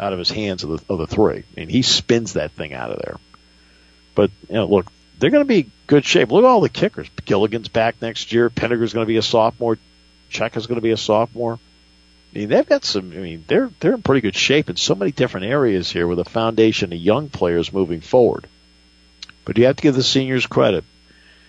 out 0.00 0.12
of 0.12 0.18
his 0.18 0.30
hands 0.30 0.64
of 0.64 0.70
the 0.70 0.92
of 0.92 0.98
the 0.98 1.06
three, 1.06 1.44
and 1.56 1.70
he 1.70 1.82
spins 1.82 2.32
that 2.32 2.52
thing 2.52 2.72
out 2.72 2.90
of 2.90 3.00
there. 3.02 3.16
But 4.14 4.30
you 4.48 4.54
know, 4.54 4.66
look, 4.66 4.90
they're 5.18 5.30
going 5.30 5.44
to 5.44 5.48
be 5.48 5.70
good 5.86 6.04
shape. 6.04 6.32
Look 6.32 6.44
at 6.44 6.48
all 6.48 6.60
the 6.60 6.68
kickers. 6.68 7.08
Gillikin's 7.24 7.68
back 7.68 8.00
next 8.00 8.32
year. 8.32 8.50
Pinegar's 8.50 8.92
going 8.92 9.04
to 9.04 9.08
be 9.08 9.18
a 9.18 9.22
sophomore. 9.22 9.78
Check 10.30 10.56
is 10.56 10.66
going 10.66 10.76
to 10.76 10.82
be 10.82 10.92
a 10.92 10.96
sophomore. 10.96 11.58
I 12.34 12.38
mean, 12.38 12.48
they've 12.48 12.66
got 12.66 12.84
some. 12.84 13.12
I 13.12 13.16
mean, 13.16 13.44
they're 13.46 13.70
they're 13.80 13.94
in 13.94 14.02
pretty 14.02 14.22
good 14.22 14.36
shape 14.36 14.70
in 14.70 14.76
so 14.76 14.94
many 14.94 15.12
different 15.12 15.46
areas 15.46 15.90
here 15.90 16.06
with 16.06 16.18
a 16.18 16.24
foundation 16.24 16.92
of 16.92 16.98
young 16.98 17.28
players 17.28 17.72
moving 17.72 18.00
forward. 18.00 18.46
But 19.44 19.58
you 19.58 19.66
have 19.66 19.76
to 19.76 19.82
give 19.82 19.94
the 19.94 20.02
seniors 20.02 20.46
credit. 20.46 20.84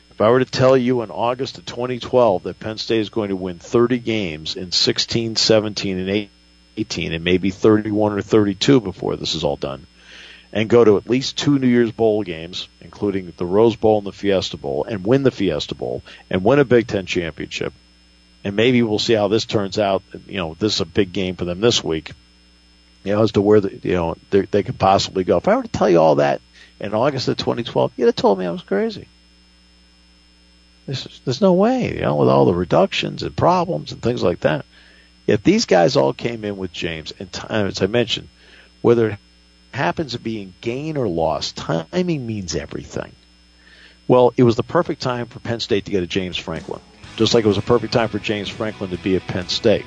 If 0.10 0.20
I 0.20 0.30
were 0.30 0.40
to 0.40 0.46
tell 0.46 0.76
you 0.76 1.02
in 1.02 1.12
August 1.12 1.58
of 1.58 1.66
2012 1.66 2.44
that 2.44 2.60
Penn 2.60 2.78
State 2.78 3.00
is 3.00 3.10
going 3.10 3.30
to 3.30 3.36
win 3.36 3.60
30 3.60 4.00
games 4.00 4.56
in 4.56 4.72
16, 4.72 5.36
17, 5.36 5.98
and 5.98 6.10
18, 6.10 6.30
and 7.14 7.24
maybe 7.24 7.50
31 7.50 8.14
or 8.14 8.22
32 8.22 8.82
before 8.82 9.16
this 9.16 9.36
is 9.36 9.44
all 9.44 9.56
done, 9.56 9.88
and 10.54 10.70
go 10.70 10.84
to 10.84 10.98
at 10.98 11.10
least 11.10 11.38
two 11.38 11.60
New 11.60 11.68
Year's 11.68 11.92
Bowl 11.92 12.24
games, 12.24 12.68
including 12.82 13.34
the 13.38 13.46
Rose 13.46 13.76
Bowl 13.76 14.00
and 14.00 14.08
the 14.08 14.12
Fiesta 14.12 14.58
Bowl, 14.58 14.86
and 14.86 15.06
win 15.06 15.24
the 15.24 15.32
Fiesta 15.32 15.76
Bowl, 15.76 16.04
and 16.30 16.44
win 16.44 16.60
a 16.60 16.66
Big 16.66 16.88
Ten 16.88 17.06
championship, 17.06 17.74
and 18.44 18.56
maybe 18.56 18.82
we'll 18.82 19.00
see 19.00 19.14
how 19.14 19.28
this 19.28 19.46
turns 19.46 19.80
out. 19.80 20.04
You 20.28 20.38
know, 20.38 20.56
this 20.60 20.76
is 20.76 20.82
a 20.82 20.86
big 20.86 21.14
game 21.14 21.36
for 21.36 21.46
them 21.46 21.62
this 21.62 21.84
week. 21.84 22.12
You 23.04 23.16
know, 23.16 23.24
as 23.24 23.32
to 23.34 23.42
where 23.42 23.62
the, 23.62 23.80
you 23.82 23.94
know 23.94 24.16
they 24.30 24.64
could 24.64 24.78
possibly 24.78 25.24
go. 25.24 25.38
If 25.38 25.48
I 25.48 25.56
were 25.56 25.64
to 25.64 25.68
tell 25.68 25.90
you 25.90 26.00
all 26.00 26.16
that 26.16 26.42
in 26.80 26.94
August 26.94 27.28
of 27.28 27.38
2012, 27.38 27.94
you'd 27.98 28.06
have 28.06 28.16
told 28.16 28.40
me 28.40 28.46
I 28.46 28.52
was 28.52 28.64
crazy. 28.64 29.08
There's 30.88 31.42
no 31.42 31.54
way, 31.54 31.96
you 31.96 32.02
know, 32.02 32.16
with 32.16 32.28
all 32.28 32.46
the 32.46 32.54
reductions 32.54 33.24
and 33.24 33.36
problems 33.36 33.92
and 33.92 34.02
things 34.02 34.24
like 34.24 34.42
that. 34.42 34.66
Yet 35.28 35.44
these 35.44 35.66
guys 35.66 35.96
all 35.96 36.14
came 36.14 36.44
in 36.44 36.58
with 36.58 36.74
James, 36.74 37.14
and 37.20 37.32
time, 37.32 37.68
as 37.68 37.82
I 37.82 37.88
mentioned, 37.88 38.28
whether 38.82 39.12
it 39.12 39.20
happens 39.74 40.14
to 40.14 40.20
be 40.20 40.42
in 40.42 40.54
gain 40.62 40.98
or 40.98 41.08
loss, 41.08 41.52
timing 41.52 42.26
means 42.26 42.56
everything. 42.56 43.14
Well, 44.08 44.34
it 44.36 44.44
was 44.44 44.56
the 44.56 44.64
perfect 44.64 45.02
time 45.02 45.28
for 45.28 45.40
Penn 45.40 45.60
State 45.60 45.86
to 45.86 45.92
get 45.92 46.04
a 46.04 46.08
James 46.08 46.38
Franklin 46.38 46.82
just 47.16 47.34
like 47.34 47.44
it 47.44 47.48
was 47.48 47.58
a 47.58 47.62
perfect 47.62 47.94
time 47.94 48.10
for 48.10 48.20
James 48.20 48.50
Franklin 48.50 48.90
to 48.92 48.98
be 48.98 49.16
at 49.16 49.28
Penn 49.28 49.48
State. 49.48 49.86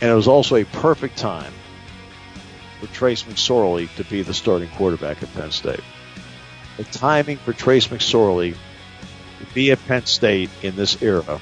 And 0.00 0.10
it 0.10 0.14
was 0.14 0.28
also 0.28 0.56
a 0.56 0.64
perfect 0.64 1.16
time 1.16 1.52
for 2.80 2.86
Trace 2.88 3.22
McSorley 3.24 3.94
to 3.96 4.04
be 4.04 4.22
the 4.22 4.34
starting 4.34 4.68
quarterback 4.70 5.22
at 5.22 5.32
Penn 5.34 5.50
State. 5.50 5.84
The 6.76 6.84
timing 6.84 7.36
for 7.36 7.52
Trace 7.52 7.88
McSorley 7.88 8.56
to 9.38 9.54
be 9.54 9.70
at 9.70 9.84
Penn 9.86 10.06
State 10.06 10.50
in 10.62 10.76
this 10.76 11.02
era 11.02 11.40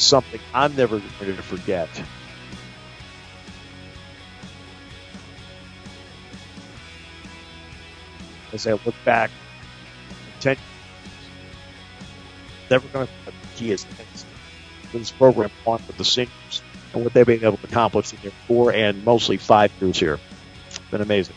something 0.00 0.40
I'm 0.54 0.74
never 0.76 0.98
going 0.98 1.36
to 1.36 1.42
forget. 1.42 1.88
As 8.52 8.66
I 8.66 8.72
look 8.72 8.94
back, 9.04 9.30
10 10.40 10.56
never 12.70 12.86
going 12.88 13.06
to 13.06 13.32
he 13.56 13.72
is 13.72 13.86
this 14.92 15.10
program 15.10 15.50
on 15.66 15.80
with 15.86 15.96
the 15.96 16.04
seniors 16.04 16.62
and 16.92 17.04
what 17.04 17.12
they've 17.12 17.26
been 17.26 17.44
able 17.44 17.58
to 17.58 17.66
accomplish 17.66 18.12
in 18.12 18.18
their 18.22 18.32
four 18.48 18.72
and 18.72 19.04
mostly 19.04 19.36
five 19.36 19.70
years 19.80 19.98
here. 19.98 20.18
It's 20.68 20.78
Been 20.90 21.02
amazing. 21.02 21.36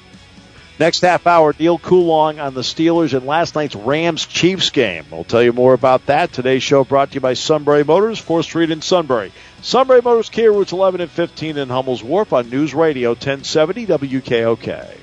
Next 0.80 1.02
half 1.02 1.28
hour, 1.28 1.54
Neal 1.60 1.78
Coolong 1.78 2.40
on 2.40 2.56
the 2.56 2.62
Steelers 2.62 3.16
and 3.16 3.28
last 3.28 3.54
night's 3.54 3.76
Rams 3.76 4.26
Chiefs 4.26 4.72
game. 4.72 5.06
We'll 5.12 5.24
tell 5.24 5.44
you 5.44 5.54
more 5.54 5.74
about 5.74 6.08
that. 6.08 6.34
Today's 6.34 6.64
show 6.64 6.84
brought 6.84 7.12
to 7.12 7.16
you 7.16 7.22
by 7.22 7.36
Sunbury 7.36 7.84
Motors, 7.84 8.20
4th 8.20 8.46
Street 8.46 8.72
in 8.72 8.82
Sunbury. 8.82 9.32
Sunbury 9.62 10.02
Motors 10.02 10.30
Kia 10.30 10.52
routes 10.52 10.72
11 10.72 11.02
and 11.02 11.12
15 11.12 11.58
in 11.58 11.70
Hummel's 11.70 12.04
Wharf 12.04 12.34
on 12.34 12.50
News 12.50 12.74
Radio 12.74 13.10
1070 13.12 13.86
WKOK. 13.86 14.98